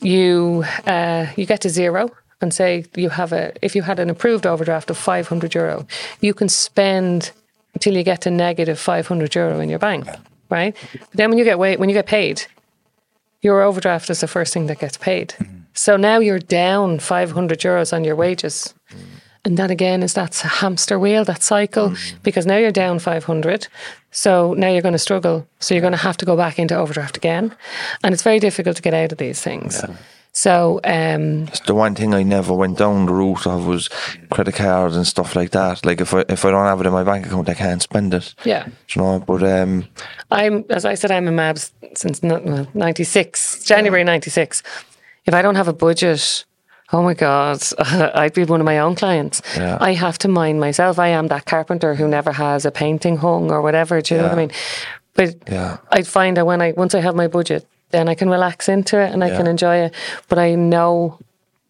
you 0.00 0.64
uh, 0.86 1.26
you 1.36 1.46
get 1.46 1.60
to 1.60 1.68
zero 1.70 2.10
and 2.40 2.52
say 2.52 2.84
you 2.96 3.10
have 3.10 3.32
a 3.32 3.52
if 3.62 3.74
you 3.76 3.82
had 3.82 3.98
an 4.00 4.10
approved 4.10 4.46
overdraft 4.46 4.90
of 4.90 4.96
500 4.96 5.54
euro, 5.54 5.86
you 6.20 6.34
can 6.34 6.48
spend 6.48 7.30
until 7.74 7.94
you 7.94 8.02
get 8.02 8.22
to 8.22 8.30
negative 8.30 8.78
500 8.78 9.34
euro 9.34 9.60
in 9.60 9.68
your 9.68 9.78
bank, 9.78 10.06
right? 10.50 10.74
But 10.92 11.10
then 11.12 11.30
when 11.30 11.38
you 11.38 11.44
get 11.44 11.58
when 11.58 11.88
you 11.88 11.94
get 11.94 12.06
paid, 12.06 12.46
your 13.42 13.62
overdraft 13.62 14.10
is 14.10 14.20
the 14.20 14.28
first 14.28 14.52
thing 14.52 14.66
that 14.66 14.78
gets 14.78 14.96
paid. 14.96 15.34
Mm-hmm. 15.38 15.56
So 15.72 15.96
now 15.96 16.18
you're 16.18 16.38
down 16.38 16.98
500 16.98 17.60
euros 17.60 17.92
on 17.92 18.04
your 18.04 18.16
wages. 18.16 18.74
And 19.44 19.56
that 19.58 19.70
again 19.70 20.02
is 20.02 20.14
that 20.14 20.34
hamster 20.34 20.98
wheel, 20.98 21.24
that 21.24 21.42
cycle, 21.42 21.90
mm-hmm. 21.90 22.16
because 22.24 22.46
now 22.46 22.56
you're 22.56 22.72
down 22.72 22.98
500. 22.98 23.68
So 24.10 24.54
now 24.54 24.68
you're 24.68 24.82
going 24.82 24.92
to 24.92 24.98
struggle. 24.98 25.46
So 25.60 25.74
you're 25.74 25.82
going 25.82 25.92
to 25.92 25.98
have 25.98 26.16
to 26.16 26.24
go 26.24 26.36
back 26.36 26.58
into 26.58 26.74
overdraft 26.74 27.16
again. 27.16 27.54
And 28.02 28.12
it's 28.12 28.24
very 28.24 28.40
difficult 28.40 28.74
to 28.76 28.82
get 28.82 28.94
out 28.94 29.12
of 29.12 29.18
these 29.18 29.40
things. 29.40 29.84
So, 30.36 30.80
um, 30.84 31.46
The 31.66 31.74
one 31.74 31.94
thing 31.94 32.12
I 32.12 32.22
never 32.22 32.52
went 32.52 32.76
down 32.76 33.06
the 33.06 33.12
route 33.14 33.46
of 33.46 33.66
was 33.66 33.88
credit 34.30 34.54
cards 34.56 34.94
and 34.94 35.06
stuff 35.06 35.34
like 35.34 35.50
that. 35.52 35.86
Like 35.86 36.02
if 36.02 36.12
I 36.12 36.24
if 36.28 36.44
I 36.44 36.50
don't 36.50 36.66
have 36.66 36.78
it 36.80 36.86
in 36.86 36.92
my 36.92 37.04
bank 37.04 37.24
account, 37.26 37.48
I 37.48 37.54
can't 37.54 37.80
spend 37.82 38.12
it. 38.12 38.34
yeah. 38.44 38.66
You 38.90 39.00
know, 39.02 39.18
but 39.26 39.42
um, 39.42 39.86
I'm, 40.30 40.64
as 40.68 40.84
I 40.84 40.92
said, 40.94 41.10
I'm 41.10 41.26
a 41.26 41.30
MABS 41.32 41.70
since 41.94 42.22
96, 42.22 43.64
January 43.64 44.04
96. 44.04 44.62
If 45.24 45.32
I 45.32 45.40
don't 45.40 45.54
have 45.56 45.68
a 45.68 45.72
budget, 45.72 46.44
oh 46.92 47.02
my 47.02 47.14
God, 47.14 47.62
I'd 47.78 48.34
be 48.34 48.44
one 48.44 48.60
of 48.60 48.66
my 48.66 48.78
own 48.78 48.94
clients. 48.94 49.40
Yeah. 49.56 49.78
I 49.80 49.94
have 49.94 50.18
to 50.18 50.28
mind 50.28 50.60
myself. 50.60 50.98
I 50.98 51.08
am 51.08 51.28
that 51.28 51.46
carpenter 51.46 51.94
who 51.94 52.06
never 52.08 52.32
has 52.32 52.66
a 52.66 52.70
painting 52.70 53.16
hung 53.16 53.50
or 53.50 53.62
whatever. 53.62 54.02
Do 54.02 54.14
you 54.14 54.20
know 54.20 54.26
what 54.28 54.34
I 54.34 54.36
mean? 54.36 54.52
But 55.14 55.34
Yeah. 55.50 55.78
I 55.90 56.02
find 56.02 56.36
that 56.36 56.44
when 56.46 56.60
I, 56.60 56.72
once 56.76 56.94
I 56.94 57.00
have 57.00 57.14
my 57.16 57.26
budget, 57.26 57.66
then 57.90 58.08
I 58.08 58.14
can 58.14 58.28
relax 58.30 58.68
into 58.68 59.00
it 59.00 59.12
and 59.12 59.22
I 59.24 59.30
can 59.30 59.46
enjoy 59.46 59.76
it. 59.76 59.94
But 60.28 60.38
I 60.38 60.54
know 60.54 61.18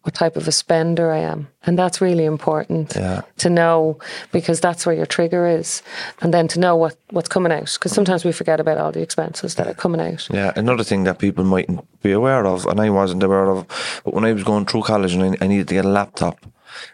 what 0.03 0.13
type 0.13 0.37
of 0.37 0.47
a 0.47 0.51
spender 0.53 1.11
I 1.11 1.17
am. 1.17 1.47
And 1.65 1.77
that's 1.77 1.99
really 1.99 2.23
important 2.23 2.95
Yeah. 2.95 3.21
to 3.39 3.49
know 3.49 3.97
because 4.31 4.61
that's 4.61 4.85
where 4.85 4.95
your 4.95 5.05
trigger 5.05 5.45
is. 5.45 5.83
And 6.21 6.33
then 6.33 6.47
to 6.47 6.59
know 6.61 6.77
what, 6.77 6.95
what's 7.11 7.27
coming 7.27 7.51
out. 7.51 7.73
Because 7.73 7.91
sometimes 7.91 8.23
we 8.23 8.31
forget 8.31 8.59
about 8.61 8.77
all 8.77 8.91
the 8.93 9.01
expenses 9.01 9.55
that 9.55 9.67
are 9.67 9.73
coming 9.73 9.99
out. 9.99 10.29
Yeah, 10.31 10.53
another 10.55 10.83
thing 10.85 11.03
that 11.03 11.19
people 11.19 11.43
mightn't 11.43 11.81
be 12.01 12.13
aware 12.13 12.45
of, 12.45 12.65
and 12.67 12.79
I 12.79 12.89
wasn't 12.89 13.21
aware 13.23 13.49
of, 13.49 13.65
but 14.05 14.13
when 14.13 14.23
I 14.23 14.31
was 14.31 14.43
going 14.43 14.65
through 14.65 14.83
college 14.83 15.13
and 15.13 15.23
I, 15.23 15.43
I 15.43 15.47
needed 15.47 15.67
to 15.67 15.73
get 15.73 15.85
a 15.85 15.89
laptop, 15.89 16.37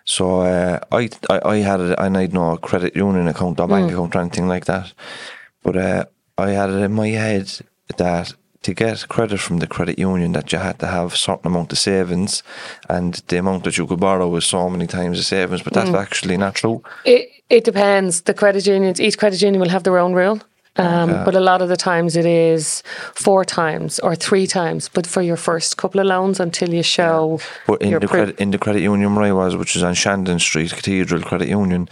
so 0.05 0.41
uh, 0.41 0.79
I, 0.91 1.09
I 1.29 1.39
I 1.45 1.57
had 1.57 1.81
it, 1.81 1.99
and 1.99 2.17
I'd 2.17 2.33
no 2.33 2.57
credit 2.57 2.95
union 2.95 3.27
account 3.27 3.59
or 3.59 3.67
bank 3.67 3.91
account 3.91 4.15
or 4.15 4.21
anything 4.21 4.47
like 4.47 4.65
that, 4.65 4.91
but 5.61 5.75
uh, 5.75 6.05
I 6.37 6.49
had 6.51 6.69
it 6.71 6.81
in 6.81 6.93
my 6.93 7.09
head 7.09 7.51
that 7.97 8.33
to 8.63 8.73
get 8.73 9.07
credit 9.07 9.39
from 9.39 9.59
the 9.59 9.67
credit 9.67 9.99
union 9.99 10.31
that 10.33 10.51
you 10.51 10.59
had 10.59 10.79
to 10.79 10.87
have 10.87 11.13
a 11.13 11.17
certain 11.17 11.47
amount 11.47 11.71
of 11.71 11.77
savings, 11.77 12.43
and 12.89 13.21
the 13.27 13.37
amount 13.37 13.63
that 13.63 13.77
you 13.77 13.85
could 13.87 13.99
borrow 13.99 14.27
was 14.27 14.45
so 14.45 14.69
many 14.69 14.87
times 14.87 15.17
the 15.17 15.23
savings, 15.23 15.61
but 15.61 15.73
that's 15.73 15.93
actually 15.93 16.37
not 16.37 16.55
true. 16.55 16.81
It, 17.05 17.29
it 17.49 17.63
depends. 17.63 18.21
The 18.21 18.33
credit 18.33 18.65
unions, 18.65 18.99
each 18.99 19.17
credit 19.17 19.41
union 19.41 19.61
will 19.61 19.69
have 19.69 19.83
their 19.83 19.97
own 19.97 20.13
rule. 20.13 20.39
Um, 20.75 21.23
But 21.23 21.35
a 21.35 21.39
lot 21.39 21.61
of 21.61 21.69
the 21.69 21.77
times 21.77 22.15
it 22.15 22.25
is 22.25 22.81
four 23.13 23.45
times 23.45 23.99
or 23.99 24.15
three 24.15 24.47
times, 24.47 24.89
but 24.93 25.05
for 25.05 25.21
your 25.21 25.37
first 25.37 25.77
couple 25.77 26.01
of 26.01 26.07
loans 26.07 26.39
until 26.39 26.73
you 26.73 26.83
show 26.83 27.39
But 27.67 27.81
in 27.81 27.91
the 27.91 27.99
proof. 27.99 28.11
credit 28.11 28.39
in 28.39 28.51
the 28.51 28.57
credit 28.57 28.81
union 28.81 29.13
where 29.15 29.25
I 29.25 29.31
was, 29.33 29.55
which 29.55 29.75
is 29.75 29.83
on 29.83 29.93
Shandon 29.93 30.39
Street, 30.39 30.71
Cathedral 30.71 31.21
Credit 31.21 31.47
Union, 31.47 31.87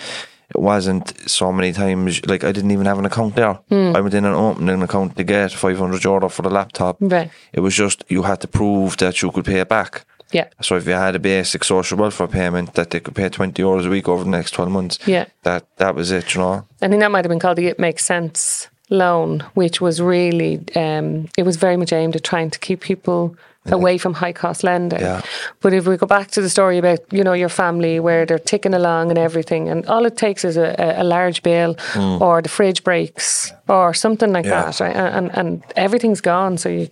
it 0.55 0.59
wasn't 0.61 1.13
so 1.29 1.51
many 1.51 1.71
times 1.73 2.25
like 2.27 2.43
I 2.43 2.51
didn't 2.51 2.71
even 2.71 2.85
have 2.85 2.99
an 2.99 3.05
account 3.05 3.35
there. 3.35 3.53
Hmm. 3.69 3.95
I 3.95 4.01
went 4.01 4.13
in 4.13 4.25
and 4.25 4.35
opened 4.35 4.69
an 4.69 4.81
account 4.83 5.15
to 5.17 5.23
get 5.23 5.51
five 5.51 5.77
hundred 5.77 6.03
euro 6.03 6.29
for 6.29 6.41
the 6.43 6.49
laptop. 6.49 6.97
Right. 6.99 7.29
It 7.53 7.61
was 7.61 7.73
just 7.75 8.03
you 8.09 8.23
had 8.23 8.39
to 8.41 8.47
prove 8.47 8.97
that 8.97 9.21
you 9.21 9.31
could 9.31 9.45
pay 9.45 9.59
it 9.61 9.69
back. 9.69 10.05
Yeah. 10.33 10.47
So 10.61 10.77
if 10.77 10.85
you 10.87 10.93
had 10.93 11.15
a 11.15 11.19
basic 11.19 11.63
social 11.63 11.97
welfare 11.97 12.27
payment 12.27 12.73
that 12.75 12.89
they 12.89 12.99
could 13.01 13.15
pay 13.15 13.29
twenty 13.29 13.63
euros 13.63 13.85
a 13.85 13.89
week 13.89 14.07
over 14.07 14.23
the 14.23 14.29
next 14.29 14.51
twelve 14.51 14.71
months, 14.71 14.97
Yeah. 15.05 15.25
that 15.43 15.65
that 15.77 15.95
was 15.95 16.11
it, 16.11 16.33
you 16.35 16.41
know. 16.41 16.65
I 16.81 16.87
think 16.87 17.01
that 17.01 17.11
might 17.11 17.25
have 17.25 17.29
been 17.29 17.39
called 17.39 17.57
the 17.57 17.67
It 17.67 17.79
Makes 17.79 18.05
Sense 18.05 18.69
loan, 18.89 19.39
which 19.53 19.79
was 19.81 20.01
really, 20.01 20.63
um, 20.75 21.27
it 21.37 21.43
was 21.43 21.55
very 21.55 21.77
much 21.77 21.93
aimed 21.93 22.15
at 22.15 22.23
trying 22.23 22.49
to 22.51 22.59
keep 22.59 22.81
people 22.81 23.35
away 23.67 23.97
from 23.97 24.13
high 24.13 24.33
cost 24.33 24.63
lending. 24.63 24.99
Yeah. 24.99 25.21
But 25.59 25.73
if 25.73 25.85
we 25.85 25.95
go 25.97 26.07
back 26.07 26.31
to 26.31 26.41
the 26.41 26.49
story 26.49 26.77
about, 26.77 26.99
you 27.11 27.23
know, 27.23 27.33
your 27.33 27.49
family 27.49 27.99
where 27.99 28.25
they're 28.25 28.39
ticking 28.39 28.73
along 28.73 29.09
and 29.09 29.19
everything, 29.19 29.69
and 29.69 29.85
all 29.85 30.05
it 30.05 30.17
takes 30.17 30.43
is 30.43 30.57
a, 30.57 30.75
a, 30.97 31.03
large 31.03 31.43
bill 31.43 31.75
or 31.95 32.41
the 32.41 32.49
fridge 32.49 32.83
breaks 32.83 33.51
or 33.67 33.93
something 33.93 34.31
like 34.31 34.45
Yeah. 34.45 34.63
that, 34.63 34.79
right? 34.79 34.95
And, 34.95 35.15
and, 35.15 35.37
and 35.37 35.63
everything's 35.75 36.21
gone. 36.21 36.57
So 36.57 36.69
you, 36.69 36.89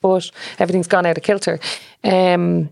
but 0.00 0.30
everything's 0.58 0.86
gone 0.86 1.04
out 1.04 1.16
of 1.16 1.24
kilter. 1.24 1.58
Um, 2.04 2.70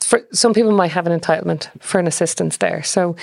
for 0.00 0.20
some 0.32 0.52
people 0.52 0.72
might 0.72 0.90
have 0.90 1.06
an 1.06 1.18
entitlement 1.18 1.70
for 1.80 1.98
an 2.00 2.06
assistance 2.06 2.56
there. 2.56 2.82
So 2.82 3.16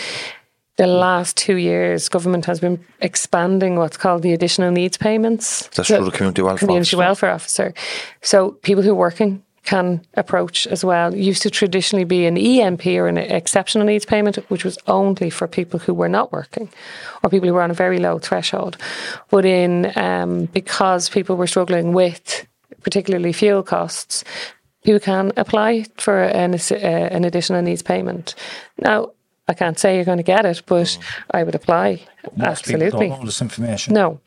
the 0.80 0.88
last 0.88 1.36
two 1.36 1.58
years, 1.58 2.08
government 2.08 2.46
has 2.46 2.62
been 2.62 2.80
expanding 3.02 3.76
what's 3.76 3.98
called 3.98 4.24
the 4.24 4.32
additional 4.32 4.72
needs 4.72 4.96
payments. 4.96 5.68
That's 5.76 5.90
through 5.90 6.06
the 6.06 6.12
community 6.12 6.42
welfare 6.42 6.60
community 6.60 6.96
officer. 6.96 6.98
welfare 6.98 7.32
officer. 7.32 7.74
So 8.22 8.52
people 8.52 8.82
who 8.82 8.92
are 8.92 8.96
working 8.96 9.44
can 9.64 10.02
approach 10.14 10.66
as 10.68 10.86
well. 10.86 11.14
It 11.14 11.20
used 11.20 11.42
to 11.42 11.50
traditionally 11.50 12.06
be 12.06 12.26
an 12.26 12.38
ENP 12.38 12.96
or 12.96 13.10
an 13.10 13.18
exceptional 13.18 13.86
needs 13.86 14.06
payment, 14.06 14.38
which 14.50 14.64
was 14.64 14.78
only 14.88 15.30
for 15.30 15.50
people 15.50 15.80
who 15.82 15.94
were 15.94 16.08
not 16.08 16.32
working 16.32 16.70
or 17.24 17.30
people 17.30 17.50
who 17.50 17.54
were 17.54 17.62
on 17.62 17.72
a 17.72 17.74
very 17.86 18.00
low 18.00 18.18
threshold. 18.18 18.78
But 19.30 19.44
in 19.44 19.92
um, 19.98 20.46
because 20.46 21.10
people 21.10 21.36
were 21.36 21.48
struggling 21.48 21.92
with 21.92 22.48
particularly 22.84 23.34
fuel 23.34 23.64
costs, 23.64 24.24
people 24.86 25.02
can 25.02 25.34
apply 25.36 25.88
for 25.98 26.24
an, 26.24 26.54
uh, 26.54 26.76
an 26.76 27.26
additional 27.26 27.62
needs 27.62 27.82
payment. 27.82 28.34
Now, 28.78 29.12
I 29.50 29.54
can't 29.54 29.78
say 29.80 29.96
you're 29.96 30.06
going 30.12 30.24
to 30.26 30.32
get 30.36 30.46
it, 30.46 30.62
but 30.68 30.98
I 31.32 31.44
would 31.44 31.56
apply. 31.56 31.88
Absolutely. 32.40 33.08
don't 33.10 33.20
know 33.20 33.26
this 33.26 33.42
information. 33.42 33.94
No. 33.94 34.20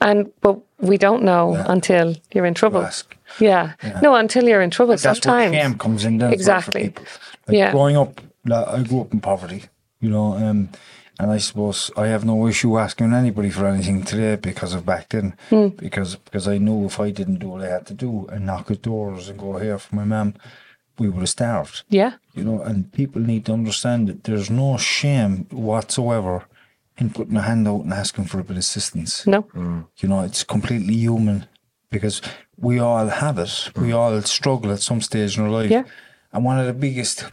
And 0.00 0.30
but 0.40 0.56
we 0.80 0.96
don't 0.98 1.22
know 1.22 1.54
until 1.68 2.14
you're 2.34 2.44
in 2.46 2.54
trouble. 2.54 2.82
ask. 2.82 3.16
Yeah. 3.40 3.72
No, 4.02 4.14
until 4.14 4.44
you're 4.48 4.60
in 4.62 4.70
trouble. 4.70 4.92
That's 4.94 5.04
where 5.04 5.14
Sometimes. 5.14 5.54
shame 5.54 5.78
comes 5.78 6.04
in 6.04 6.18
then 6.18 6.28
as 6.28 6.32
for 6.32 6.34
Exactly. 6.34 6.82
people. 6.88 7.04
Like 7.46 7.56
Yeah. 7.56 7.70
Growing 7.72 7.96
up, 7.96 8.20
like, 8.44 8.68
I 8.68 8.82
grew 8.82 9.00
up 9.02 9.12
in 9.14 9.20
poverty, 9.20 9.60
you 10.00 10.10
know, 10.10 10.34
um, 10.36 10.68
And 11.18 11.30
I 11.30 11.38
suppose 11.38 11.90
I 11.96 12.06
have 12.14 12.24
no 12.26 12.46
issue 12.46 12.76
asking 12.78 13.14
anybody 13.14 13.48
for 13.50 13.64
anything 13.66 14.04
today 14.04 14.36
because 14.36 14.74
of 14.76 14.84
back 14.84 15.04
then. 15.08 15.32
Because 15.84 16.16
because 16.26 16.46
I 16.54 16.58
knew 16.58 16.84
if 16.86 17.00
I 17.00 17.08
didn't 17.18 17.38
do 17.44 17.48
what 17.52 17.62
I 17.66 17.70
had 17.76 17.86
to 17.86 17.94
do 17.94 18.10
and 18.32 18.44
knock 18.44 18.70
at 18.70 18.82
doors 18.82 19.28
and 19.30 19.38
go 19.38 19.56
here 19.58 19.78
for 19.78 19.96
my 19.96 20.04
mum, 20.04 20.34
we 20.98 21.08
would 21.08 21.20
have 21.20 21.28
starved. 21.28 21.84
Yeah. 21.88 22.14
You 22.34 22.44
know, 22.44 22.62
and 22.62 22.92
people 22.92 23.20
need 23.20 23.46
to 23.46 23.52
understand 23.52 24.08
that 24.08 24.24
there's 24.24 24.50
no 24.50 24.76
shame 24.76 25.46
whatsoever 25.50 26.44
in 26.98 27.10
putting 27.10 27.36
a 27.36 27.42
hand 27.42 27.68
out 27.68 27.84
and 27.84 27.92
asking 27.92 28.24
for 28.24 28.40
a 28.40 28.44
bit 28.44 28.52
of 28.52 28.58
assistance. 28.58 29.26
No. 29.26 29.42
Mm. 29.42 29.86
You 29.98 30.08
know, 30.08 30.20
it's 30.20 30.44
completely 30.44 30.94
human 30.94 31.46
because 31.90 32.22
we 32.56 32.78
all 32.78 33.08
have 33.08 33.38
it. 33.38 33.70
We 33.76 33.88
mm. 33.88 33.96
all 33.96 34.22
struggle 34.22 34.72
at 34.72 34.80
some 34.80 35.00
stage 35.00 35.36
in 35.36 35.44
our 35.44 35.50
life. 35.50 35.70
Yeah. 35.70 35.84
And 36.32 36.44
one 36.44 36.58
of 36.58 36.66
the 36.66 36.72
biggest, 36.72 37.24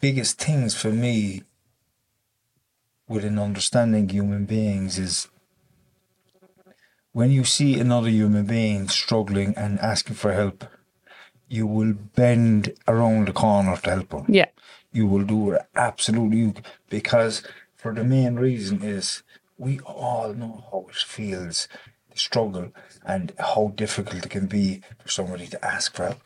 biggest 0.00 0.40
things 0.40 0.74
for 0.74 0.90
me 0.90 1.42
within 3.06 3.38
understanding 3.38 4.08
human 4.08 4.46
beings 4.46 4.98
is 4.98 5.28
when 7.12 7.30
you 7.30 7.44
see 7.44 7.78
another 7.78 8.08
human 8.08 8.44
being 8.44 8.88
struggling 8.88 9.54
and 9.56 9.78
asking 9.78 10.16
for 10.16 10.32
help, 10.32 10.64
you 11.56 11.66
will 11.76 11.94
bend 12.22 12.72
around 12.92 13.22
the 13.28 13.32
corner 13.44 13.76
to 13.84 13.90
help 13.96 14.08
them 14.10 14.24
Yeah. 14.40 14.50
you 14.98 15.04
will 15.12 15.26
do 15.36 15.40
it 15.54 15.62
absolutely 15.88 16.42
because 16.96 17.34
for 17.82 17.90
the 17.98 18.04
main 18.16 18.34
reason 18.48 18.76
is 18.96 19.06
we 19.66 19.72
all 20.04 20.28
know 20.40 20.54
how 20.70 20.80
it 20.92 21.00
feels 21.16 21.68
the 22.12 22.18
struggle 22.28 22.66
and 23.12 23.32
how 23.38 23.64
difficult 23.84 24.26
it 24.26 24.30
can 24.36 24.46
be 24.58 24.66
for 25.00 25.08
somebody 25.18 25.46
to 25.54 25.58
ask 25.74 25.88
for 25.96 26.04
help 26.10 26.22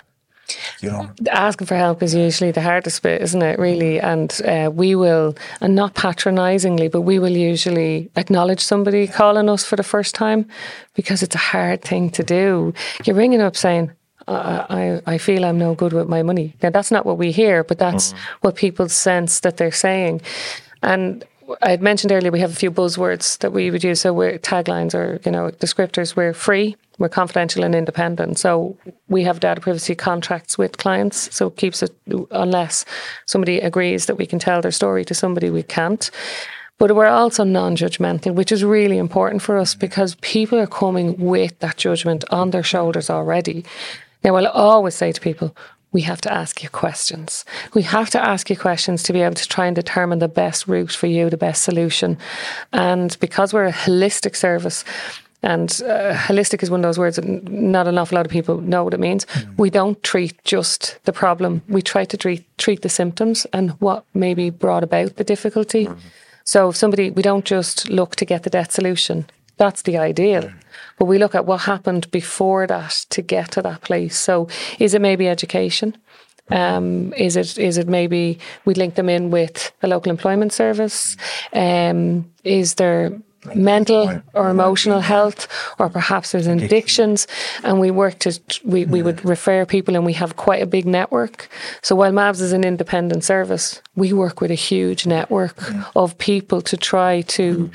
you 0.81 0.91
know 0.91 1.05
asking 1.31 1.67
for 1.67 1.77
help 1.77 2.03
is 2.03 2.15
usually 2.15 2.53
the 2.53 2.63
hardest 2.63 3.03
bit, 3.03 3.21
isn't 3.21 3.43
it? 3.43 3.59
Really, 3.59 4.01
and 4.01 4.31
uh, 4.47 4.71
we 4.73 4.95
will, 4.95 5.37
and 5.61 5.75
not 5.75 5.93
patronisingly, 5.95 6.89
but 6.91 7.03
we 7.03 7.19
will 7.19 7.37
usually 7.37 8.11
acknowledge 8.17 8.63
somebody 8.65 9.07
calling 9.07 9.51
us 9.51 9.63
for 9.67 9.77
the 9.77 9.83
first 9.95 10.15
time 10.15 10.47
because 10.95 11.23
it's 11.23 11.35
a 11.35 11.39
hard 11.53 11.83
thing 11.83 12.09
to 12.13 12.23
do. 12.23 12.73
You're 13.05 13.17
ringing 13.17 13.43
up 13.43 13.57
saying. 13.57 13.91
I, 14.29 14.67
I 14.69 15.15
I 15.15 15.19
feel 15.19 15.45
I'm 15.45 15.59
no 15.59 15.75
good 15.75 15.93
with 15.93 16.09
my 16.09 16.23
money. 16.23 16.55
Now 16.63 16.71
that's 16.71 16.91
not 16.91 17.07
what 17.07 17.19
we 17.19 17.33
hear, 17.33 17.65
but 17.65 17.79
that's 17.79 18.13
mm. 18.13 18.17
what 18.43 18.57
people 18.57 18.89
sense 18.89 19.41
that 19.41 19.57
they're 19.57 19.73
saying. 19.73 20.21
And 20.83 21.25
I 21.63 21.71
had 21.71 21.83
mentioned 21.83 22.13
earlier 22.13 22.31
we 22.31 22.41
have 22.41 22.53
a 22.53 22.57
few 22.57 22.71
buzzwords 22.71 23.39
that 23.39 23.53
we 23.53 23.71
would 23.71 23.83
use. 23.83 24.01
So 24.01 24.13
we're 24.13 24.39
taglines 24.39 24.95
or 24.95 25.21
you 25.25 25.33
know 25.33 25.51
descriptors. 25.51 26.15
We're 26.15 26.35
free, 26.35 26.77
we're 26.99 27.09
confidential 27.09 27.65
and 27.65 27.75
independent. 27.75 28.39
So 28.39 28.77
we 29.09 29.23
have 29.25 29.41
data 29.41 29.61
privacy 29.61 29.95
contracts 29.95 30.59
with 30.59 30.77
clients. 30.77 31.35
So 31.35 31.47
it 31.47 31.57
keeps 31.57 31.83
it 31.83 31.95
unless 32.31 32.85
somebody 33.27 33.61
agrees 33.61 34.07
that 34.07 34.17
we 34.17 34.27
can 34.27 34.39
tell 34.39 34.61
their 34.61 34.73
story 34.73 35.05
to 35.07 35.15
somebody, 35.15 35.51
we 35.51 35.63
can't. 35.63 36.11
But 36.79 36.95
we're 36.95 37.07
also 37.07 37.43
non-judgmental, 37.43 38.35
which 38.35 38.53
is 38.53 38.63
really 38.63 38.99
important 38.99 39.43
for 39.43 39.59
us 39.59 39.75
mm. 39.75 39.81
because 39.81 40.15
people 40.17 40.59
are 40.59 40.67
coming 40.67 41.17
with 41.19 41.59
that 41.59 41.77
judgment 41.77 42.25
on 42.31 42.51
their 42.51 42.63
shoulders 42.63 43.11
already. 43.11 43.65
Now, 44.25 44.37
I'll 44.37 44.47
always 44.49 44.95
say 44.95 45.13
to 45.13 45.21
people, 45.21 45.55
we 45.93 46.03
have 46.03 46.21
to 46.23 46.33
ask 46.33 46.63
you 46.63 46.69
questions. 46.69 47.45
We 47.75 47.83
have 47.83 48.11
to 48.11 48.21
ask 48.21 48.51
you 48.51 48.57
questions 48.57 49.03
to 49.05 49.13
be 49.13 49.23
able 49.23 49.37
to 49.37 49.49
try 49.49 49.67
and 49.67 49.75
determine 49.75 50.19
the 50.19 50.29
best 50.29 50.69
route 50.69 50.93
for 50.93 51.07
you, 51.07 51.31
the 51.31 51.37
best 51.37 51.63
solution. 51.63 52.19
And 52.73 53.17
because 53.21 53.55
we're 53.55 53.67
a 53.67 53.73
holistic 53.73 54.37
service, 54.37 54.85
and 55.43 55.71
uh, 55.87 56.15
holistic 56.15 56.63
is 56.63 56.71
one 56.71 56.81
of 56.81 56.83
those 56.83 56.99
words 56.99 57.17
that 57.17 57.25
not 57.25 57.87
an 57.87 57.97
awful 57.97 58.17
lot 58.17 58.27
of 58.27 58.33
people 58.33 58.61
know 58.61 58.83
what 58.83 58.93
it 58.93 59.01
means. 59.01 59.25
We 59.57 59.71
don't 59.71 60.03
treat 60.03 60.43
just 60.45 60.99
the 61.05 61.13
problem. 61.13 61.63
We 61.69 61.81
try 61.81 62.05
to 62.07 62.17
treat 62.17 62.45
treat 62.59 62.83
the 62.83 62.89
symptoms 62.89 63.47
and 63.53 63.71
what 63.81 64.05
maybe 64.15 64.51
brought 64.51 64.83
about 64.83 65.15
the 65.17 65.25
difficulty. 65.25 65.89
So 66.43 66.71
if 66.71 66.77
somebody, 66.77 67.11
we 67.11 67.23
don't 67.23 67.45
just 67.45 67.89
look 67.89 68.17
to 68.17 68.25
get 68.25 68.43
the 68.43 68.51
debt 68.51 68.73
solution. 68.73 69.27
That's 69.59 69.83
the 69.83 69.99
ideal. 69.99 70.51
But 70.99 71.05
we 71.05 71.19
look 71.19 71.35
at 71.35 71.47
what 71.47 71.61
happened 71.63 72.11
before 72.11 72.67
that 72.67 73.07
to 73.11 73.23
get 73.23 73.53
to 73.53 73.63
that 73.63 73.83
place. 73.83 74.17
So 74.17 74.49
is 74.79 74.95
it 74.95 75.01
maybe 75.01 75.29
education? 75.29 75.97
Um, 76.51 77.13
is 77.15 77.37
it 77.37 77.59
is 77.59 77.77
it 77.77 77.89
maybe 77.89 78.39
we 78.65 78.75
link 78.75 78.95
them 78.95 79.09
in 79.09 79.31
with 79.31 79.71
a 79.83 79.89
local 79.89 80.11
employment 80.11 80.53
service? 80.53 81.17
Um, 81.53 82.31
is 82.43 82.75
there 82.75 83.13
mental 83.55 84.23
or 84.35 84.51
emotional 84.51 85.01
health, 85.01 85.47
or 85.79 85.89
perhaps 85.89 86.33
there's 86.33 86.47
addictions, 86.47 87.27
and 87.63 87.81
we 87.81 87.91
work 87.91 88.19
to 88.21 88.41
we, 88.65 88.85
we 88.87 89.03
would 89.03 89.25
refer 89.25 89.65
people, 89.67 89.95
and 89.95 90.05
we 90.05 90.15
have 90.15 90.37
quite 90.37 90.63
a 90.63 90.67
big 90.67 90.87
network. 90.87 91.49
So 91.83 91.95
while 91.95 92.13
MABS 92.13 92.41
is 92.41 92.53
an 92.53 92.65
independent 92.65 93.25
service, 93.25 93.83
we 93.95 94.13
work 94.13 94.41
with 94.41 94.51
a 94.51 94.55
huge 94.55 95.07
network 95.07 95.57
of 95.95 96.17
people 96.19 96.61
to 96.63 96.77
try 96.77 97.23
to 97.23 97.71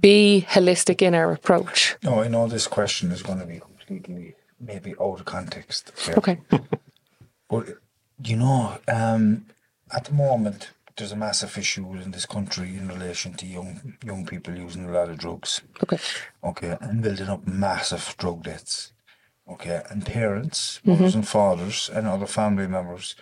be 0.00 0.44
holistic 0.48 1.02
in 1.02 1.14
our 1.14 1.32
approach. 1.32 1.96
no 2.02 2.22
i 2.22 2.28
know 2.28 2.46
this 2.46 2.66
question 2.66 3.10
is 3.12 3.22
going 3.22 3.38
to 3.38 3.46
be 3.46 3.58
completely 3.60 4.34
maybe 4.60 4.94
out 5.00 5.20
of 5.20 5.24
context 5.24 5.92
Okay. 6.16 6.38
But 7.50 7.68
you 8.24 8.36
know, 8.36 8.78
um, 8.88 9.46
at 9.94 10.06
the 10.06 10.12
moment, 10.14 10.70
there's 10.96 11.12
a 11.12 11.16
massive 11.16 11.58
issue 11.58 11.92
in 11.94 12.10
this 12.12 12.26
country 12.26 12.68
in 12.76 12.88
relation 12.88 13.34
to 13.34 13.46
young 13.46 13.94
young 14.04 14.24
people 14.26 14.56
using 14.56 14.84
a 14.88 14.90
lot 14.92 15.10
of 15.10 15.18
drugs. 15.18 15.60
Okay. 15.82 15.98
Okay, 16.42 16.76
and 16.80 17.02
building 17.02 17.28
up 17.28 17.46
massive 17.46 18.14
drug 18.18 18.42
debts. 18.44 18.92
Okay, 19.46 19.82
and 19.90 20.06
parents, 20.06 20.80
mothers 20.84 21.14
and 21.14 21.28
fathers, 21.28 21.90
and 21.92 22.06
other 22.06 22.26
family 22.26 22.66
members 22.66 23.14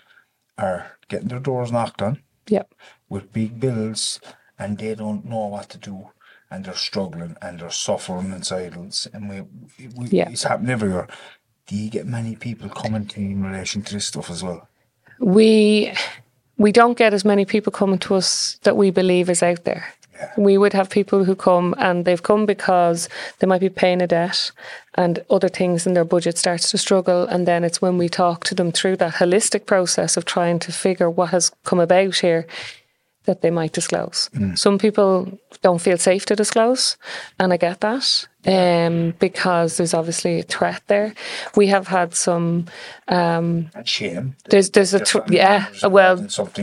are 0.56 0.96
getting 1.08 1.28
their 1.28 1.40
doors 1.40 1.72
knocked 1.72 2.00
on 2.00 2.22
Yep. 2.48 2.74
with 3.08 3.32
big 3.32 3.58
bills, 3.58 4.20
and 4.58 4.78
they 4.78 4.94
don't 4.94 5.24
know 5.24 5.46
what 5.46 5.68
to 5.70 5.78
do, 5.78 6.10
and 6.52 6.64
they're 6.64 6.74
struggling 6.74 7.36
and 7.42 7.58
they're 7.60 7.70
suffering 7.70 8.32
in 8.32 8.42
silence, 8.42 9.06
and 9.12 9.28
we, 9.30 9.40
we 9.96 10.08
Yeah. 10.08 10.28
it's 10.28 10.44
happening 10.44 10.70
everywhere. 10.70 11.08
Do 11.66 11.76
you 11.76 11.90
get 11.90 12.06
many 12.06 12.36
people 12.36 12.68
coming 12.68 13.06
to 13.06 13.20
you 13.20 13.30
in 13.30 13.42
relation 13.42 13.82
to 13.82 13.94
this 13.94 14.06
stuff 14.06 14.30
as 14.30 14.42
well? 14.42 14.68
we 15.18 15.92
we 16.58 16.72
don't 16.72 16.98
get 16.98 17.14
as 17.14 17.24
many 17.24 17.44
people 17.44 17.72
coming 17.72 17.98
to 17.98 18.14
us 18.14 18.58
that 18.62 18.76
we 18.76 18.90
believe 18.90 19.30
is 19.30 19.42
out 19.42 19.64
there. 19.64 19.84
We 20.36 20.56
would 20.58 20.72
have 20.72 20.88
people 20.90 21.24
who 21.24 21.34
come 21.34 21.74
and 21.78 22.04
they've 22.04 22.22
come 22.22 22.46
because 22.46 23.08
they 23.38 23.46
might 23.46 23.60
be 23.60 23.68
paying 23.68 24.00
a 24.02 24.06
debt 24.06 24.52
and 24.94 25.24
other 25.30 25.48
things 25.48 25.86
in 25.86 25.94
their 25.94 26.04
budget 26.04 26.38
starts 26.38 26.70
to 26.70 26.78
struggle 26.78 27.26
and 27.26 27.46
then 27.46 27.64
it's 27.64 27.82
when 27.82 27.98
we 27.98 28.08
talk 28.08 28.44
to 28.44 28.54
them 28.54 28.70
through 28.70 28.96
that 28.98 29.14
holistic 29.14 29.66
process 29.66 30.16
of 30.16 30.24
trying 30.24 30.58
to 30.60 30.70
figure 30.72 31.10
what 31.10 31.30
has 31.30 31.50
come 31.64 31.80
about 31.80 32.16
here 32.18 32.46
that 33.24 33.40
they 33.40 33.50
might 33.50 33.72
disclose. 33.72 34.30
Some 34.54 34.78
people 34.78 35.38
don't 35.62 35.80
feel 35.80 35.98
safe 35.98 36.24
to 36.26 36.34
disclose, 36.36 36.96
and 37.38 37.52
I 37.52 37.56
get 37.56 37.80
that 37.80 38.26
um, 38.46 39.14
because 39.20 39.76
there's 39.76 39.94
obviously 39.94 40.40
a 40.40 40.42
threat 40.42 40.82
there. 40.88 41.14
We 41.56 41.68
have 41.68 41.86
had 41.86 42.14
some 42.14 42.66
um, 43.08 43.70
And 43.74 43.88
shame. 43.88 44.34
there's 44.50 44.70
there's 44.70 44.94
a 44.94 45.00
tr- 45.00 45.18
yeah 45.30 45.66
well 45.88 46.16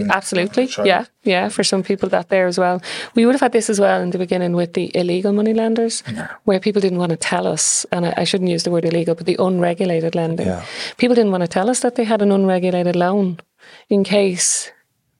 absolutely 0.09 0.69
yeah 0.85 1.05
yeah 1.23 1.49
for 1.49 1.63
some 1.63 1.83
people 1.83 2.09
that 2.09 2.29
there 2.29 2.47
as 2.47 2.57
well 2.57 2.81
we 3.15 3.25
would 3.25 3.33
have 3.35 3.41
had 3.41 3.51
this 3.51 3.69
as 3.69 3.79
well 3.79 4.01
in 4.01 4.09
the 4.11 4.17
beginning 4.17 4.53
with 4.55 4.73
the 4.73 4.91
illegal 4.97 5.31
money 5.33 5.53
lenders 5.53 6.03
where 6.45 6.59
people 6.59 6.81
didn't 6.81 6.97
want 6.99 7.11
to 7.11 7.17
tell 7.17 7.47
us 7.47 7.85
and 7.91 8.05
I, 8.05 8.13
I 8.17 8.23
shouldn't 8.25 8.49
use 8.49 8.63
the 8.63 8.71
word 8.71 8.85
illegal 8.85 9.15
but 9.15 9.25
the 9.25 9.37
unregulated 9.39 10.15
lending 10.15 10.47
Yeah. 10.47 10.63
people 10.97 11.15
didn't 11.15 11.31
want 11.31 11.41
to 11.43 11.47
tell 11.47 11.69
us 11.69 11.79
that 11.81 11.95
they 11.95 12.03
had 12.05 12.21
an 12.21 12.31
unregulated 12.31 12.95
loan 12.95 13.39
in 13.89 14.03
case 14.03 14.71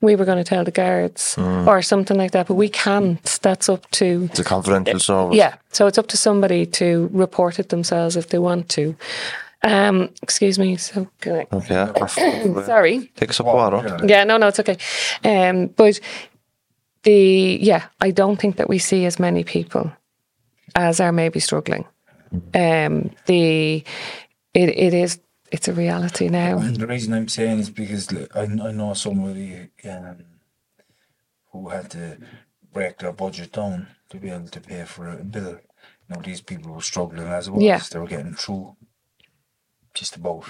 we 0.01 0.15
were 0.15 0.25
going 0.25 0.37
to 0.37 0.43
tell 0.43 0.63
the 0.63 0.71
guards 0.71 1.35
or 1.37 1.81
something 1.81 2.17
like 2.17 2.31
that 2.31 2.47
but 2.47 2.55
we 2.55 2.69
can't 2.69 3.23
that's 3.41 3.67
up 3.69 3.89
to 3.91 4.27
It's 4.31 4.39
a 4.39 4.43
confidential 4.43 4.99
service. 4.99 5.35
yeah, 5.37 5.55
so 5.71 5.87
it's 5.87 5.97
up 5.97 6.07
to 6.07 6.17
somebody 6.17 6.65
to 6.65 7.09
report 7.11 7.59
it 7.59 7.69
themselves 7.69 8.15
if 8.15 8.27
they 8.29 8.39
want 8.39 8.69
to. 8.69 8.95
Um, 9.61 10.09
excuse 10.21 10.57
me. 10.57 10.77
So 10.77 11.07
can 11.19 11.35
I? 11.35 11.47
Okay. 11.51 12.63
Sorry. 12.65 13.11
Take 13.15 13.29
us 13.31 13.39
up 13.41 13.45
water. 13.47 13.99
Yeah, 14.05 14.23
no, 14.23 14.37
no, 14.37 14.47
it's 14.47 14.59
okay. 14.61 14.77
Um, 15.25 15.67
but 15.67 15.99
the 17.03 17.57
yeah, 17.61 17.87
I 17.99 18.11
don't 18.11 18.39
think 18.39 18.55
that 18.55 18.69
we 18.69 18.77
see 18.79 19.05
as 19.05 19.19
many 19.19 19.43
people 19.43 19.91
as 20.75 20.99
are 21.01 21.11
maybe 21.11 21.39
struggling. 21.41 21.85
Um, 22.53 23.11
the 23.25 23.83
it 24.53 24.69
it 24.69 24.93
is 24.93 25.19
it's 25.51 25.67
a 25.67 25.73
reality 25.73 26.29
now. 26.29 26.57
And 26.59 26.75
the 26.75 26.87
reason 26.87 27.13
I'm 27.13 27.27
saying 27.27 27.59
is 27.59 27.69
because 27.69 28.11
like, 28.11 28.35
I, 28.35 28.43
I 28.43 28.71
know 28.71 28.93
somebody 28.93 29.69
um, 29.89 30.25
who 31.51 31.69
had 31.69 31.91
to 31.91 32.17
break 32.71 32.99
their 32.99 33.11
budget 33.11 33.53
down 33.53 33.87
to 34.09 34.17
be 34.17 34.29
able 34.29 34.47
to 34.47 34.61
pay 34.61 34.83
for 34.85 35.09
a 35.09 35.23
bill. 35.23 35.59
You 36.07 36.15
know, 36.15 36.21
these 36.21 36.41
people 36.41 36.73
were 36.73 36.81
struggling 36.81 37.27
as 37.27 37.47
it 37.47 37.51
was. 37.51 37.63
Yeah. 37.63 37.81
They 37.91 37.99
were 37.99 38.07
getting 38.07 38.35
through 38.35 38.75
just 39.93 40.15
about. 40.15 40.45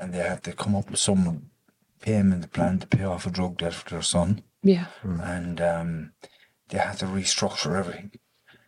And 0.00 0.14
they 0.14 0.18
had 0.18 0.44
to 0.44 0.52
come 0.52 0.76
up 0.76 0.90
with 0.90 1.00
some 1.00 1.50
payment 2.00 2.52
plan 2.52 2.78
to 2.78 2.86
pay 2.86 3.04
off 3.04 3.26
a 3.26 3.30
drug 3.30 3.58
debt 3.58 3.74
for 3.74 3.90
their 3.90 4.02
son. 4.02 4.42
Yeah, 4.62 4.86
And 5.02 5.60
um, 5.60 6.12
they 6.68 6.78
had 6.78 6.98
to 6.98 7.06
restructure 7.06 7.78
everything. 7.78 8.12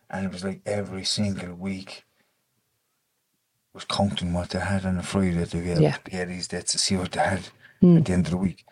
And 0.09 0.25
it 0.25 0.31
was 0.31 0.43
like 0.43 0.61
every 0.65 1.03
single 1.05 1.53
week 1.53 2.03
was 3.73 3.85
counting 3.85 4.33
what 4.33 4.49
they 4.49 4.59
had 4.59 4.85
on 4.85 4.97
a 4.97 5.03
Friday 5.03 5.45
to 5.45 5.57
be 5.57 5.71
able 5.71 5.81
Yeah. 5.81 5.93
to 5.93 6.01
pay 6.01 6.25
these 6.25 6.47
debts 6.47 6.71
to 6.73 6.77
see 6.79 6.97
what 6.97 7.11
they 7.11 7.21
had 7.21 7.49
hmm. 7.79 7.97
at 7.97 8.05
the 8.05 8.13
end 8.13 8.25
of 8.27 8.31
the 8.31 8.37
week. 8.37 8.65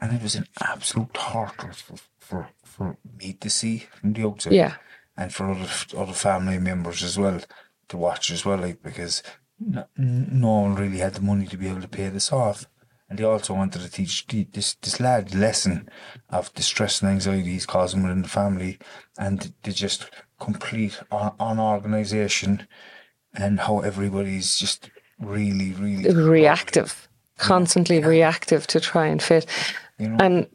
and 0.00 0.12
it 0.14 0.22
was 0.22 0.34
an 0.34 0.46
absolute 0.60 1.12
torture 1.12 1.72
for 1.72 1.96
for, 2.18 2.48
for 2.64 2.96
me 3.18 3.32
to 3.34 3.50
see 3.50 3.86
from 4.00 4.12
the 4.14 4.24
outside. 4.24 4.52
Yeah. 4.54 4.74
and 5.16 5.34
for 5.34 5.50
other 5.50 5.68
other 5.96 6.12
family 6.14 6.58
members 6.58 7.02
as 7.02 7.18
well 7.18 7.40
to 7.88 7.96
watch 7.96 8.30
as 8.30 8.44
well, 8.46 8.58
like 8.58 8.82
because 8.82 9.22
no, 9.58 9.84
no 9.96 10.52
one 10.62 10.74
really 10.76 10.98
had 10.98 11.14
the 11.14 11.20
money 11.20 11.46
to 11.46 11.56
be 11.58 11.68
able 11.68 11.82
to 11.82 11.88
pay 11.88 12.08
this 12.08 12.32
off. 12.32 12.66
And 13.08 13.18
they 13.18 13.24
also 13.24 13.54
wanted 13.54 13.82
to 13.82 13.90
teach 13.90 14.26
the, 14.28 14.44
this 14.52 14.74
this 14.74 15.00
lad 15.00 15.34
lesson 15.34 15.88
of 16.30 16.52
the 16.54 16.62
stress 16.62 17.02
and 17.02 17.10
anxiety 17.10 17.50
he's 17.52 17.66
causing 17.66 18.02
within 18.04 18.22
the 18.22 18.28
family, 18.28 18.78
and 19.18 19.52
the 19.64 19.72
just 19.72 20.08
complete 20.38 20.98
un- 21.10 21.32
unorganization, 21.40 22.66
and 23.34 23.60
how 23.60 23.80
everybody's 23.80 24.56
just 24.56 24.90
really, 25.20 25.72
really 25.72 26.12
reactive, 26.12 27.08
constantly 27.38 28.00
reactive 28.00 28.66
to 28.68 28.80
try 28.80 29.06
and 29.06 29.22
fit. 29.22 29.46
You 29.98 30.08
know? 30.08 30.16
And 30.18 30.46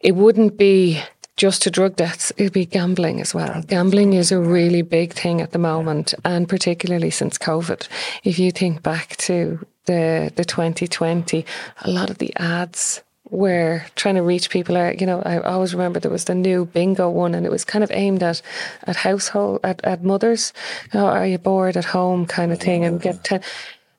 it 0.00 0.14
wouldn't 0.14 0.56
be 0.56 1.02
just 1.36 1.62
to 1.62 1.70
drug 1.70 1.94
deaths, 1.94 2.32
it'd 2.36 2.52
be 2.52 2.66
gambling 2.66 3.20
as 3.20 3.32
well. 3.32 3.62
Gambling 3.62 4.12
is 4.12 4.32
a 4.32 4.40
really 4.40 4.82
big 4.82 5.12
thing 5.12 5.40
at 5.40 5.52
the 5.52 5.58
moment, 5.58 6.12
and 6.24 6.48
particularly 6.48 7.10
since 7.10 7.38
COVID. 7.38 7.86
If 8.24 8.40
you 8.40 8.50
think 8.50 8.82
back 8.82 9.16
to 9.18 9.64
the, 9.86 10.32
the 10.34 10.44
2020, 10.44 11.46
a 11.82 11.90
lot 11.90 12.10
of 12.10 12.18
the 12.18 12.34
ads 12.36 13.02
were 13.30 13.82
trying 13.96 14.14
to 14.14 14.22
reach 14.22 14.50
people 14.50 14.76
out. 14.76 15.00
You 15.00 15.06
know, 15.06 15.22
I 15.22 15.38
always 15.40 15.74
remember 15.74 16.00
there 16.00 16.10
was 16.10 16.24
the 16.24 16.34
new 16.34 16.64
bingo 16.66 17.10
one, 17.10 17.34
and 17.34 17.46
it 17.46 17.50
was 17.52 17.64
kind 17.64 17.84
of 17.84 17.90
aimed 17.92 18.22
at 18.22 18.42
at 18.84 18.96
household 18.96 19.60
at, 19.64 19.84
at 19.84 20.02
mothers. 20.02 20.52
Oh, 20.94 21.06
are 21.06 21.26
you 21.26 21.38
bored 21.38 21.76
at 21.76 21.84
home, 21.84 22.26
kind 22.26 22.52
of 22.52 22.60
thing, 22.60 22.84
and 22.84 23.00
get 23.00 23.24
ten, 23.24 23.42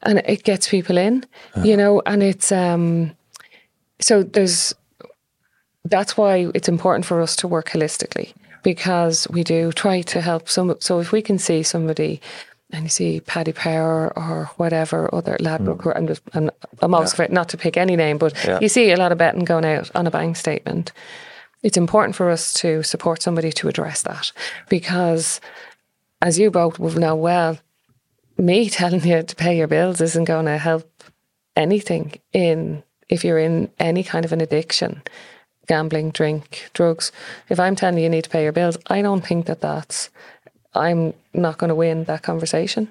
and 0.02 0.20
it 0.26 0.44
gets 0.44 0.70
people 0.70 0.98
in. 0.98 1.26
You 1.64 1.78
know, 1.78 2.02
and 2.06 2.24
it's 2.24 2.52
um, 2.52 3.16
so 4.00 4.24
there's 4.24 4.74
that's 5.86 6.18
why 6.18 6.50
it's 6.54 6.70
important 6.70 7.06
for 7.06 7.22
us 7.22 7.36
to 7.38 7.48
work 7.48 7.70
holistically 7.70 8.34
because 8.64 9.28
we 9.30 9.44
do 9.44 9.72
try 9.72 10.02
to 10.02 10.22
help 10.22 10.50
some. 10.50 10.76
So 10.80 11.00
if 11.00 11.12
we 11.12 11.22
can 11.22 11.40
see 11.40 11.64
somebody 11.64 12.22
and 12.72 12.84
you 12.84 12.90
see 12.90 13.20
Paddy 13.20 13.52
Power 13.52 14.14
or 14.16 14.52
whatever 14.58 15.14
other 15.14 15.38
Ladbroke, 15.40 15.86
or 15.86 15.92
hmm. 15.92 15.98
I'm 15.98 16.08
just, 16.08 16.22
and 16.34 16.52
I'm 16.82 16.94
always 16.94 17.14
afraid 17.14 17.32
not 17.32 17.50
to 17.50 17.58
pick 17.58 17.78
any 17.78 17.96
name, 17.96 18.18
but 18.18 18.34
Yeah. 18.46 18.60
you 18.62 18.70
see 18.70 18.92
a 18.92 18.98
lot 18.98 19.12
of 19.12 19.18
betting 19.18 19.44
going 19.44 19.66
out 19.66 19.90
on 19.96 20.08
a 20.08 20.12
bank 20.12 20.36
statement. 20.36 20.92
It's 21.64 21.78
important 21.78 22.16
for 22.16 22.30
us 22.30 22.54
to 22.56 22.84
support 22.84 23.22
somebody 23.22 23.52
to 23.54 23.68
address 23.68 24.04
that 24.04 24.32
because, 24.70 25.42
as 26.22 26.40
you 26.40 26.52
both 26.52 26.80
will 26.80 26.92
know 26.92 27.16
well, 27.16 27.58
me 28.38 28.70
telling 28.80 29.04
you 29.04 29.24
to 29.24 29.36
pay 29.36 29.58
your 29.58 29.68
bills 29.68 30.00
isn't 30.00 30.26
going 30.26 30.46
to 30.46 30.58
help 30.58 31.04
anything 31.56 32.14
in 32.32 32.84
if 33.10 33.26
you're 33.26 33.40
in 33.40 33.70
any 33.80 34.04
kind 34.04 34.24
of 34.24 34.32
an 34.32 34.42
addiction 34.42 35.02
gambling 35.68 36.10
drink 36.10 36.70
drugs 36.74 37.12
if 37.50 37.60
i'm 37.60 37.76
telling 37.76 37.98
you 37.98 38.04
you 38.04 38.10
need 38.10 38.24
to 38.24 38.30
pay 38.30 38.44
your 38.44 38.52
bills 38.52 38.78
i 38.88 39.02
don't 39.02 39.26
think 39.26 39.46
that 39.46 39.62
that's 39.62 40.10
i'm 40.74 41.14
not 41.34 41.58
going 41.58 41.70
to 41.70 41.76
win 41.76 42.04
that 42.06 42.22
conversation 42.24 42.88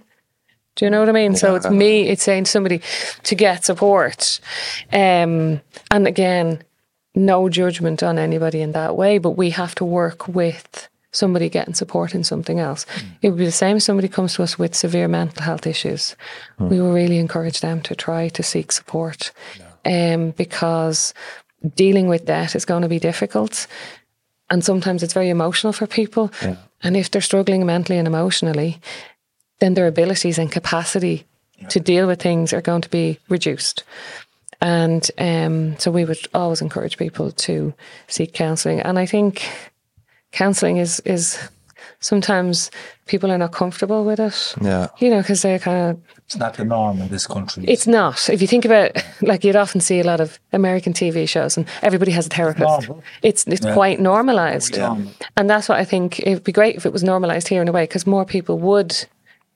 do 0.78 0.84
you 0.84 0.92
know 0.92 1.00
what 1.00 1.08
I 1.08 1.12
mean? 1.12 1.34
So 1.34 1.56
it's 1.56 1.68
me, 1.68 2.02
it's 2.02 2.22
saying 2.22 2.44
to 2.44 2.50
somebody 2.52 2.80
to 3.24 3.34
get 3.34 3.64
support. 3.64 4.38
Um, 4.92 5.60
and 5.90 6.06
again, 6.06 6.62
no 7.16 7.48
judgment 7.48 8.00
on 8.04 8.16
anybody 8.16 8.60
in 8.60 8.70
that 8.72 8.96
way, 8.96 9.18
but 9.18 9.32
we 9.32 9.50
have 9.50 9.74
to 9.76 9.84
work 9.84 10.28
with 10.28 10.88
somebody 11.10 11.48
getting 11.48 11.74
support 11.74 12.14
in 12.14 12.22
something 12.22 12.60
else. 12.60 12.86
It 13.22 13.30
would 13.30 13.38
be 13.38 13.44
the 13.44 13.50
same 13.50 13.78
if 13.78 13.82
somebody 13.82 14.06
comes 14.06 14.34
to 14.34 14.44
us 14.44 14.56
with 14.56 14.76
severe 14.76 15.08
mental 15.08 15.42
health 15.42 15.66
issues. 15.66 16.14
We 16.60 16.80
will 16.80 16.92
really 16.92 17.18
encourage 17.18 17.60
them 17.60 17.80
to 17.82 17.96
try 17.96 18.28
to 18.28 18.42
seek 18.44 18.70
support 18.70 19.32
um, 19.84 20.30
because 20.30 21.12
dealing 21.74 22.06
with 22.06 22.26
that 22.26 22.54
is 22.54 22.64
going 22.64 22.82
to 22.82 22.88
be 22.88 23.00
difficult. 23.00 23.66
And 24.50 24.64
sometimes 24.64 25.02
it's 25.02 25.12
very 25.12 25.28
emotional 25.28 25.72
for 25.72 25.86
people. 25.86 26.30
And 26.82 26.96
if 26.96 27.10
they're 27.10 27.20
struggling 27.20 27.66
mentally 27.66 27.98
and 27.98 28.06
emotionally, 28.06 28.80
then 29.58 29.74
their 29.74 29.86
abilities 29.86 30.38
and 30.38 30.50
capacity 30.50 31.24
to 31.68 31.80
deal 31.80 32.06
with 32.06 32.22
things 32.22 32.52
are 32.52 32.60
going 32.60 32.82
to 32.82 32.90
be 32.90 33.18
reduced. 33.28 33.84
And 34.60 35.08
um, 35.18 35.78
so 35.78 35.90
we 35.90 36.04
would 36.04 36.26
always 36.34 36.62
encourage 36.62 36.96
people 36.96 37.30
to 37.32 37.74
seek 38.06 38.32
counselling. 38.32 38.80
And 38.80 38.98
I 38.98 39.06
think 39.06 39.48
counselling 40.32 40.78
is 40.78 41.00
is 41.00 41.38
sometimes 42.00 42.70
people 43.06 43.30
are 43.30 43.38
not 43.38 43.52
comfortable 43.52 44.04
with 44.04 44.20
it. 44.20 44.54
Yeah. 44.62 44.88
You 44.98 45.10
know, 45.10 45.18
because 45.18 45.42
they're 45.42 45.58
kind 45.58 45.90
of 45.90 46.00
It's 46.26 46.36
not 46.36 46.54
the 46.54 46.64
norm 46.64 47.00
in 47.00 47.08
this 47.08 47.26
country. 47.26 47.64
it's 47.66 47.86
not. 47.86 48.28
If 48.28 48.40
you 48.40 48.46
think 48.48 48.64
about, 48.64 48.92
like, 49.22 49.44
you'd 49.44 49.56
often 49.56 49.80
see 49.80 50.00
a 50.00 50.04
lot 50.04 50.20
of 50.20 50.38
American 50.52 50.92
TV 50.92 51.26
shows, 51.28 51.56
and 51.56 51.66
everybody 51.82 52.12
has 52.12 52.26
a 52.26 52.30
therapist. 52.30 52.68
normal. 52.88 53.02
It's 53.22 53.44
it's 53.46 53.64
Yeah. 53.64 53.74
quite 53.74 54.00
normalized, 54.00 54.76
Yeah. 54.76 54.96
and 55.36 55.48
that's 55.50 55.68
what 55.68 55.78
I 55.80 55.84
think. 55.84 56.18
It'd 56.20 56.44
be 56.44 56.52
great 56.52 56.76
if 56.76 56.86
it 56.86 56.92
was 56.92 57.02
normalized 57.02 57.48
here 57.48 57.62
in 57.62 57.68
a 57.68 57.72
way, 57.72 57.84
because 57.84 58.06
more 58.06 58.24
people 58.24 58.58
would 58.58 59.06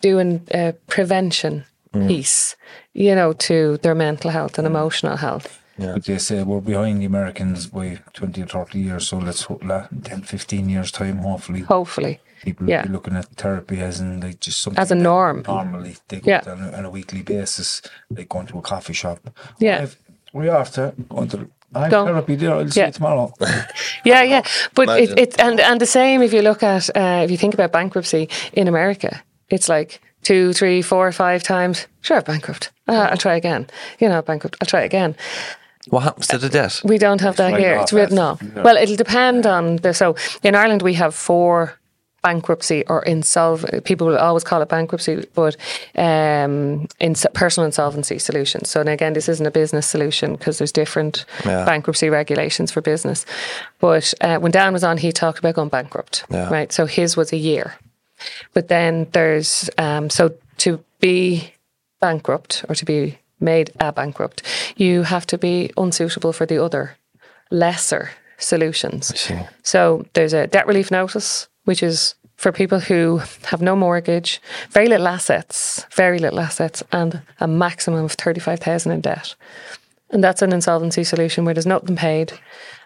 do 0.00 0.18
a 0.18 0.40
uh, 0.68 0.72
prevention 0.88 1.64
piece, 2.08 2.56
you 2.94 3.14
know, 3.14 3.34
to 3.34 3.76
their 3.82 3.94
mental 3.94 4.30
health 4.30 4.58
and 4.58 4.66
emotional 4.66 5.16
health. 5.16 5.58
But 5.78 6.04
they 6.04 6.18
say 6.18 6.42
we're 6.42 6.60
behind 6.60 7.00
the 7.00 7.06
Americans 7.06 7.66
by 7.66 7.98
20 8.14 8.42
or 8.42 8.46
30 8.46 8.78
years, 8.78 9.08
so 9.08 9.18
let's 9.18 9.42
hope 9.42 9.62
that 9.68 9.92
in 9.92 10.00
10, 10.00 10.22
15 10.22 10.68
years' 10.70 10.90
time, 10.90 11.18
hopefully, 11.18 11.60
Hopefully, 11.60 12.20
people 12.42 12.68
yeah. 12.68 12.82
be 12.82 12.88
looking 12.88 13.16
at 13.16 13.26
therapy 13.36 13.80
as 13.80 14.00
in 14.00 14.20
like 14.20 14.40
just 14.40 14.60
something 14.60 14.80
As 14.80 14.90
a 14.90 14.94
norm. 14.94 15.42
Normally, 15.46 15.96
they 16.08 16.20
go 16.20 16.30
Yeah. 16.30 16.42
on 16.46 16.62
a, 16.62 16.72
on 16.78 16.84
a 16.84 16.90
weekly 16.90 17.22
basis, 17.22 17.82
like 18.10 18.28
going 18.28 18.46
to 18.48 18.58
a 18.58 18.62
coffee 18.62 18.92
shop. 18.92 19.18
Yeah. 19.58 19.82
I've, 19.82 19.96
we 20.32 20.48
after 20.50 20.92
going 21.08 21.28
to 21.28 21.50
I 21.74 21.80
have 21.82 21.90
Go. 21.90 22.04
therapy 22.04 22.36
there. 22.36 22.54
I'll 22.54 22.68
see 22.70 22.80
Yeah. 22.80 22.86
you 22.86 22.92
tomorrow. 22.92 23.32
yeah, 24.04 24.22
yeah. 24.22 24.42
But 24.74 24.88
it, 25.00 25.18
it's 25.18 25.36
and 25.36 25.60
and 25.60 25.80
the 25.80 25.86
same 25.86 26.22
if 26.22 26.32
you 26.32 26.42
look 26.42 26.62
at 26.62 26.90
uh, 26.96 27.22
if 27.24 27.30
you 27.30 27.38
think 27.38 27.54
about 27.54 27.72
bankruptcy 27.72 28.28
in 28.52 28.68
America, 28.68 29.22
it's 29.48 29.68
like 29.68 30.00
two, 30.22 30.52
three, 30.52 30.82
four, 30.82 31.12
five 31.12 31.42
times. 31.42 31.86
Sure, 32.02 32.20
bankrupt. 32.20 32.70
Uh, 32.88 33.08
I'll 33.10 33.16
try 33.16 33.36
again. 33.36 33.66
You 34.00 34.08
know, 34.08 34.22
bankrupt. 34.22 34.56
I'll 34.60 34.66
try 34.66 34.82
again. 34.82 35.14
What 35.88 36.02
happens 36.02 36.26
to 36.28 36.38
the 36.38 36.48
debt? 36.48 36.80
We 36.84 36.98
don't 36.98 37.20
have 37.20 37.36
that 37.36 37.58
here. 37.58 37.78
It's 37.80 37.92
written 37.92 38.18
as- 38.18 38.24
off. 38.24 38.42
Well, 38.54 38.76
it'll 38.76 38.96
depend 38.96 39.46
on 39.46 39.76
the. 39.76 39.92
So 39.94 40.14
in 40.42 40.54
Ireland, 40.54 40.82
we 40.82 40.94
have 40.94 41.14
four 41.14 41.78
bankruptcy 42.22 42.84
or 42.86 43.02
insolvent. 43.02 43.84
People 43.84 44.06
will 44.06 44.18
always 44.18 44.44
call 44.44 44.62
it 44.62 44.68
bankruptcy, 44.68 45.26
but 45.34 45.56
um, 45.96 46.86
in 47.00 47.14
personal 47.34 47.66
insolvency 47.66 48.18
solutions. 48.18 48.70
So 48.70 48.80
again, 48.80 49.12
this 49.12 49.28
isn't 49.28 49.46
a 49.46 49.50
business 49.50 49.86
solution 49.86 50.32
because 50.36 50.58
there's 50.58 50.72
different 50.72 51.24
Yeah. 51.44 51.64
bankruptcy 51.64 52.08
regulations 52.10 52.70
for 52.72 52.80
business. 52.80 53.26
But 53.80 54.14
uh, 54.20 54.38
when 54.38 54.52
Dan 54.52 54.72
was 54.72 54.84
on, 54.84 54.98
he 54.98 55.12
talked 55.12 55.38
about 55.40 55.54
going 55.54 55.68
bankrupt. 55.70 56.24
Yeah. 56.30 56.48
Right. 56.48 56.72
So 56.72 56.86
his 56.86 57.16
was 57.16 57.32
a 57.32 57.36
year. 57.36 57.74
But 58.54 58.68
then 58.68 59.06
there's 59.12 59.68
um, 59.78 60.08
so 60.10 60.30
to 60.58 60.78
be 61.00 61.52
bankrupt 62.00 62.64
or 62.68 62.74
to 62.76 62.84
be 62.84 63.18
made 63.40 63.70
a 63.80 63.92
bankrupt, 63.92 64.42
you 64.76 65.02
have 65.02 65.26
to 65.26 65.38
be 65.38 65.70
unsuitable 65.76 66.32
for 66.32 66.46
the 66.46 66.62
other 66.62 66.96
lesser 67.50 68.10
solutions. 68.38 69.30
So 69.62 70.04
there's 70.14 70.32
a 70.32 70.46
debt 70.46 70.66
relief 70.66 70.90
notice, 70.90 71.48
which 71.64 71.82
is 71.82 72.14
for 72.36 72.52
people 72.52 72.80
who 72.80 73.18
have 73.46 73.62
no 73.62 73.76
mortgage, 73.76 74.40
very 74.70 74.88
little 74.88 75.06
assets, 75.06 75.86
very 75.94 76.18
little 76.18 76.40
assets, 76.40 76.82
and 76.90 77.22
a 77.38 77.46
maximum 77.46 78.04
of 78.04 78.12
thirty-five 78.12 78.58
thousand 78.58 78.92
in 78.92 79.00
debt. 79.00 79.34
And 80.10 80.22
that's 80.22 80.42
an 80.42 80.52
insolvency 80.52 81.04
solution 81.04 81.44
where 81.44 81.54
there's 81.54 81.66
nothing 81.66 81.96
paid, 81.96 82.32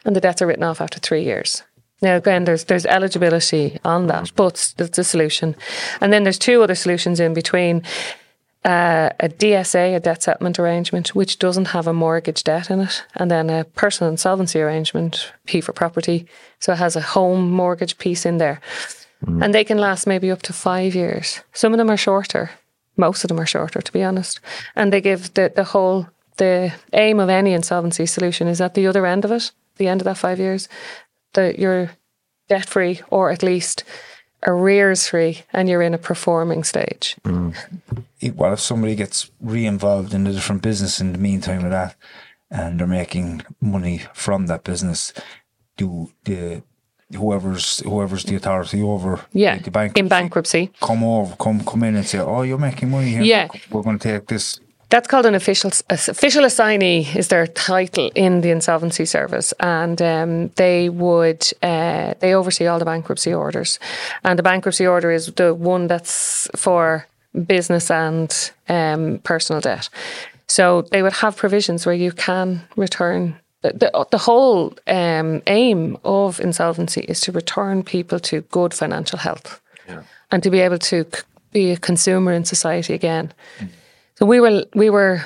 and 0.04 0.14
the 0.14 0.20
debts 0.20 0.42
are 0.42 0.46
written 0.46 0.64
off 0.64 0.80
after 0.80 0.98
three 0.98 1.22
years. 1.24 1.62
Now 2.02 2.16
again, 2.16 2.44
there's 2.44 2.64
there's 2.64 2.86
eligibility 2.86 3.78
on 3.82 4.06
that, 4.08 4.30
but 4.36 4.74
that's 4.76 4.98
a 4.98 5.04
solution. 5.04 5.56
And 6.00 6.12
then 6.12 6.24
there's 6.24 6.38
two 6.38 6.62
other 6.62 6.74
solutions 6.74 7.18
in 7.18 7.32
between 7.32 7.82
uh, 8.66 9.10
a 9.20 9.28
DSA, 9.28 9.94
a 9.94 10.00
debt 10.00 10.24
settlement 10.24 10.58
arrangement, 10.58 11.14
which 11.14 11.38
doesn't 11.38 11.68
have 11.68 11.86
a 11.86 11.92
mortgage 11.92 12.42
debt 12.42 12.68
in 12.68 12.80
it, 12.80 13.04
and 13.14 13.30
then 13.30 13.48
a 13.48 13.64
personal 13.64 14.10
insolvency 14.10 14.60
arrangement, 14.60 15.32
P 15.46 15.60
for 15.60 15.72
property, 15.72 16.26
so 16.58 16.72
it 16.72 16.78
has 16.78 16.96
a 16.96 17.00
home 17.00 17.48
mortgage 17.48 17.96
piece 17.96 18.26
in 18.26 18.38
there. 18.38 18.60
And 19.26 19.54
they 19.54 19.64
can 19.64 19.78
last 19.78 20.06
maybe 20.06 20.30
up 20.30 20.42
to 20.42 20.52
five 20.52 20.94
years. 20.94 21.40
Some 21.52 21.72
of 21.72 21.78
them 21.78 21.90
are 21.90 21.96
shorter. 21.96 22.50
Most 22.96 23.24
of 23.24 23.28
them 23.28 23.40
are 23.40 23.46
shorter, 23.46 23.80
to 23.80 23.92
be 23.92 24.02
honest. 24.02 24.40
And 24.74 24.92
they 24.92 25.00
give 25.00 25.32
the, 25.34 25.52
the 25.54 25.64
whole, 25.64 26.08
the 26.36 26.72
aim 26.92 27.18
of 27.18 27.28
any 27.28 27.52
insolvency 27.52 28.06
solution 28.06 28.46
is 28.46 28.60
at 28.60 28.74
the 28.74 28.86
other 28.86 29.06
end 29.06 29.24
of 29.24 29.32
it, 29.32 29.52
the 29.76 29.88
end 29.88 30.00
of 30.00 30.04
that 30.04 30.18
five 30.18 30.38
years, 30.38 30.68
that 31.32 31.58
you're 31.58 31.90
debt 32.48 32.68
free 32.68 33.00
or 33.10 33.30
at 33.30 33.42
least 33.42 33.84
arrears 34.47 35.09
free 35.09 35.42
and 35.53 35.68
you're 35.68 35.82
in 35.82 35.94
a 35.94 35.99
performing 35.99 36.64
stage. 36.64 37.16
If- 38.20 38.34
What 38.34 38.53
if 38.53 38.61
somebody 38.61 38.94
gets 38.94 39.30
re-involved 39.40 40.14
in 40.14 40.26
a 40.26 40.32
different 40.32 40.62
business 40.62 41.01
in 41.01 41.12
the 41.12 41.18
meantime 41.18 41.64
of 41.64 41.70
that, 41.70 41.94
and 42.51 42.78
they're 42.80 42.86
making 42.86 43.42
money 43.61 44.03
from 44.14 44.47
that 44.47 44.64
business? 44.64 45.12
Do 45.76 46.11
the 46.24 46.62
whoever's 47.14 47.80
whoever's 47.80 48.24
the 48.24 48.34
authority 48.36 48.82
over 48.82 49.20
Yeah, 49.32 49.57
the, 49.59 49.64
the 49.64 49.70
bank 49.70 49.99
in 49.99 50.09
bankruptcy. 50.09 50.70
come 50.80 51.05
over, 51.05 51.36
come 51.36 51.61
come 51.64 51.82
in 51.86 51.94
and 51.97 52.07
say, 52.07 52.18
"Oh, 52.18 52.42
you're 52.42 52.59
making 52.59 52.90
money 52.90 53.11
here. 53.11 53.22
Yeah. 53.22 53.49
we're 53.70 53.82
going 53.82 53.99
to 53.99 54.09
take 54.09 54.26
this." 54.26 54.59
That's 54.89 55.09
called 55.09 55.26
an 55.26 55.34
official 55.34 55.72
official 55.91 56.45
assignee 56.45 57.09
is 57.16 57.28
their 57.28 57.49
title 57.49 58.11
in 58.14 58.41
the 58.43 58.51
insolvency 58.51 59.05
service, 59.05 59.53
and 59.59 60.01
um, 60.01 60.49
they 60.55 60.89
would 60.89 61.51
uh, 61.61 62.14
they 62.20 62.34
oversee 62.34 62.66
all 62.66 62.78
the 62.78 62.84
bankruptcy 62.84 63.34
orders, 63.34 63.80
and 64.22 64.39
the 64.39 64.45
bankruptcy 64.45 64.87
order 64.87 65.11
is 65.11 65.32
the 65.32 65.53
one 65.55 65.89
that's 65.89 66.49
for 66.55 67.07
business 67.47 67.91
and 67.91 68.53
um, 68.68 69.18
personal 69.24 69.61
debt. 69.61 69.89
So 70.47 70.82
they 70.82 71.03
would 71.03 71.14
have 71.14 71.37
provisions 71.37 71.84
where 71.84 71.95
you 71.95 72.12
can 72.12 72.62
return. 72.76 73.37
The, 73.62 74.07
the, 74.12 74.18
whole 74.18 74.74
um, 74.87 75.43
aim 75.49 75.99
of 76.05 76.39
insolvency 76.39 77.01
is 77.01 77.20
to 77.22 77.32
return 77.32 77.82
people 77.82 78.20
to 78.20 78.43
good 78.43 78.72
financial 78.72 79.18
health 79.18 79.61
and 80.30 80.41
to 80.45 80.51
be 80.51 80.61
able 80.61 80.78
to 80.78 81.05
c- 81.12 81.22
be 81.51 81.72
a 81.72 81.76
consumer 81.76 82.32
in 82.32 82.45
society 82.45 82.95
again. 82.95 83.32
So 84.16 84.26
we 84.26 84.40
were 84.40 84.64
we 84.74 84.90
were. 84.90 85.22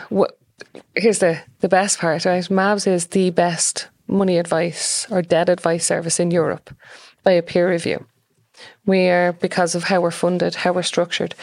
Here's 0.95 1.21
the 1.21 1.41
the 1.61 1.69
best 1.69 1.99
part, 1.99 2.25
right? 2.25 2.51
MABS 2.51 2.87
is 2.87 3.07
the 3.07 3.31
best 3.31 3.89
money 4.09 4.39
advice 4.39 5.07
or 5.11 5.23
debt 5.23 5.49
advice 5.49 5.87
service 5.87 6.19
in 6.19 6.31
Europe 6.31 6.75
by 7.23 7.33
a 7.33 7.43
peer 7.43 7.71
review. 7.71 8.05
We 8.85 9.09
are 9.09 9.33
because 9.33 9.75
of 9.75 9.85
how 9.85 10.01
we're 10.01 10.11
funded, 10.11 10.55
how 10.55 10.73
we're 10.73 10.83
structured, 10.83 11.35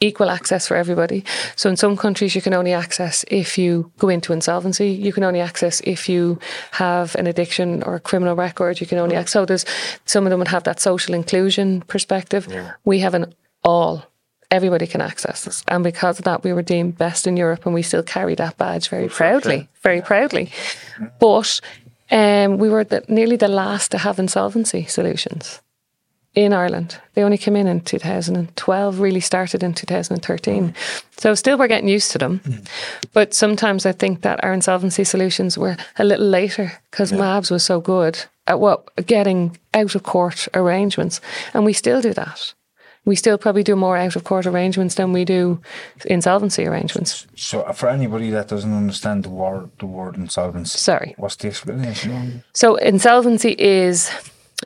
equal 0.00 0.30
access 0.30 0.68
for 0.68 0.76
everybody. 0.76 1.24
So 1.56 1.70
in 1.70 1.76
some 1.76 1.96
countries 1.96 2.34
you 2.34 2.42
can 2.42 2.54
only 2.54 2.72
access 2.72 3.24
if 3.28 3.56
you 3.56 3.90
go 3.98 4.08
into 4.08 4.32
insolvency. 4.32 4.90
You 4.90 5.12
can 5.12 5.24
only 5.24 5.40
access 5.40 5.80
if 5.80 6.08
you 6.08 6.38
have 6.72 7.14
an 7.16 7.26
addiction 7.26 7.82
or 7.82 7.94
a 7.94 8.00
criminal 8.00 8.36
record. 8.36 8.80
You 8.80 8.86
can 8.86 8.98
only 8.98 9.14
mm-hmm. 9.14 9.20
access. 9.20 9.32
So 9.32 9.46
there's 9.46 9.64
some 10.04 10.26
of 10.26 10.30
them 10.30 10.38
would 10.38 10.48
have 10.48 10.64
that 10.64 10.80
social 10.80 11.14
inclusion 11.14 11.82
perspective. 11.82 12.46
We 12.84 13.00
have 13.00 13.14
an 13.14 13.34
all. 13.64 14.09
Everybody 14.50 14.86
can 14.86 15.00
access 15.00 15.44
this, 15.44 15.64
and 15.68 15.84
because 15.84 16.18
of 16.18 16.24
that, 16.24 16.42
we 16.42 16.52
were 16.52 16.62
deemed 16.62 16.98
best 16.98 17.26
in 17.26 17.36
Europe, 17.36 17.66
and 17.66 17.74
we 17.74 17.82
still 17.82 18.02
carry 18.02 18.34
that 18.34 18.56
badge 18.56 18.88
very 18.88 19.08
proudly, 19.08 19.68
very 19.82 20.02
proudly. 20.02 20.50
But 21.20 21.60
um, 22.10 22.58
we 22.58 22.68
were 22.68 22.84
the, 22.84 23.04
nearly 23.08 23.36
the 23.36 23.48
last 23.48 23.90
to 23.92 23.98
have 23.98 24.18
insolvency 24.18 24.84
solutions 24.86 25.60
in 26.34 26.52
Ireland. 26.52 26.98
They 27.14 27.22
only 27.22 27.38
came 27.38 27.56
in 27.56 27.66
in 27.66 27.80
2012, 27.80 29.00
really 29.00 29.20
started 29.20 29.62
in 29.62 29.74
2013. 29.74 30.74
So 31.16 31.34
still 31.34 31.58
we're 31.58 31.68
getting 31.68 31.88
used 31.88 32.12
to 32.12 32.18
them. 32.18 32.40
But 33.12 33.34
sometimes 33.34 33.84
I 33.84 33.92
think 33.92 34.22
that 34.22 34.42
our 34.44 34.52
insolvency 34.52 35.04
solutions 35.04 35.58
were 35.58 35.76
a 35.98 36.04
little 36.04 36.26
later 36.26 36.72
because 36.90 37.12
MABS 37.12 37.50
was 37.50 37.64
so 37.64 37.80
good 37.80 38.24
at 38.46 38.60
what 38.60 38.88
getting 39.06 39.58
out 39.74 39.94
of 39.94 40.02
court 40.02 40.46
arrangements. 40.54 41.20
And 41.52 41.64
we 41.64 41.72
still 41.72 42.00
do 42.00 42.14
that. 42.14 42.54
We 43.10 43.16
still 43.16 43.38
probably 43.38 43.64
do 43.64 43.74
more 43.74 43.96
out 43.96 44.14
of 44.14 44.22
court 44.22 44.46
arrangements 44.46 44.94
than 44.94 45.12
we 45.12 45.24
do 45.24 45.60
insolvency 46.04 46.64
arrangements. 46.64 47.26
So 47.34 47.62
uh, 47.62 47.72
for 47.72 47.88
anybody 47.88 48.30
that 48.30 48.46
doesn't 48.46 48.72
understand 48.72 49.24
the 49.24 49.30
word 49.30 49.70
the 49.80 49.86
word 49.86 50.14
insolvency, 50.14 50.78
Sorry. 50.78 51.14
what's 51.18 51.34
the 51.34 51.48
explanation? 51.48 52.44
So 52.52 52.76
insolvency 52.76 53.56
is 53.58 54.10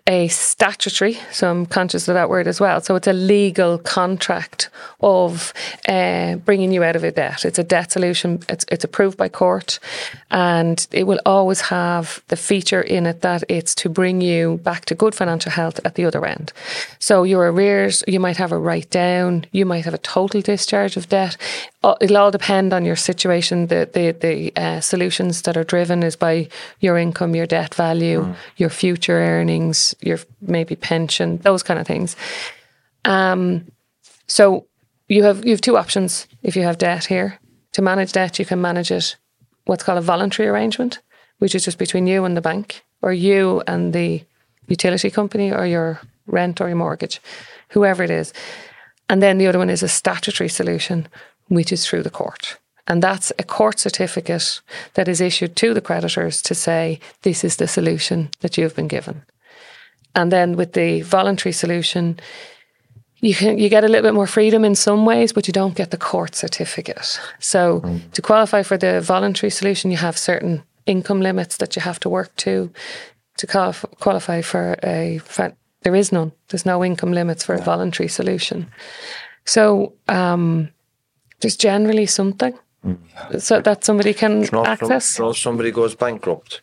a 0.06 0.28
statutory, 0.28 1.18
so 1.30 1.50
I'm 1.50 1.66
conscious 1.66 2.08
of 2.08 2.14
that 2.14 2.28
word 2.28 2.46
as 2.46 2.60
well. 2.60 2.80
So 2.80 2.96
it's 2.96 3.06
a 3.06 3.12
legal 3.12 3.78
contract 3.78 4.70
of 5.00 5.52
uh, 5.88 6.36
bringing 6.36 6.72
you 6.72 6.82
out 6.82 6.96
of 6.96 7.04
a 7.04 7.10
debt. 7.10 7.44
It's 7.44 7.58
a 7.58 7.64
debt 7.64 7.92
solution. 7.92 8.40
It's 8.48 8.64
it's 8.70 8.84
approved 8.84 9.16
by 9.16 9.28
court, 9.28 9.78
and 10.30 10.86
it 10.92 11.04
will 11.04 11.20
always 11.26 11.60
have 11.62 12.22
the 12.28 12.36
feature 12.36 12.80
in 12.80 13.06
it 13.06 13.20
that 13.20 13.44
it's 13.48 13.74
to 13.76 13.88
bring 13.88 14.20
you 14.20 14.58
back 14.58 14.84
to 14.86 14.94
good 14.94 15.14
financial 15.14 15.52
health 15.52 15.80
at 15.84 15.94
the 15.94 16.04
other 16.04 16.24
end. 16.24 16.52
So 16.98 17.22
your 17.24 17.50
arrears, 17.50 18.02
you 18.06 18.20
might 18.20 18.36
have 18.36 18.52
a 18.52 18.58
write 18.58 18.90
down, 18.90 19.46
you 19.52 19.66
might 19.66 19.84
have 19.84 19.94
a 19.94 19.98
total 19.98 20.40
discharge 20.40 20.96
of 20.96 21.08
debt. 21.08 21.36
Uh, 21.82 21.94
It'll 22.00 22.16
all 22.16 22.30
depend 22.30 22.72
on 22.72 22.84
your 22.84 22.96
situation. 22.96 23.66
The 23.66 23.88
the 23.92 24.12
the 24.12 24.52
uh, 24.56 24.80
solutions 24.80 25.42
that 25.42 25.56
are 25.56 25.64
driven 25.64 26.02
is 26.02 26.16
by 26.16 26.48
your 26.80 26.96
income, 26.96 27.34
your 27.34 27.46
debt 27.46 27.74
value, 27.74 28.34
your 28.56 28.70
future 28.70 29.18
earnings, 29.18 29.83
your 30.00 30.18
maybe 30.40 30.76
pension, 30.76 31.38
those 31.38 31.62
kind 31.62 31.80
of 31.80 31.86
things. 31.86 32.16
Um, 33.04 33.66
so 34.26 34.66
you 35.08 35.24
have 35.24 35.44
you 35.44 35.50
have 35.50 35.60
two 35.60 35.76
options 35.76 36.26
if 36.42 36.56
you 36.56 36.62
have 36.62 36.78
debt 36.78 37.04
here. 37.04 37.38
To 37.72 37.82
manage 37.82 38.12
debt, 38.12 38.38
you 38.38 38.46
can 38.46 38.60
manage 38.60 38.90
it 38.90 39.16
what's 39.66 39.82
called 39.82 39.98
a 39.98 40.12
voluntary 40.12 40.48
arrangement, 40.48 41.00
which 41.38 41.54
is 41.54 41.64
just 41.64 41.78
between 41.78 42.06
you 42.06 42.24
and 42.24 42.36
the 42.36 42.40
bank, 42.40 42.84
or 43.02 43.12
you 43.12 43.62
and 43.66 43.92
the 43.92 44.22
utility 44.68 45.10
company, 45.10 45.52
or 45.52 45.66
your 45.66 46.00
rent 46.26 46.60
or 46.60 46.68
your 46.68 46.76
mortgage, 46.76 47.20
whoever 47.70 48.02
it 48.02 48.10
is. 48.10 48.32
And 49.08 49.22
then 49.22 49.38
the 49.38 49.46
other 49.46 49.58
one 49.58 49.70
is 49.70 49.82
a 49.82 49.88
statutory 49.88 50.48
solution, 50.48 51.08
which 51.48 51.72
is 51.72 51.86
through 51.86 52.02
the 52.02 52.10
court. 52.10 52.58
And 52.86 53.02
that's 53.02 53.32
a 53.38 53.42
court 53.42 53.78
certificate 53.78 54.60
that 54.94 55.08
is 55.08 55.20
issued 55.20 55.56
to 55.56 55.74
the 55.74 55.80
creditors 55.80 56.42
to 56.42 56.54
say, 56.54 57.00
this 57.22 57.44
is 57.44 57.56
the 57.56 57.68
solution 57.68 58.30
that 58.40 58.58
you've 58.58 58.76
been 58.76 58.88
given. 58.88 59.22
And 60.14 60.30
then 60.30 60.56
with 60.56 60.72
the 60.72 61.02
voluntary 61.02 61.52
solution, 61.52 62.18
you 63.20 63.34
can 63.34 63.58
you 63.58 63.68
get 63.68 63.84
a 63.84 63.88
little 63.88 64.02
bit 64.02 64.14
more 64.14 64.26
freedom 64.26 64.64
in 64.64 64.74
some 64.74 65.04
ways, 65.06 65.32
but 65.32 65.46
you 65.46 65.52
don't 65.52 65.76
get 65.76 65.90
the 65.90 65.96
court 65.96 66.34
certificate. 66.34 67.18
So 67.38 67.82
to 68.12 68.22
qualify 68.22 68.62
for 68.62 68.76
the 68.78 69.00
voluntary 69.00 69.50
solution, 69.50 69.90
you 69.90 69.96
have 69.96 70.18
certain 70.18 70.62
income 70.86 71.20
limits 71.22 71.56
that 71.56 71.74
you 71.74 71.82
have 71.82 71.98
to 72.00 72.08
work 72.08 72.34
to. 72.36 72.70
To 73.38 73.46
qualify 73.98 74.42
for 74.42 74.76
a 74.84 75.20
there 75.82 75.94
is 75.94 76.12
none. 76.12 76.32
There's 76.48 76.66
no 76.66 76.84
income 76.84 77.12
limits 77.12 77.44
for 77.44 77.54
a 77.54 77.62
voluntary 77.62 78.08
solution. 78.08 78.66
So 79.44 79.92
um, 80.08 80.68
there's 81.40 81.56
generally 81.56 82.06
something 82.06 82.54
so 83.38 83.60
that 83.60 83.84
somebody 83.84 84.14
can 84.14 84.44
access. 84.64 85.18
know, 85.18 85.32
somebody 85.32 85.70
goes 85.70 85.94
bankrupt, 85.94 86.62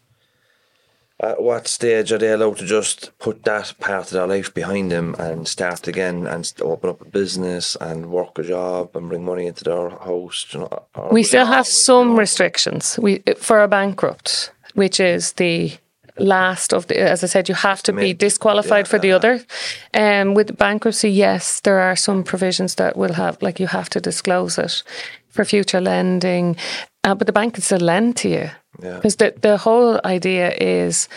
at 1.22 1.42
what 1.42 1.68
stage 1.68 2.12
are 2.12 2.18
they 2.18 2.32
allowed 2.32 2.58
to 2.58 2.66
just 2.66 3.18
put 3.20 3.44
that 3.44 3.74
part 3.80 4.06
of 4.06 4.10
their 4.10 4.28
life 4.28 4.54
behind 4.54 4.92
them 4.92 5.16
and 5.20 5.48
start 5.48 5.88
again 5.88 6.26
and 6.26 6.52
open 6.62 6.90
up 6.90 7.02
a 7.02 7.06
business 7.06 7.78
and 7.80 8.12
work 8.12 8.38
a 8.40 8.44
job 8.44 8.96
and 8.96 9.08
bring 9.08 9.24
money 9.24 9.46
into 9.46 9.64
their 9.64 9.90
house? 9.90 10.48
You 10.52 10.62
know, 10.62 11.10
We 11.12 11.24
still 11.24 11.46
have 11.46 11.68
some 11.68 12.18
restrictions. 12.18 12.98
We 13.02 13.20
for 13.38 13.62
a 13.62 13.68
bankrupt, 13.68 14.52
which 14.74 15.00
is 15.00 15.34
the 15.34 15.72
last 16.18 16.74
of 16.74 16.88
the. 16.88 17.00
As 17.00 17.24
I 17.24 17.28
said, 17.28 17.50
you 17.50 17.56
have 17.56 17.84
to 17.84 17.94
be 17.94 18.14
disqualified 18.14 18.86
yeah, 18.86 18.90
for 18.90 19.00
the 19.00 19.10
yeah. 19.10 19.16
other. 19.16 19.46
Um, 19.94 20.34
with 20.34 20.58
bankruptcy, 20.58 21.12
yes, 21.12 21.60
there 21.62 21.80
are 21.80 21.96
some 21.96 22.24
provisions 22.24 22.76
that 22.76 22.98
will 22.98 23.14
have, 23.14 23.42
like 23.42 23.60
you 23.60 23.68
have 23.68 23.90
to 23.92 24.02
disclose 24.02 24.58
it 24.58 24.84
for 25.30 25.46
future 25.46 25.82
lending, 25.82 26.58
uh, 27.04 27.16
but 27.16 27.28
the 27.28 27.34
bank 27.34 27.54
can 27.54 27.64
still 27.64 27.80
lend 27.80 28.18
to 28.18 28.30
you 28.30 28.50
Yeah. 28.82 28.96
because 28.96 29.16
the 29.18 29.34
the 29.42 29.58
whole 29.58 30.00
idea 30.06 30.52
is 30.52 31.10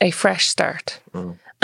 a 0.00 0.10
fresh 0.10 0.48
start. 0.48 1.00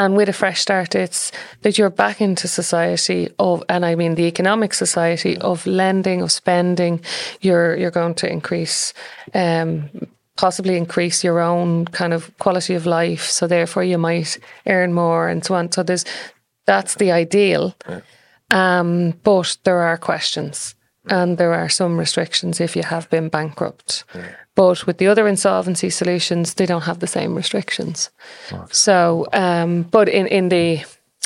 And 0.01 0.17
with 0.17 0.29
a 0.29 0.33
fresh 0.33 0.61
start, 0.61 0.95
it's 0.95 1.33
that 1.63 1.77
you're 1.77 1.91
back 1.91 2.21
into 2.21 2.47
society 2.47 3.29
of, 3.39 3.65
and 3.69 3.85
I 3.85 3.97
mean 3.97 4.15
the 4.15 4.27
economic 4.29 4.73
society 4.75 5.37
of 5.39 5.67
lending, 5.67 6.23
of 6.23 6.31
spending. 6.31 7.01
You're 7.41 7.77
you're 7.77 7.91
going 7.91 8.15
to 8.15 8.31
increase, 8.31 8.95
um, 9.35 9.91
possibly 10.37 10.77
increase 10.77 11.25
your 11.25 11.41
own 11.41 11.87
kind 11.87 12.13
of 12.15 12.31
quality 12.39 12.77
of 12.77 12.87
life. 12.87 13.25
So 13.25 13.49
therefore, 13.49 13.83
you 13.83 13.99
might 13.99 14.39
earn 14.67 14.93
more 14.93 15.29
and 15.29 15.45
so 15.45 15.57
on. 15.57 15.73
So 15.73 15.83
there's 15.83 16.05
that's 16.65 16.95
the 16.95 17.11
ideal, 17.11 17.75
um, 18.51 19.15
but 19.25 19.59
there 19.65 19.81
are 19.81 19.99
questions. 19.99 20.77
And 21.11 21.39
there 21.39 21.55
are 21.55 21.71
some 21.71 21.99
restrictions 22.01 22.61
if 22.61 22.77
you 22.77 22.83
have 22.85 23.09
been 23.09 23.31
bankrupt. 23.31 24.05
But 24.59 24.87
with 24.87 24.99
the 24.99 25.07
other 25.07 25.29
insolvency 25.29 25.89
solutions, 25.89 26.55
they 26.55 26.67
don't 26.67 26.83
have 26.83 26.99
the 26.99 27.07
same 27.07 27.37
restrictions. 27.37 28.11
So, 28.73 29.29
um, 29.33 29.83
but 29.85 30.09
in, 30.09 30.27
in 30.27 30.49
the 30.49 30.85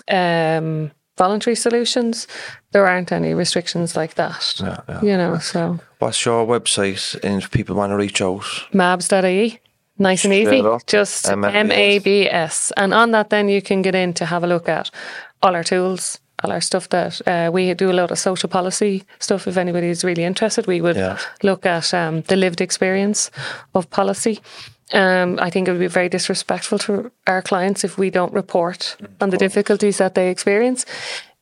um, 0.08 0.90
voluntary 1.16 1.56
solutions, 1.56 2.26
there 2.72 2.86
aren't 2.86 3.10
any 3.10 3.32
restrictions 3.32 3.96
like 3.96 4.16
that. 4.16 4.60
Yeah, 4.60 4.80
yeah. 4.86 5.02
You 5.02 5.16
know, 5.16 5.38
so 5.38 5.78
What's 5.98 6.26
your 6.26 6.46
website 6.46 7.18
and 7.24 7.42
if 7.42 7.50
people 7.50 7.74
want 7.74 7.92
to 7.92 7.96
reach 7.96 8.20
out? 8.20 8.44
mabs.ie. 8.74 9.60
Nice 9.98 10.26
and 10.26 10.34
easy. 10.34 10.62
Just 10.86 11.30
M 11.30 11.72
A 11.72 12.00
B 12.00 12.28
S. 12.28 12.70
And 12.76 12.92
on 12.92 13.12
that, 13.12 13.30
then 13.30 13.48
you 13.48 13.62
can 13.62 13.80
get 13.80 13.94
in 13.94 14.12
to 14.14 14.26
have 14.26 14.44
a 14.44 14.46
look 14.46 14.68
at 14.68 14.90
all 15.42 15.54
our 15.54 15.64
tools, 15.64 16.20
all 16.42 16.52
our 16.52 16.60
stuff 16.60 16.88
that 16.88 17.20
uh, 17.26 17.50
we 17.52 17.74
do 17.74 17.90
a 17.90 17.92
lot 17.92 18.10
of 18.10 18.18
social 18.18 18.48
policy 18.48 19.02
stuff. 19.18 19.46
If 19.46 19.56
anybody 19.56 19.88
is 19.88 20.04
really 20.04 20.24
interested, 20.24 20.66
we 20.66 20.80
would 20.80 20.96
Yeah. 20.96 21.18
look 21.42 21.66
at 21.66 21.92
um, 21.94 22.22
the 22.22 22.36
lived 22.36 22.60
experience 22.60 23.30
of 23.74 23.86
policy. 23.90 24.40
Um, 24.94 25.38
I 25.40 25.50
think 25.50 25.68
it 25.68 25.70
would 25.70 25.80
be 25.80 25.86
very 25.86 26.08
disrespectful 26.08 26.78
to 26.80 27.10
our 27.26 27.42
clients 27.42 27.84
if 27.84 27.96
we 27.98 28.10
don't 28.10 28.32
report 28.34 28.96
on 29.20 29.30
the 29.30 29.38
difficulties 29.38 29.96
that 29.96 30.14
they 30.14 30.30
experience. 30.30 30.84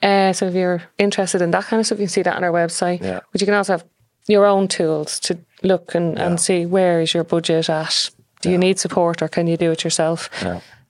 Uh, 0.03 0.33
so 0.33 0.47
if 0.47 0.55
you're 0.55 0.83
interested 0.99 1.43
in 1.43 1.51
that 1.51 1.65
kind 1.65 1.81
of 1.81 1.87
stuff, 1.87 1.99
you 1.99 2.05
can 2.07 2.09
see 2.13 2.23
that 2.23 2.37
on 2.37 2.45
our 2.45 2.53
website. 2.53 3.01
Yeah. 3.03 3.21
But 3.33 3.41
you 3.41 3.47
can 3.47 3.55
also 3.55 3.73
have 3.73 3.85
your 4.29 4.45
own 4.47 4.69
tools 4.69 5.19
to 5.21 5.35
look 5.63 5.95
and, 5.95 6.19
and 6.19 6.39
see 6.41 6.65
where 6.67 7.01
is 7.03 7.13
your 7.13 7.25
budget 7.25 7.69
at. 7.69 8.11
Do 8.43 8.51
you 8.51 8.59
need 8.59 8.79
support 8.79 9.21
or 9.23 9.29
can 9.29 9.47
you 9.47 9.57
do 9.57 9.71
it 9.73 9.83
yourself? 9.85 10.31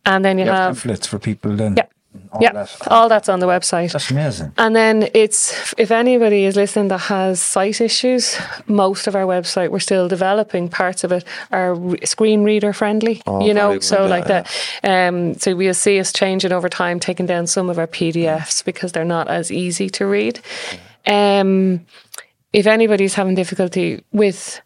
And 0.05 0.25
then 0.25 0.39
you 0.39 0.45
You 0.45 0.51
have 0.51 0.59
have 0.59 0.75
pamphlets 0.77 1.07
for 1.07 1.19
people 1.19 1.57
then. 1.57 1.75
yeah, 1.77 1.87
All 2.33 2.43
yeah, 2.43 2.53
that. 2.53 2.89
all 2.89 3.09
that's 3.09 3.29
on 3.29 3.41
the 3.41 3.47
website. 3.47 3.93
That's 3.93 4.11
amazing. 4.11 4.53
And 4.59 4.75
then 4.75 5.09
it's 5.15 5.75
if 5.79 5.91
anybody 5.91 6.45
is 6.45 6.57
listening 6.57 6.89
that 6.89 6.99
has 6.99 7.41
sight 7.41 7.81
issues, 7.81 8.37
most 8.67 9.07
of 9.07 9.15
our 9.15 9.25
website 9.25 9.71
we're 9.71 9.79
still 9.79 10.09
developing 10.09 10.69
parts 10.69 11.05
of 11.05 11.13
it 11.13 11.25
are 11.53 11.77
screen 12.05 12.43
reader 12.43 12.73
friendly. 12.73 13.23
Oh, 13.27 13.45
you 13.45 13.55
know, 13.55 13.79
so 13.79 14.05
yeah, 14.05 14.09
like 14.09 14.27
that. 14.27 14.51
Um, 14.83 15.35
so 15.35 15.55
we'll 15.55 15.75
see 15.75 16.01
us 16.01 16.13
changing 16.13 16.53
over 16.53 16.69
time, 16.69 16.99
taking 16.99 17.27
down 17.27 17.47
some 17.47 17.71
of 17.71 17.79
our 17.79 17.87
PDFs 17.87 18.65
because 18.65 18.93
they're 18.93 19.05
not 19.05 19.29
as 19.29 19.53
easy 19.53 19.89
to 19.91 20.07
read. 20.07 20.41
Um, 21.07 21.87
if 22.53 22.67
anybody's 22.67 23.15
having 23.15 23.35
difficulty 23.37 24.05
with 24.13 24.61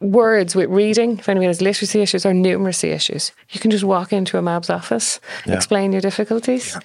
words 0.00 0.54
with 0.54 0.68
reading, 0.68 1.18
if 1.18 1.28
anybody 1.28 1.46
has 1.46 1.60
literacy 1.60 2.00
issues 2.02 2.26
or 2.26 2.32
numeracy 2.32 2.92
issues, 2.92 3.32
you 3.50 3.60
can 3.60 3.70
just 3.70 3.84
walk 3.84 4.12
into 4.12 4.38
a 4.38 4.42
MABS 4.42 4.70
office, 4.70 5.20
explain 5.46 5.92
your 5.92 6.00
difficulties. 6.00 6.76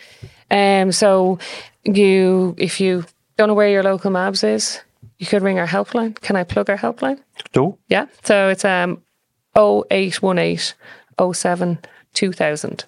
Um, 0.50 0.92
so 0.92 1.40
you, 1.84 2.56
if 2.58 2.80
you 2.80 3.06
don't 3.38 3.48
know 3.48 3.54
where 3.54 3.70
your 3.70 3.84
local 3.84 4.12
MABS 4.12 4.44
is, 4.44 4.82
you 5.18 5.26
could 5.26 5.42
ring 5.42 5.60
our 5.60 5.68
helpline. 5.68 6.20
Can 6.22 6.36
I 6.36 6.44
plug 6.44 6.70
our 6.70 6.78
helpline? 6.78 7.20
Do? 7.54 7.78
Yeah. 7.90 8.08
So 8.24 8.50
it's 8.50 8.66
um 8.66 9.02
0818 9.56 10.76
07 11.34 11.80
2000. 12.14 12.86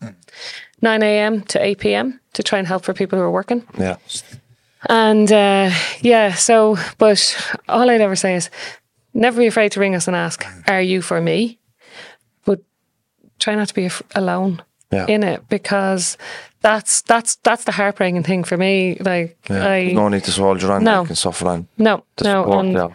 9 0.82 1.04
a.m. 1.04 1.42
to 1.44 1.64
8 1.64 1.80
p.m. 1.80 2.20
to 2.34 2.44
try 2.44 2.60
and 2.60 2.68
help 2.68 2.84
for 2.84 2.94
people 2.94 3.18
who 3.18 3.24
are 3.24 3.32
working. 3.32 3.66
Yeah. 3.78 3.98
And 4.90 5.32
uh, 5.32 5.72
yeah, 6.02 6.34
so, 6.34 6.78
but 6.98 7.56
all 7.70 7.90
I'd 7.90 8.02
ever 8.02 8.18
say 8.18 8.36
is 8.36 8.50
never 9.14 9.40
be 9.40 9.48
afraid 9.48 9.72
to 9.74 9.80
ring 9.80 9.96
us 9.96 10.08
and 10.08 10.16
ask, 10.16 10.46
Are 10.68 10.82
you 10.82 11.02
for 11.02 11.22
me? 11.22 11.60
But 12.46 12.60
try 13.40 13.56
not 13.56 13.68
to 13.70 13.74
be 13.74 13.86
af- 13.86 14.02
alone 14.16 14.62
Yeah. 14.92 15.06
in 15.08 15.24
it 15.24 15.48
because 15.50 16.18
that's 16.62 17.02
that's 17.02 17.36
that's 17.44 17.64
the 17.66 17.72
heartbreaking 17.72 18.24
thing 18.24 18.44
for 18.46 18.58
me. 18.58 18.98
Like, 19.00 19.38
Yeah. 19.50 19.68
I, 19.68 19.94
no 19.94 20.10
need 20.10 20.24
to 20.24 20.32
soldier 20.32 20.72
on. 20.72 20.84
No. 20.84 21.02
You 21.02 21.08
can 21.08 21.16
suffer 21.16 21.48
on. 21.48 21.68
no, 21.78 22.04
no, 22.24 22.44
support, 22.44 22.66
and 22.66 22.74
yeah. 22.74 22.88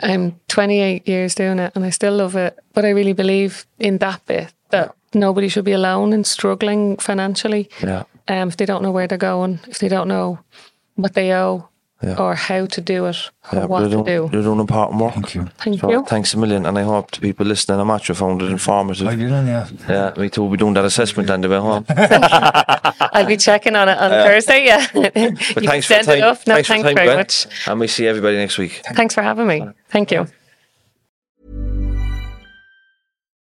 I'm 0.00 0.40
28 0.48 1.06
years 1.08 1.34
doing 1.34 1.58
it 1.58 1.72
and 1.74 1.84
I 1.84 1.90
still 1.90 2.14
love 2.16 2.36
it. 2.36 2.58
But 2.72 2.84
I 2.84 2.90
really 2.90 3.12
believe 3.12 3.66
in 3.78 3.98
that 3.98 4.24
bit 4.26 4.52
that 4.70 4.94
nobody 5.12 5.48
should 5.48 5.64
be 5.64 5.72
alone 5.74 6.12
and 6.14 6.26
struggling 6.26 6.96
financially. 6.96 7.68
Yeah. 7.82 8.04
Um, 8.28 8.48
if 8.48 8.56
they 8.56 8.64
don't 8.66 8.82
know 8.82 8.90
where 8.92 9.06
they're 9.06 9.18
going, 9.18 9.60
if 9.68 9.78
they 9.78 9.88
don't 9.88 10.08
know 10.08 10.38
what 10.96 11.12
they 11.12 11.32
owe 11.34 11.68
Yeah. 12.04 12.16
or 12.18 12.34
how 12.34 12.66
to 12.66 12.80
do 12.80 13.06
it 13.06 13.16
or 13.52 13.58
Yeah, 13.58 13.64
what 13.66 13.80
you're, 13.90 14.04
to 14.04 14.10
do. 14.10 14.30
you're 14.32 14.42
doing 14.42 14.60
important 14.60 15.00
work. 15.00 15.14
Thank 15.14 15.34
you. 15.34 15.46
Thank 15.58 15.80
So 15.80 15.90
you. 15.90 16.04
Thanks 16.04 16.34
a 16.34 16.38
million, 16.38 16.66
and 16.66 16.78
I 16.78 16.82
hope 16.82 17.10
the 17.12 17.20
people 17.20 17.46
listening, 17.46 17.80
I'm 17.80 17.90
actually 17.90 18.16
found 18.16 18.42
it 18.42 18.50
informative. 18.50 19.06
I 19.06 19.16
didn't, 19.16 19.46
yeah. 19.46 19.68
Yeah, 19.88 20.12
me 20.16 20.28
too. 20.28 20.42
We'll 20.42 20.50
be 20.50 20.56
doing 20.58 20.74
that 20.74 20.84
assessment 20.84 21.30
on 21.30 21.40
the 21.40 21.48
way 21.48 21.58
home. 21.58 21.84
I'll 21.88 23.26
be 23.26 23.36
checking 23.36 23.74
on 23.76 23.88
it 23.88 23.96
on 23.98 24.10
Thursday. 24.10 24.64
Yeah. 24.66 24.80
you 24.94 25.10
can 25.10 25.34
But 25.54 25.64
thanks 25.64 25.86
for 25.86 25.94
send 25.94 26.06
time. 26.06 26.18
it 26.18 26.22
off. 26.24 26.46
No, 26.46 26.54
thanks, 26.54 26.68
thanks, 26.68 26.82
for 26.82 26.88
time, 26.88 26.94
very 26.96 27.06
Gwen. 27.08 27.16
much. 27.18 27.46
And 27.66 27.80
we 27.80 27.86
see 27.86 28.06
everybody 28.06 28.36
next 28.36 28.58
week. 28.58 28.82
Thanks 28.94 29.14
for 29.14 29.22
having 29.22 29.46
me. 29.46 29.64
Thank 29.88 30.10
you. 30.10 30.26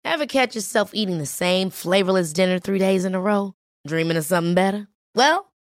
Ever 0.03 0.25
catch 0.25 0.55
yourself 0.55 0.91
eating 0.93 1.19
the 1.19 1.25
same 1.25 1.69
flavorless 1.69 2.33
dinner 2.33 2.59
three 2.59 2.79
days 2.79 3.05
in 3.05 3.13
a 3.15 3.21
row? 3.21 3.53
Dreaming 3.87 4.17
of 4.17 4.25
something 4.25 4.55
better? 4.55 4.87
Well, 5.15 5.50